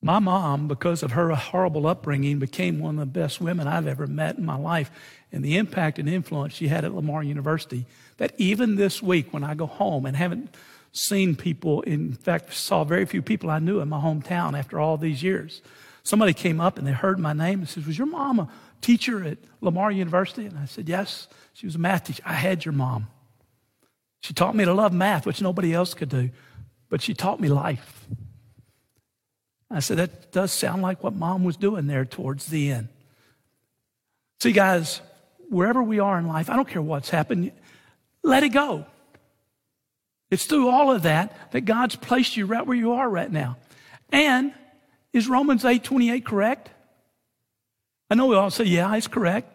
My 0.00 0.20
mom, 0.20 0.68
because 0.68 1.02
of 1.02 1.12
her 1.12 1.34
horrible 1.34 1.86
upbringing, 1.86 2.38
became 2.38 2.78
one 2.78 2.98
of 2.98 3.00
the 3.00 3.20
best 3.20 3.40
women 3.40 3.66
I've 3.66 3.86
ever 3.86 4.06
met 4.06 4.38
in 4.38 4.44
my 4.46 4.56
life. 4.56 4.90
And 5.32 5.44
the 5.44 5.56
impact 5.56 5.98
and 5.98 6.08
influence 6.08 6.54
she 6.54 6.68
had 6.68 6.84
at 6.84 6.94
Lamar 6.94 7.22
University, 7.22 7.84
that 8.16 8.32
even 8.38 8.76
this 8.76 9.02
week 9.02 9.32
when 9.32 9.44
I 9.44 9.54
go 9.54 9.66
home 9.66 10.06
and 10.06 10.16
haven't 10.16 10.54
seen 10.98 11.36
people, 11.36 11.82
in 11.82 12.12
fact, 12.12 12.52
saw 12.52 12.84
very 12.84 13.04
few 13.06 13.22
people 13.22 13.50
I 13.50 13.58
knew 13.58 13.80
in 13.80 13.88
my 13.88 14.00
hometown 14.00 14.58
after 14.58 14.80
all 14.80 14.96
these 14.96 15.22
years. 15.22 15.62
Somebody 16.02 16.32
came 16.32 16.60
up 16.60 16.78
and 16.78 16.86
they 16.86 16.92
heard 16.92 17.18
my 17.18 17.32
name 17.32 17.60
and 17.60 17.68
says, 17.68 17.86
Was 17.86 17.98
your 17.98 18.06
mom 18.06 18.40
a 18.40 18.48
teacher 18.80 19.24
at 19.24 19.38
Lamar 19.60 19.90
University? 19.92 20.46
And 20.46 20.58
I 20.58 20.64
said, 20.64 20.88
Yes. 20.88 21.28
She 21.54 21.66
was 21.66 21.74
a 21.74 21.78
math 21.78 22.04
teacher. 22.04 22.22
I 22.24 22.34
had 22.34 22.64
your 22.64 22.72
mom. 22.72 23.08
She 24.20 24.32
taught 24.32 24.54
me 24.54 24.64
to 24.64 24.72
love 24.72 24.92
math, 24.92 25.26
which 25.26 25.42
nobody 25.42 25.74
else 25.74 25.92
could 25.92 26.08
do, 26.08 26.30
but 26.88 27.02
she 27.02 27.14
taught 27.14 27.40
me 27.40 27.48
life. 27.48 28.06
I 29.70 29.80
said, 29.80 29.98
That 29.98 30.32
does 30.32 30.52
sound 30.52 30.82
like 30.82 31.02
what 31.02 31.14
mom 31.14 31.44
was 31.44 31.56
doing 31.56 31.86
there 31.86 32.04
towards 32.04 32.46
the 32.46 32.70
end. 32.70 32.88
See, 34.40 34.52
guys, 34.52 35.00
wherever 35.48 35.82
we 35.82 35.98
are 35.98 36.18
in 36.18 36.28
life, 36.28 36.48
I 36.48 36.56
don't 36.56 36.68
care 36.68 36.82
what's 36.82 37.10
happened, 37.10 37.50
let 38.22 38.44
it 38.44 38.50
go. 38.50 38.86
It's 40.30 40.44
through 40.44 40.68
all 40.68 40.90
of 40.90 41.02
that 41.02 41.52
that 41.52 41.62
God's 41.62 41.96
placed 41.96 42.36
you 42.36 42.46
right 42.46 42.66
where 42.66 42.76
you 42.76 42.92
are 42.92 43.08
right 43.08 43.30
now. 43.30 43.56
And 44.10 44.52
is 45.12 45.28
Romans 45.28 45.64
8 45.64 45.82
28 45.82 46.24
correct? 46.24 46.70
I 48.10 48.14
know 48.14 48.26
we 48.26 48.36
all 48.36 48.50
say, 48.50 48.64
yeah, 48.64 48.94
it's 48.96 49.08
correct. 49.08 49.52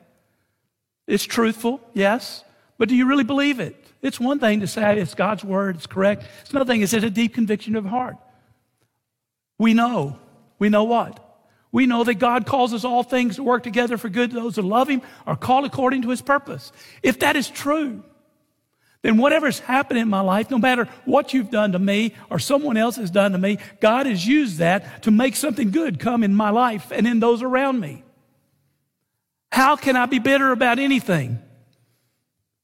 It's 1.07 1.24
truthful, 1.24 1.82
yes. 1.93 2.43
But 2.78 2.89
do 2.89 2.95
you 2.95 3.07
really 3.07 3.24
believe 3.24 3.59
it? 3.59 3.76
It's 4.01 4.19
one 4.19 4.39
thing 4.39 4.59
to 4.59 4.67
say 4.67 4.99
it's 4.99 5.15
God's 5.15 5.43
word, 5.43 5.78
it's 5.78 5.88
correct. 5.88 6.26
It's 6.41 6.51
another 6.51 6.71
thing, 6.71 6.82
is 6.82 6.93
it 6.93 7.03
a 7.03 7.09
deep 7.09 7.34
conviction 7.34 7.76
of 7.76 7.86
heart? 7.86 8.17
We 9.57 9.74
know. 9.74 10.19
We 10.59 10.69
know 10.69 10.84
what? 10.84 11.19
We 11.71 11.88
know 11.88 12.03
that 12.03 12.15
God 12.15 12.45
causes 12.45 12.86
all 12.86 13.01
things 13.01 13.38
to 13.38 13.43
work 13.43 13.63
together 13.63 13.97
for 13.97 14.09
good 14.09 14.30
to 14.32 14.36
those 14.36 14.55
who 14.55 14.61
love 14.61 14.88
Him, 14.88 15.01
are 15.26 15.36
called 15.36 15.65
according 15.65 16.03
to 16.03 16.09
His 16.09 16.21
purpose. 16.21 16.71
If 17.01 17.19
that 17.19 17.36
is 17.36 17.49
true, 17.49 18.03
then 19.04 19.18
whatever's 19.18 19.60
happened 19.60 19.99
in 19.99 20.08
my 20.08 20.22
life, 20.22 20.49
no 20.49 20.58
matter 20.58 20.88
what 21.06 21.34
you've 21.34 21.51
done 21.51 21.74
to 21.74 21.80
me 21.80 22.16
or 22.30 22.39
someone 22.39 22.78
else 22.78 22.95
has 22.95 23.12
done 23.12 23.34
to 23.34 23.38
me, 23.38 23.60
God 23.82 24.06
has 24.06 24.26
used 24.26 24.58
that 24.58 25.04
to 25.04 25.12
make 25.12 25.36
something 25.36 25.72
good 25.72 25.99
come 25.99 26.24
in 26.24 26.34
my 26.34 26.49
life 26.49 26.91
and 26.91 27.06
in 27.06 27.20
those 27.20 27.43
around 27.43 27.80
me. 27.80 28.04
How 29.51 29.76
can 29.76 29.97
I 29.97 30.06
be 30.06 30.20
bitter 30.20 30.51
about 30.51 30.80
anything? 30.80 31.38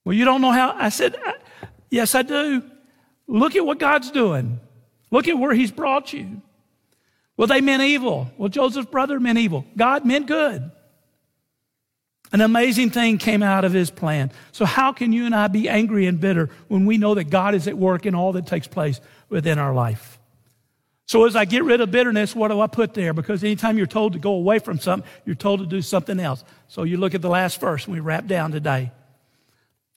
Well, 0.05 0.15
you 0.15 0.25
don't 0.25 0.41
know 0.41 0.51
how. 0.51 0.73
I 0.75 0.89
said, 0.89 1.15
Yes, 1.91 2.15
I 2.15 2.21
do. 2.21 2.63
Look 3.27 3.55
at 3.55 3.65
what 3.65 3.77
God's 3.77 4.09
doing. 4.09 4.59
Look 5.11 5.27
at 5.27 5.37
where 5.37 5.53
He's 5.53 5.71
brought 5.71 6.13
you. 6.13 6.41
Well, 7.35 7.47
they 7.47 7.61
meant 7.61 7.83
evil. 7.83 8.31
Well, 8.37 8.49
Joseph's 8.49 8.89
brother 8.89 9.19
meant 9.19 9.37
evil. 9.37 9.65
God 9.75 10.05
meant 10.05 10.27
good. 10.27 10.71
An 12.31 12.41
amazing 12.41 12.91
thing 12.91 13.17
came 13.17 13.41
out 13.41 13.65
of 13.65 13.73
his 13.73 13.89
plan. 13.89 14.31
So, 14.51 14.65
how 14.65 14.91
can 14.93 15.11
you 15.11 15.25
and 15.25 15.33
I 15.33 15.47
be 15.47 15.67
angry 15.67 16.05
and 16.05 16.19
bitter 16.19 16.49
when 16.67 16.85
we 16.85 16.97
know 16.97 17.15
that 17.15 17.25
God 17.25 17.55
is 17.55 17.67
at 17.67 17.77
work 17.77 18.05
in 18.05 18.13
all 18.13 18.33
that 18.33 18.45
takes 18.45 18.67
place 18.67 19.01
within 19.29 19.57
our 19.57 19.73
life? 19.73 20.19
So, 21.07 21.25
as 21.25 21.35
I 21.35 21.45
get 21.45 21.63
rid 21.63 21.81
of 21.81 21.89
bitterness, 21.89 22.35
what 22.35 22.49
do 22.49 22.61
I 22.61 22.67
put 22.67 22.93
there? 22.93 23.13
Because 23.13 23.43
anytime 23.43 23.79
you're 23.79 23.87
told 23.87 24.13
to 24.13 24.19
go 24.19 24.33
away 24.33 24.59
from 24.59 24.77
something, 24.77 25.09
you're 25.25 25.35
told 25.35 25.59
to 25.61 25.65
do 25.65 25.81
something 25.81 26.19
else. 26.19 26.43
So, 26.67 26.83
you 26.83 26.97
look 26.97 27.15
at 27.15 27.23
the 27.23 27.29
last 27.29 27.59
verse 27.59 27.85
and 27.85 27.95
we 27.95 27.99
wrap 27.99 28.27
down 28.27 28.51
today. 28.51 28.91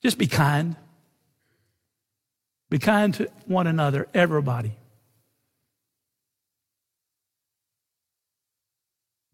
Just 0.02 0.16
be 0.16 0.26
kind. 0.26 0.76
Be 2.70 2.78
kind 2.78 3.12
to 3.14 3.30
one 3.44 3.66
another, 3.66 4.08
everybody. 4.14 4.72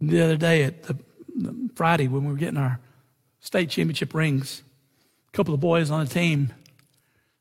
The 0.00 0.20
other 0.20 0.36
day 0.36 0.64
at 0.64 0.82
the, 0.82 0.98
Friday 1.76 2.08
when 2.08 2.24
we 2.24 2.32
were 2.32 2.38
getting 2.38 2.56
our 2.56 2.80
state 3.40 3.70
championship 3.70 4.14
rings. 4.14 4.62
A 5.32 5.36
couple 5.36 5.54
of 5.54 5.60
boys 5.60 5.90
on 5.90 6.04
the 6.04 6.10
team, 6.10 6.52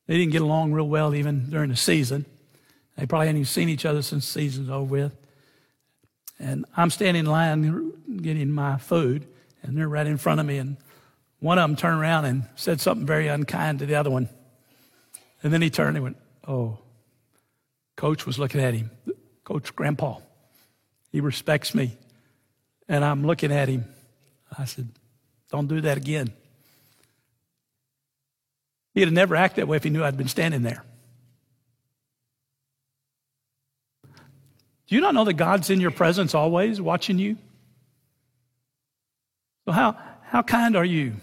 they 0.07 0.17
didn't 0.17 0.31
get 0.31 0.41
along 0.41 0.73
real 0.73 0.87
well 0.87 1.13
even 1.15 1.49
during 1.49 1.69
the 1.69 1.75
season. 1.75 2.25
They 2.97 3.05
probably 3.05 3.27
hadn't 3.27 3.41
even 3.41 3.45
seen 3.45 3.69
each 3.69 3.85
other 3.85 4.01
since 4.01 4.25
the 4.25 4.39
season's 4.39 4.69
over 4.69 4.85
with. 4.85 5.11
And 6.39 6.65
I'm 6.75 6.89
standing 6.89 7.21
in 7.21 7.25
line 7.25 7.93
getting 8.21 8.51
my 8.51 8.77
food, 8.77 9.27
and 9.63 9.77
they're 9.77 9.89
right 9.89 10.05
in 10.05 10.17
front 10.17 10.39
of 10.39 10.45
me. 10.45 10.57
And 10.57 10.77
one 11.39 11.57
of 11.57 11.67
them 11.67 11.75
turned 11.75 11.99
around 11.99 12.25
and 12.25 12.47
said 12.55 12.79
something 12.81 13.05
very 13.05 13.27
unkind 13.27 13.79
to 13.79 13.85
the 13.85 13.95
other 13.95 14.09
one. 14.09 14.29
And 15.43 15.53
then 15.53 15.61
he 15.61 15.69
turned 15.69 15.97
and 15.97 16.03
went, 16.03 16.17
Oh, 16.47 16.79
coach 17.95 18.25
was 18.25 18.39
looking 18.39 18.61
at 18.61 18.73
him. 18.73 18.91
Coach 19.43 19.75
Grandpa, 19.75 20.17
he 21.11 21.21
respects 21.21 21.75
me. 21.75 21.97
And 22.87 23.03
I'm 23.03 23.25
looking 23.25 23.51
at 23.51 23.67
him. 23.67 23.85
I 24.57 24.65
said, 24.65 24.89
don't 25.49 25.67
do 25.67 25.81
that 25.81 25.97
again. 25.97 26.31
He'd 28.93 29.01
have 29.01 29.13
never 29.13 29.35
acted 29.35 29.61
that 29.61 29.67
way 29.67 29.77
if 29.77 29.83
he 29.83 29.89
knew 29.89 30.03
I'd 30.03 30.17
been 30.17 30.27
standing 30.27 30.63
there. 30.63 30.83
Do 34.87 34.95
you 34.95 35.01
not 35.01 35.13
know 35.13 35.25
that 35.25 35.33
God's 35.33 35.69
in 35.69 35.81
your 35.81 35.91
presence 35.91 36.33
always, 36.33 36.81
watching 36.81 37.19
you? 37.19 37.37
So, 39.65 39.73
how, 39.73 39.97
how 40.23 40.41
kind 40.41 40.75
are 40.75 40.85
you 40.85 41.17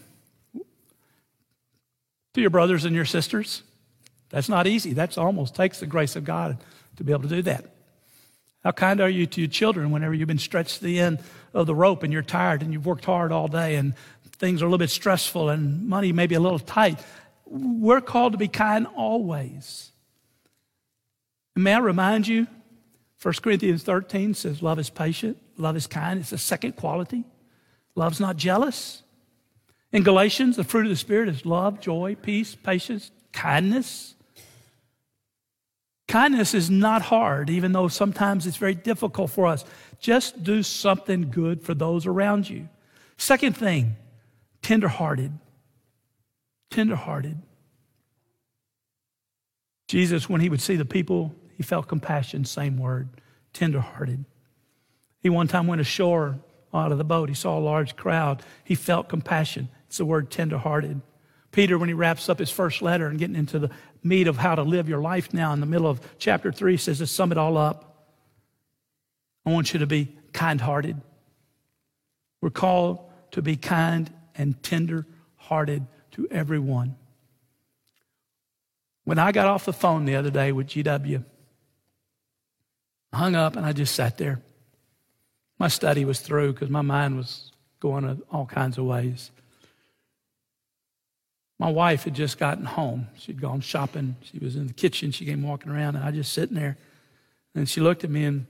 to 2.35 2.41
your 2.41 2.51
brothers 2.51 2.85
and 2.85 2.95
your 2.95 3.07
sisters? 3.07 3.63
That's 4.29 4.49
not 4.49 4.67
easy. 4.67 4.93
That 4.93 5.17
almost 5.17 5.55
takes 5.55 5.81
the 5.81 5.87
grace 5.87 6.15
of 6.15 6.25
God 6.25 6.59
to 6.97 7.05
be 7.05 7.13
able 7.13 7.23
to 7.23 7.29
do 7.29 7.43
that. 7.43 7.74
How 8.65 8.73
kind 8.73 9.01
are 9.03 9.11
you 9.11 9.27
to 9.27 9.43
your 9.43 9.51
children 9.51 9.91
whenever 9.91 10.15
you've 10.15 10.27
been 10.27 10.39
stretched 10.39 10.79
to 10.79 10.85
the 10.85 10.99
end 10.99 11.21
of 11.53 11.67
the 11.67 11.75
rope 11.75 12.03
and 12.03 12.13
you're 12.13 12.23
tired 12.23 12.63
and 12.63 12.73
you've 12.73 12.87
worked 12.87 13.05
hard 13.05 13.31
all 13.31 13.47
day 13.47 13.77
and 13.77 13.95
things 14.39 14.63
are 14.63 14.65
a 14.65 14.69
little 14.69 14.79
bit 14.79 14.91
stressful 14.91 15.51
and 15.51 15.87
money 15.87 16.13
may 16.13 16.27
be 16.27 16.35
a 16.35 16.41
little 16.41 16.59
tight? 16.59 16.99
We're 17.45 18.01
called 18.01 18.33
to 18.33 18.39
be 18.39 18.49
kind 18.49 18.87
always. 18.97 19.93
May 21.55 21.75
I 21.75 21.79
remind 21.79 22.27
you, 22.27 22.47
1 23.21 23.35
Corinthians 23.43 23.83
13 23.83 24.33
says, 24.33 24.63
Love 24.63 24.79
is 24.79 24.89
patient, 24.89 25.37
love 25.59 25.77
is 25.77 25.87
kind. 25.87 26.21
It's 26.21 26.33
a 26.33 26.39
second 26.39 26.73
quality. 26.77 27.25
Love's 27.95 28.19
not 28.19 28.37
jealous. 28.37 29.03
In 29.93 30.03
Galatians, 30.03 30.57
the 30.57 30.65
fruit 30.65 30.87
of 30.87 30.91
the 30.91 30.97
Spirit 30.97 31.29
is 31.29 31.47
love, 31.47 31.81
joy, 31.81 32.17
peace, 32.21 32.55
patience, 32.55 33.13
kindness 33.33 34.15
Kindness 36.15 36.55
is 36.55 36.71
not 36.71 37.03
hard, 37.03 37.51
even 37.51 37.73
though 37.73 37.89
sometimes 37.89 38.47
it's 38.47 38.57
very 38.57 38.77
difficult 38.77 39.33
for 39.33 39.49
us. 39.49 39.65
Just 39.99 40.45
do 40.45 40.63
something 40.63 41.29
good 41.29 41.61
for 41.61 41.75
those 41.75 42.07
around 42.07 42.49
you. 42.49 42.69
Second 43.17 43.57
thing, 43.57 43.97
tenderhearted. 44.63 45.37
Tenderhearted. 46.71 47.43
Jesus, 49.89 50.29
when 50.29 50.41
he 50.41 50.49
would 50.49 50.61
see 50.61 50.77
the 50.77 50.85
people, 50.85 51.35
he 51.57 51.65
felt 51.65 51.89
compassion, 51.89 52.45
same 52.45 52.79
word, 52.79 53.09
tenderhearted. 53.53 54.25
He 55.19 55.31
one 55.31 55.49
time 55.49 55.67
went 55.67 55.81
ashore 55.81 56.39
out 56.73 56.93
of 56.93 56.99
the 56.99 57.03
boat. 57.03 57.29
He 57.29 57.35
saw 57.35 57.59
a 57.59 57.69
large 57.73 57.97
crowd. 57.97 58.41
He 58.63 58.77
felt 58.77 59.09
compassion. 59.09 59.69
It's 59.89 59.99
the 59.99 60.05
word 60.05 60.31
tenderhearted. 60.31 61.01
Peter, 61.51 61.77
when 61.79 61.89
he 61.89 61.95
wraps 61.95 62.29
up 62.29 62.39
his 62.39 62.51
first 62.51 62.83
letter 62.83 63.09
and 63.09 63.19
getting 63.19 63.37
into 63.37 63.59
the 63.59 63.71
meat 64.05 64.29
of 64.29 64.37
how 64.37 64.55
to 64.55 64.63
live 64.63 64.89
your 64.89 65.01
life 65.01 65.33
now 65.33 65.53
in 65.53 65.61
the 65.61 65.67
middle 65.67 65.89
of 65.89 66.01
chapter 66.19 66.53
3 66.53 66.77
says 66.77 66.99
to 66.99 67.07
sum 67.07 67.33
it 67.33 67.39
all 67.39 67.57
up, 67.57 68.07
I 69.47 69.51
want 69.51 69.73
you 69.73 69.81
to 69.81 69.87
be 69.87 70.15
kind 70.33 70.61
hearted. 70.61 71.01
We're 72.41 72.51
called 72.51 73.11
to 73.33 73.43
be 73.43 73.57
kind 73.57 74.13
and 74.37 74.63
tender 74.63 75.07
hearted 75.37 75.87
to 76.13 76.29
everyone. 76.31 76.97
When 79.05 79.19
I 79.19 79.33
got 79.33 79.47
off 79.47 79.65
the 79.65 79.73
phone 79.73 80.05
the 80.05 80.17
other 80.17 80.31
day 80.31 80.53
with 80.53 80.69
GW, 80.69 81.25
I 83.13 83.17
hung 83.17 83.35
up 83.35 83.57
and 83.57 83.65
I 83.65 83.73
just 83.73 83.95
sat 83.95 84.19
there. 84.19 84.41
My 85.59 85.69
study 85.69 86.05
was 86.05 86.21
through 86.21 86.53
because 86.53 86.71
my 86.71 86.83
mind 86.83 87.17
was 87.17 87.53
going 87.81 88.23
all 88.31 88.47
kinds 88.47 88.77
of 88.77 88.85
ways. 88.85 89.31
My 91.65 91.71
wife 91.71 92.05
had 92.05 92.13
just 92.13 92.37
gotten 92.37 92.67
home. 92.67 93.09
She'd 93.17 93.41
gone 93.41 93.63
shopping. 93.63 94.17
She 94.23 94.39
was 94.39 94.55
in 94.55 94.67
the 94.67 94.75
kitchen. 94.75 95.13
She 95.13 95.25
came 95.25 95.43
walking 95.43 95.73
around, 95.73 95.97
and 95.97 96.05
I 96.05 96.11
just 96.11 96.35
sitting 96.35 96.55
there. 96.55 96.77
And 97.55 97.67
she 97.67 97.81
looked 97.81 98.05
at 98.05 98.11
me, 98.11 98.27
and 98.27 98.47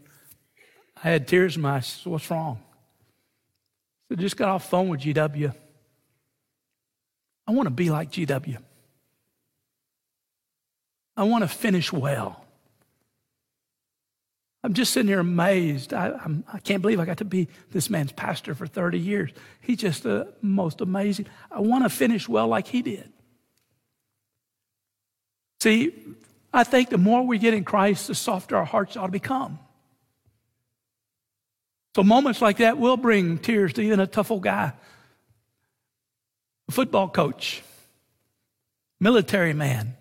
I 0.96 1.10
had 1.10 1.28
tears 1.28 1.54
in 1.54 1.62
my 1.62 1.76
eyes. 1.76 1.86
Said, 1.86 2.10
What's 2.10 2.28
wrong? 2.28 2.58
I 2.60 4.14
said, 4.14 4.18
Just 4.18 4.36
got 4.36 4.48
off 4.48 4.64
the 4.64 4.68
phone 4.68 4.88
with 4.88 5.02
GW. 5.02 5.54
I 7.46 7.52
want 7.52 7.68
to 7.68 7.70
be 7.70 7.88
like 7.88 8.10
GW. 8.10 8.58
I 11.16 11.22
want 11.22 11.44
to 11.44 11.48
finish 11.48 11.92
well. 11.92 12.43
I'm 14.64 14.72
just 14.72 14.94
sitting 14.94 15.08
here 15.08 15.20
amazed. 15.20 15.92
I, 15.92 16.08
I'm, 16.24 16.42
I 16.50 16.58
can 16.58 16.76
not 16.76 16.82
believe 16.82 16.98
I 16.98 17.04
got 17.04 17.18
to 17.18 17.26
be 17.26 17.48
this 17.72 17.90
man's 17.90 18.12
pastor 18.12 18.54
for 18.54 18.66
30 18.66 18.98
years. 18.98 19.30
He's 19.60 19.76
just 19.76 20.04
the 20.04 20.32
most 20.40 20.80
amazing. 20.80 21.26
I 21.52 21.60
want 21.60 21.84
to 21.84 21.90
finish 21.90 22.30
well 22.30 22.48
like 22.48 22.66
he 22.66 22.80
did. 22.80 23.12
See, 25.60 25.92
I 26.50 26.64
think 26.64 26.88
the 26.88 26.96
more 26.96 27.26
we 27.26 27.36
get 27.36 27.52
in 27.52 27.62
Christ, 27.64 28.06
the 28.06 28.14
softer 28.14 28.56
our 28.56 28.64
hearts 28.64 28.96
ought 28.96 29.06
to 29.06 29.12
become. 29.12 29.58
So 31.94 32.02
moments 32.02 32.40
like 32.40 32.56
that 32.56 32.78
will 32.78 32.96
bring 32.96 33.36
tears 33.36 33.74
to 33.74 33.82
even 33.82 34.00
a 34.00 34.06
tough 34.06 34.30
old 34.30 34.44
guy, 34.44 34.72
a 36.68 36.72
football 36.72 37.10
coach, 37.10 37.62
military 38.98 39.52
man. 39.52 39.94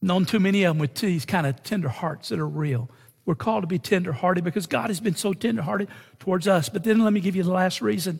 Known 0.00 0.24
too 0.24 0.40
many 0.40 0.64
of 0.64 0.70
them 0.70 0.78
with 0.78 0.94
these 0.94 1.26
kind 1.26 1.46
of 1.46 1.62
tender 1.62 1.90
hearts 1.90 2.30
that 2.30 2.38
are 2.38 2.48
real 2.48 2.88
We're 3.30 3.36
called 3.36 3.62
to 3.62 3.68
be 3.68 3.78
tenderhearted 3.78 4.42
because 4.42 4.66
God 4.66 4.90
has 4.90 4.98
been 4.98 5.14
so 5.14 5.32
tenderhearted 5.32 5.86
towards 6.18 6.48
us. 6.48 6.68
But 6.68 6.82
then 6.82 6.98
let 6.98 7.12
me 7.12 7.20
give 7.20 7.36
you 7.36 7.44
the 7.44 7.52
last 7.52 7.80
reason. 7.80 8.18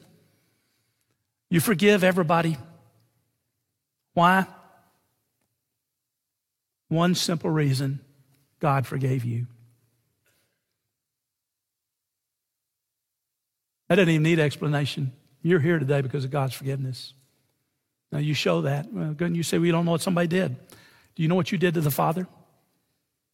You 1.49 1.59
forgive 1.59 2.05
everybody. 2.05 2.59
Why? 4.15 4.47
One 6.87 7.17
simple 7.17 7.51
reason 7.51 7.99
God 8.61 8.87
forgave 8.87 9.25
you. 9.25 9.49
That 13.89 13.97
doesn't 13.97 14.11
even 14.11 14.23
need 14.23 14.39
explanation. 14.39 15.11
You're 15.43 15.59
here 15.59 15.81
today 15.81 16.03
because 16.03 16.25
of 16.25 16.31
God's 16.31 16.55
forgiveness. 16.55 17.15
Now 18.13 18.21
you 18.21 18.35
show 18.35 18.61
that. 18.61 18.93
Well, 18.93 19.13
good. 19.13 19.37
you 19.37 19.43
say, 19.43 19.59
we 19.59 19.73
don't 19.73 19.87
know 19.87 19.91
what 19.91 20.03
somebody 20.03 20.29
did. 20.29 20.55
Do 21.17 21.23
you 21.25 21.29
know 21.29 21.35
what 21.35 21.51
you 21.51 21.59
did 21.59 21.75
to 21.75 21.81
the 21.81 21.91
Father? 21.91 22.29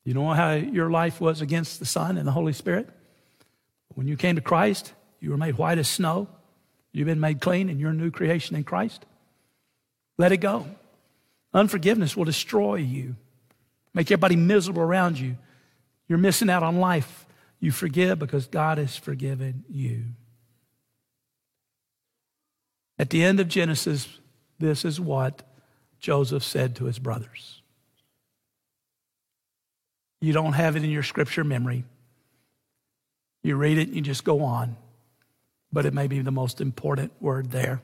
You 0.06 0.14
know 0.14 0.28
how 0.28 0.52
your 0.52 0.88
life 0.88 1.20
was 1.20 1.40
against 1.40 1.80
the 1.80 1.84
Son 1.84 2.16
and 2.16 2.28
the 2.28 2.32
Holy 2.32 2.52
Spirit? 2.52 2.88
When 3.88 4.06
you 4.06 4.16
came 4.16 4.36
to 4.36 4.40
Christ, 4.40 4.92
you 5.18 5.30
were 5.30 5.36
made 5.36 5.58
white 5.58 5.78
as 5.78 5.88
snow. 5.88 6.28
You've 6.92 7.08
been 7.08 7.18
made 7.18 7.40
clean 7.40 7.68
and 7.68 7.80
you're 7.80 7.90
a 7.90 7.94
new 7.94 8.12
creation 8.12 8.54
in 8.54 8.62
Christ. 8.62 9.04
Let 10.16 10.30
it 10.30 10.36
go. 10.36 10.64
Unforgiveness 11.52 12.16
will 12.16 12.24
destroy 12.24 12.76
you, 12.76 13.16
make 13.94 14.06
everybody 14.06 14.36
miserable 14.36 14.82
around 14.82 15.18
you. 15.18 15.38
You're 16.06 16.18
missing 16.18 16.50
out 16.50 16.62
on 16.62 16.78
life. 16.78 17.26
You 17.58 17.72
forgive 17.72 18.20
because 18.20 18.46
God 18.46 18.78
has 18.78 18.96
forgiven 18.96 19.64
you. 19.68 20.04
At 22.96 23.10
the 23.10 23.24
end 23.24 23.40
of 23.40 23.48
Genesis, 23.48 24.06
this 24.60 24.84
is 24.84 25.00
what 25.00 25.42
Joseph 25.98 26.44
said 26.44 26.76
to 26.76 26.84
his 26.84 27.00
brothers. 27.00 27.62
You 30.26 30.32
don't 30.32 30.54
have 30.54 30.74
it 30.74 30.82
in 30.82 30.90
your 30.90 31.04
scripture 31.04 31.44
memory. 31.44 31.84
You 33.44 33.54
read 33.54 33.78
it 33.78 33.86
and 33.86 33.94
you 33.94 34.02
just 34.02 34.24
go 34.24 34.42
on, 34.42 34.76
but 35.72 35.86
it 35.86 35.94
may 35.94 36.08
be 36.08 36.18
the 36.18 36.32
most 36.32 36.60
important 36.60 37.12
word 37.20 37.52
there. 37.52 37.80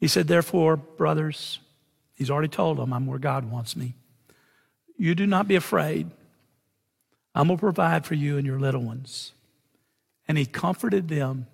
He 0.00 0.08
said, 0.08 0.26
Therefore, 0.26 0.76
brothers, 0.76 1.60
he's 2.16 2.28
already 2.28 2.48
told 2.48 2.78
them, 2.78 2.92
I'm 2.92 3.06
where 3.06 3.20
God 3.20 3.48
wants 3.48 3.76
me. 3.76 3.94
You 4.96 5.14
do 5.14 5.24
not 5.24 5.46
be 5.46 5.54
afraid. 5.54 6.10
I'm 7.36 7.46
going 7.46 7.56
to 7.56 7.60
provide 7.60 8.04
for 8.04 8.14
you 8.14 8.36
and 8.36 8.44
your 8.44 8.58
little 8.58 8.82
ones. 8.82 9.30
And 10.26 10.36
he 10.36 10.44
comforted 10.44 11.06
them 11.06 11.46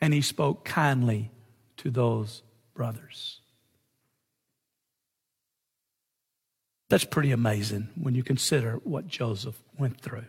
and 0.00 0.12
he 0.12 0.20
spoke 0.20 0.64
kindly 0.64 1.30
to 1.76 1.92
those 1.92 2.42
brothers. 2.74 3.38
That's 6.88 7.04
pretty 7.04 7.32
amazing 7.32 7.88
when 8.00 8.14
you 8.14 8.22
consider 8.22 8.74
what 8.84 9.08
Joseph 9.08 9.60
went 9.78 10.00
through. 10.00 10.26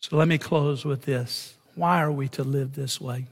So 0.00 0.16
let 0.16 0.28
me 0.28 0.38
close 0.38 0.84
with 0.84 1.02
this. 1.02 1.54
Why 1.74 2.00
are 2.02 2.12
we 2.12 2.28
to 2.28 2.44
live 2.44 2.74
this 2.74 3.00
way? 3.00 3.26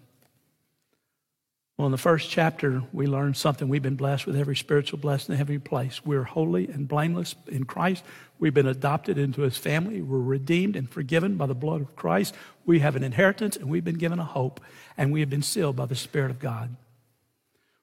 Well, 1.77 1.87
in 1.87 1.93
the 1.93 1.99
first 1.99 2.31
chapter, 2.31 2.83
we 2.93 3.07
learned 3.07 3.37
something. 3.37 3.69
We've 3.69 3.83
been 3.83 3.97
blessed 3.97 4.27
with 4.27 4.37
every 4.37 4.57
spiritual 4.57 4.99
blessing 4.99 5.35
in 5.35 5.41
every 5.41 5.59
place. 5.59 6.05
We're 6.05 6.23
holy 6.23 6.69
and 6.69 6.87
blameless 6.87 7.35
in 7.49 7.65
Christ. 7.65 8.05
We've 8.39 8.55
been 8.55 8.67
adopted 8.67 9.19
into 9.19 9.43
his 9.43 9.57
family. 9.57 10.03
We're 10.03 10.19
redeemed 10.19 10.77
and 10.77 10.89
forgiven 10.89 11.37
by 11.37 11.47
the 11.47 11.55
blood 11.55 11.81
of 11.81 11.97
Christ. 11.97 12.35
We 12.67 12.81
have 12.81 12.95
an 12.95 13.03
inheritance 13.03 13.57
and 13.57 13.69
we've 13.69 13.85
been 13.85 13.99
given 13.99 14.19
a 14.19 14.25
hope, 14.25 14.61
and 14.97 15.13
we 15.13 15.21
have 15.21 15.31
been 15.31 15.43
sealed 15.43 15.77
by 15.77 15.87
the 15.87 15.95
Spirit 15.95 16.31
of 16.31 16.39
God. 16.39 16.77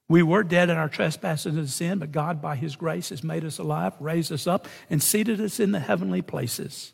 We 0.10 0.24
were 0.24 0.44
dead 0.44 0.72
in 0.72 0.76
our 0.76 0.90
trespasses 0.90 1.56
and 1.56 1.70
sin, 1.70 2.00
but 2.00 2.12
God, 2.12 2.42
by 2.42 2.56
His 2.56 2.76
grace, 2.76 3.10
has 3.10 3.24
made 3.24 3.46
us 3.46 3.60
alive, 3.60 3.94
raised 4.00 4.32
us 4.32 4.48
up, 4.48 4.68
and 4.90 5.02
seated 5.02 5.40
us 5.40 5.60
in 5.60 5.72
the 5.72 5.80
heavenly 5.80 6.24
places. 6.24 6.94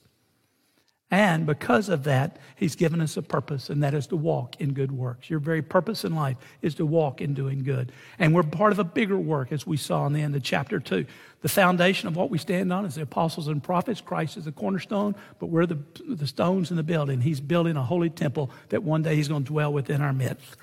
And 1.10 1.46
because 1.46 1.88
of 1.88 2.04
that, 2.04 2.38
He's 2.58 2.76
given 2.76 3.00
us 3.00 3.16
a 3.16 3.22
purpose, 3.22 3.70
and 3.70 3.82
that 3.84 3.94
is 3.94 4.08
to 4.08 4.18
walk 4.18 4.60
in 4.60 4.74
good 4.74 4.92
works. 4.92 5.30
Your 5.30 5.40
very 5.40 5.62
purpose 5.62 6.04
in 6.04 6.14
life 6.14 6.36
is 6.62 6.76
to 6.76 6.86
walk 6.86 7.22
in 7.22 7.34
doing 7.34 7.64
good. 7.64 7.94
And 8.20 8.36
we're 8.36 8.44
part 8.44 8.74
of 8.74 8.80
a 8.80 8.84
bigger 8.84 9.18
work, 9.18 9.54
as 9.54 9.66
we 9.66 9.78
saw 9.78 10.06
in 10.08 10.12
the 10.12 10.22
end 10.22 10.36
of 10.36 10.44
chapter 10.44 10.82
2. 10.82 11.06
The 11.42 11.48
foundation 11.48 12.10
of 12.10 12.18
what 12.18 12.30
we 12.30 12.38
stand 12.38 12.74
on 12.74 12.84
is 12.86 12.96
the 12.96 13.04
apostles 13.04 13.48
and 13.48 13.64
prophets. 13.64 14.02
Christ 14.02 14.36
is 14.36 14.44
the 14.44 14.52
cornerstone, 14.52 15.16
but 15.40 15.46
we're 15.46 15.68
the, 15.68 15.80
the 16.06 16.28
stones 16.28 16.70
in 16.70 16.76
the 16.76 16.84
building. 16.84 17.22
He's 17.22 17.40
building 17.40 17.78
a 17.78 17.84
holy 17.84 18.10
temple 18.10 18.52
that 18.70 18.84
one 18.84 19.04
day 19.04 19.16
He's 19.16 19.30
going 19.30 19.44
to 19.46 19.48
dwell 19.48 19.72
within 19.72 20.02
our 20.02 20.12
midst. 20.12 20.58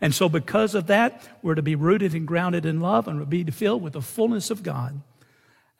And 0.00 0.14
so, 0.14 0.28
because 0.28 0.74
of 0.74 0.86
that, 0.86 1.28
we're 1.42 1.56
to 1.56 1.62
be 1.62 1.74
rooted 1.74 2.14
and 2.14 2.26
grounded 2.26 2.64
in 2.64 2.80
love 2.80 3.08
and 3.08 3.28
be 3.28 3.44
filled 3.44 3.82
with 3.82 3.94
the 3.94 4.02
fullness 4.02 4.50
of 4.50 4.62
God. 4.62 5.00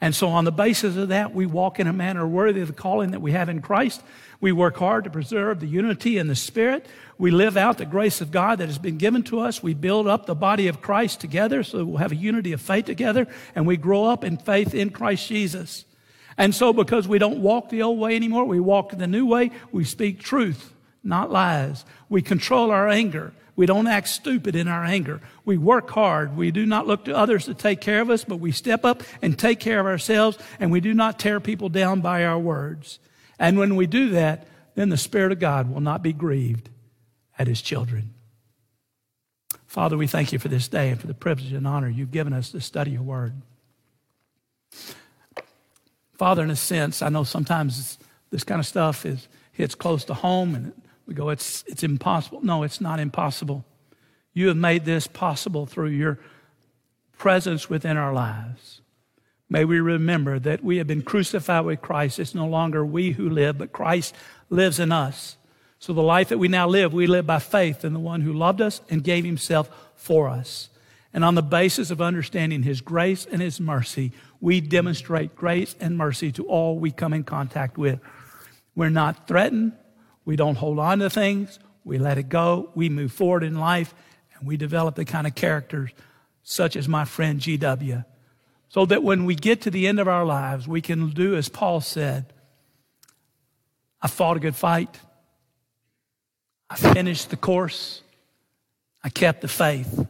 And 0.00 0.14
so, 0.14 0.28
on 0.28 0.44
the 0.44 0.52
basis 0.52 0.96
of 0.96 1.08
that, 1.08 1.34
we 1.34 1.46
walk 1.46 1.80
in 1.80 1.86
a 1.86 1.92
manner 1.92 2.26
worthy 2.26 2.60
of 2.60 2.68
the 2.68 2.74
calling 2.74 3.12
that 3.12 3.20
we 3.20 3.32
have 3.32 3.48
in 3.48 3.60
Christ. 3.60 4.02
We 4.40 4.52
work 4.52 4.76
hard 4.76 5.04
to 5.04 5.10
preserve 5.10 5.58
the 5.58 5.66
unity 5.66 6.18
in 6.18 6.28
the 6.28 6.36
Spirit. 6.36 6.86
We 7.16 7.32
live 7.32 7.56
out 7.56 7.78
the 7.78 7.84
grace 7.84 8.20
of 8.20 8.30
God 8.30 8.58
that 8.58 8.66
has 8.66 8.78
been 8.78 8.96
given 8.96 9.24
to 9.24 9.40
us. 9.40 9.60
We 9.60 9.74
build 9.74 10.06
up 10.06 10.26
the 10.26 10.36
body 10.36 10.68
of 10.68 10.80
Christ 10.80 11.20
together 11.20 11.64
so 11.64 11.84
we'll 11.84 11.96
have 11.96 12.12
a 12.12 12.16
unity 12.16 12.52
of 12.52 12.60
faith 12.60 12.84
together, 12.84 13.26
and 13.56 13.66
we 13.66 13.76
grow 13.76 14.04
up 14.04 14.22
in 14.22 14.36
faith 14.36 14.74
in 14.74 14.90
Christ 14.90 15.26
Jesus. 15.28 15.84
And 16.36 16.54
so, 16.54 16.72
because 16.72 17.08
we 17.08 17.18
don't 17.18 17.40
walk 17.40 17.68
the 17.68 17.82
old 17.82 17.98
way 17.98 18.14
anymore, 18.14 18.44
we 18.44 18.60
walk 18.60 18.96
the 18.96 19.08
new 19.08 19.26
way. 19.26 19.50
We 19.72 19.82
speak 19.82 20.20
truth, 20.20 20.72
not 21.02 21.32
lies. 21.32 21.84
We 22.08 22.22
control 22.22 22.70
our 22.70 22.88
anger. 22.88 23.32
We 23.59 23.66
don't 23.66 23.88
act 23.88 24.06
stupid 24.06 24.54
in 24.54 24.68
our 24.68 24.84
anger. 24.84 25.20
We 25.44 25.59
work 25.59 25.90
hard. 25.90 26.36
We 26.36 26.52
do 26.52 26.64
not 26.64 26.86
look 26.86 27.06
to 27.06 27.16
others 27.16 27.46
to 27.46 27.54
take 27.54 27.80
care 27.80 28.00
of 28.00 28.09
us, 28.09 28.22
but 28.22 28.38
we 28.38 28.52
step 28.52 28.84
up 28.84 29.02
and 29.20 29.36
take 29.36 29.59
care 29.59 29.80
of 29.80 29.86
ourselves, 29.86 30.38
and 30.61 30.70
we 30.70 30.80
do 30.80 30.94
not 30.94 31.18
tear 31.18 31.40
people 31.40 31.68
down 31.68 32.00
by 32.00 32.24
our 32.24 32.38
words. 32.38 33.00
And 33.36 33.59
when 33.59 33.74
we 33.74 33.88
do 33.88 34.11
that, 34.11 34.46
then 34.76 34.90
the 34.90 34.96
Spirit 34.96 35.32
of 35.32 35.40
God 35.40 35.74
will 35.74 35.80
not 35.80 36.04
be 36.04 36.12
grieved 36.12 36.70
at 37.36 37.48
His 37.48 37.61
children. 37.61 38.14
Father, 39.66 39.96
we 39.96 40.06
thank 40.06 40.32
you 40.32 40.38
for 40.38 40.46
this 40.46 40.68
day 40.68 40.90
and 40.90 41.00
for 41.00 41.09
the 41.09 41.12
privilege 41.12 41.52
and 41.52 41.66
honor 41.66 41.88
you've 41.88 42.12
given 42.12 42.32
us 42.32 42.52
to 42.52 42.61
study 42.61 42.92
your 42.92 43.02
word. 43.02 43.42
Father, 46.14 46.44
in 46.44 46.50
a 46.50 46.56
sense, 46.56 47.02
I 47.02 47.09
know 47.09 47.24
sometimes 47.24 47.98
this 48.30 48.44
kind 48.44 48.61
of 48.61 48.66
stuff 48.66 49.04
is, 49.04 49.26
hits 49.50 49.74
close 49.74 50.04
to 50.04 50.14
home 50.14 50.54
and 50.54 50.72
we 51.09 51.14
go, 51.14 51.30
it's, 51.30 51.64
it's 51.66 51.82
impossible. 51.82 52.40
No, 52.42 52.62
it's 52.62 52.80
not 52.80 53.00
impossible. 53.00 53.64
You 54.34 54.48
have 54.48 54.56
made 54.56 54.84
this 54.84 55.06
possible 55.06 55.64
through 55.64 55.88
your 55.88 56.20
presence 57.16 57.70
within 57.70 57.96
our 57.96 58.12
lives. 58.12 58.82
May 59.48 59.64
we 59.64 59.80
remember 59.80 60.38
that 60.38 60.62
we 60.62 60.76
have 60.76 60.86
been 60.86 61.02
crucified 61.02 61.64
with 61.64 61.80
Christ. 61.80 62.18
It's 62.18 62.34
no 62.34 62.46
longer 62.46 62.84
we 62.84 63.12
who 63.12 63.30
live, 63.30 63.56
but 63.56 63.72
Christ 63.72 64.14
lives 64.50 64.78
in 64.78 64.92
us. 64.92 65.38
So 65.78 65.94
the 65.94 66.02
life 66.02 66.28
that 66.28 66.38
we 66.38 66.48
now 66.48 66.68
live, 66.68 66.92
we 66.92 67.06
live 67.06 67.26
by 67.26 67.38
faith 67.38 67.84
in 67.84 67.94
the 67.94 67.98
one 67.98 68.20
who 68.20 68.32
loved 68.34 68.61
us 68.61 68.82
and 68.90 69.02
gave 69.02 69.24
himself 69.24 69.70
for 69.94 70.28
us. 70.28 70.68
And 71.14 71.24
on 71.24 71.34
the 71.34 71.42
basis 71.42 71.90
of 71.90 72.02
understanding 72.02 72.64
his 72.64 72.82
grace 72.82 73.24
and 73.24 73.40
his 73.40 73.59
mercy, 73.59 74.12
we 74.42 74.61
demonstrate 74.61 75.34
grace 75.34 75.74
and 75.80 75.96
mercy 75.96 76.30
to 76.32 76.44
all 76.46 76.78
we 76.78 76.90
come 76.90 77.14
in 77.14 77.24
contact 77.24 77.78
with. 77.78 77.98
We're 78.76 78.90
not 78.90 79.26
threatened. 79.26 79.72
We 80.28 80.36
don't 80.36 80.56
hold 80.56 80.78
on 80.78 80.98
to 80.98 81.08
things. 81.08 81.58
We 81.84 81.96
let 81.96 82.18
it 82.18 82.28
go. 82.28 82.68
We 82.74 82.90
move 82.90 83.12
forward 83.12 83.42
in 83.42 83.58
life 83.58 83.94
and 84.34 84.46
we 84.46 84.58
develop 84.58 84.94
the 84.94 85.06
kind 85.06 85.26
of 85.26 85.34
characters 85.34 85.90
such 86.42 86.76
as 86.76 86.86
my 86.86 87.06
friend 87.06 87.40
GW. 87.40 88.04
So 88.68 88.84
that 88.84 89.02
when 89.02 89.24
we 89.24 89.34
get 89.34 89.62
to 89.62 89.70
the 89.70 89.86
end 89.86 89.98
of 89.98 90.06
our 90.06 90.26
lives, 90.26 90.68
we 90.68 90.82
can 90.82 91.08
do 91.08 91.34
as 91.34 91.48
Paul 91.48 91.80
said 91.80 92.30
I 94.02 94.08
fought 94.08 94.36
a 94.36 94.40
good 94.40 94.54
fight. 94.54 95.00
I 96.68 96.76
finished 96.76 97.30
the 97.30 97.38
course. 97.38 98.02
I 99.02 99.08
kept 99.08 99.40
the 99.40 99.48
faith. 99.48 100.06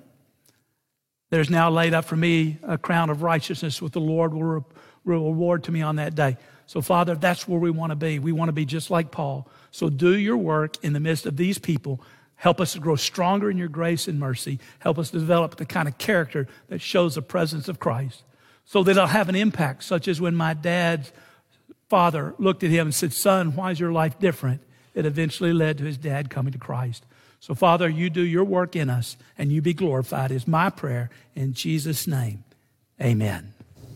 There's 1.31 1.49
now 1.49 1.71
laid 1.71 1.95
up 1.95 2.07
for 2.07 2.17
me 2.17 2.59
a 2.65 2.77
crown 2.77 3.11
of 3.11 3.23
righteousness, 3.23 3.81
with 3.81 3.93
the 3.93 4.01
Lord 4.01 4.35
will, 4.35 4.67
reward 5.05 5.63
to 5.65 5.71
me 5.71 5.81
on 5.81 5.95
that 5.97 6.17
day. 6.17 6.39
So, 6.69 6.83
Father, 6.83 7.15
that's 7.15 7.49
where 7.49 7.59
we 7.59 7.71
want 7.71 7.93
to 7.93 7.97
be. 7.97 8.19
We 8.19 8.31
want 8.31 8.51
to 8.51 8.53
be 8.53 8.67
just 8.67 8.91
like 8.91 9.11
Paul. 9.11 9.49
So 9.71 9.89
do 9.89 10.15
your 10.15 10.37
work 10.37 10.77
in 10.85 10.93
the 10.93 11.01
midst 11.01 11.25
of 11.25 11.39
these 11.39 11.57
people. 11.57 11.99
Help 12.37 12.61
us 12.61 12.75
to 12.75 12.79
grow 12.79 12.95
stronger 12.95 13.51
in 13.51 13.57
your 13.57 13.69
grace 13.69 14.07
and 14.07 14.21
mercy. 14.21 14.59
Help 14.81 14.99
us 14.99 15.09
develop 15.09 15.57
the 15.57 15.65
kind 15.65 15.89
of 15.89 15.97
character 15.97 16.47
that 16.69 16.83
shows 16.83 17.15
the 17.15 17.23
presence 17.23 17.69
of 17.69 17.81
Christ 17.81 18.23
so 18.67 18.83
that 18.83 18.91
it'll 18.91 19.07
have 19.07 19.31
an 19.31 19.35
impact, 19.35 19.83
such 19.83 20.09
as 20.09 20.21
when 20.21 20.35
my 20.35 20.53
dad's 20.53 21.11
father 21.89 22.35
looked 22.37 22.63
at 22.63 22.71
him 22.71 22.89
and 22.89 22.95
said, 22.95 23.15
Son, 23.15 23.57
why 23.57 23.71
is 23.71 23.81
your 23.81 23.91
life 23.91 24.19
different? 24.19 24.61
It 24.95 25.07
eventually 25.07 25.55
led 25.55 25.79
to 25.79 25.85
his 25.85 25.97
dad 25.97 26.29
coming 26.29 26.53
to 26.53 26.59
Christ. 26.59 27.07
So, 27.41 27.55
Father, 27.55 27.89
you 27.89 28.11
do 28.11 28.21
your 28.21 28.45
work 28.45 28.77
in 28.77 28.91
us 28.91 29.17
and 29.39 29.51
you 29.51 29.63
be 29.63 29.73
glorified, 29.73 30.31
is 30.31 30.47
my 30.47 30.69
prayer 30.69 31.09
in 31.35 31.55
Jesus' 31.55 32.07
name. 32.07 32.45
Amen. 33.01 33.55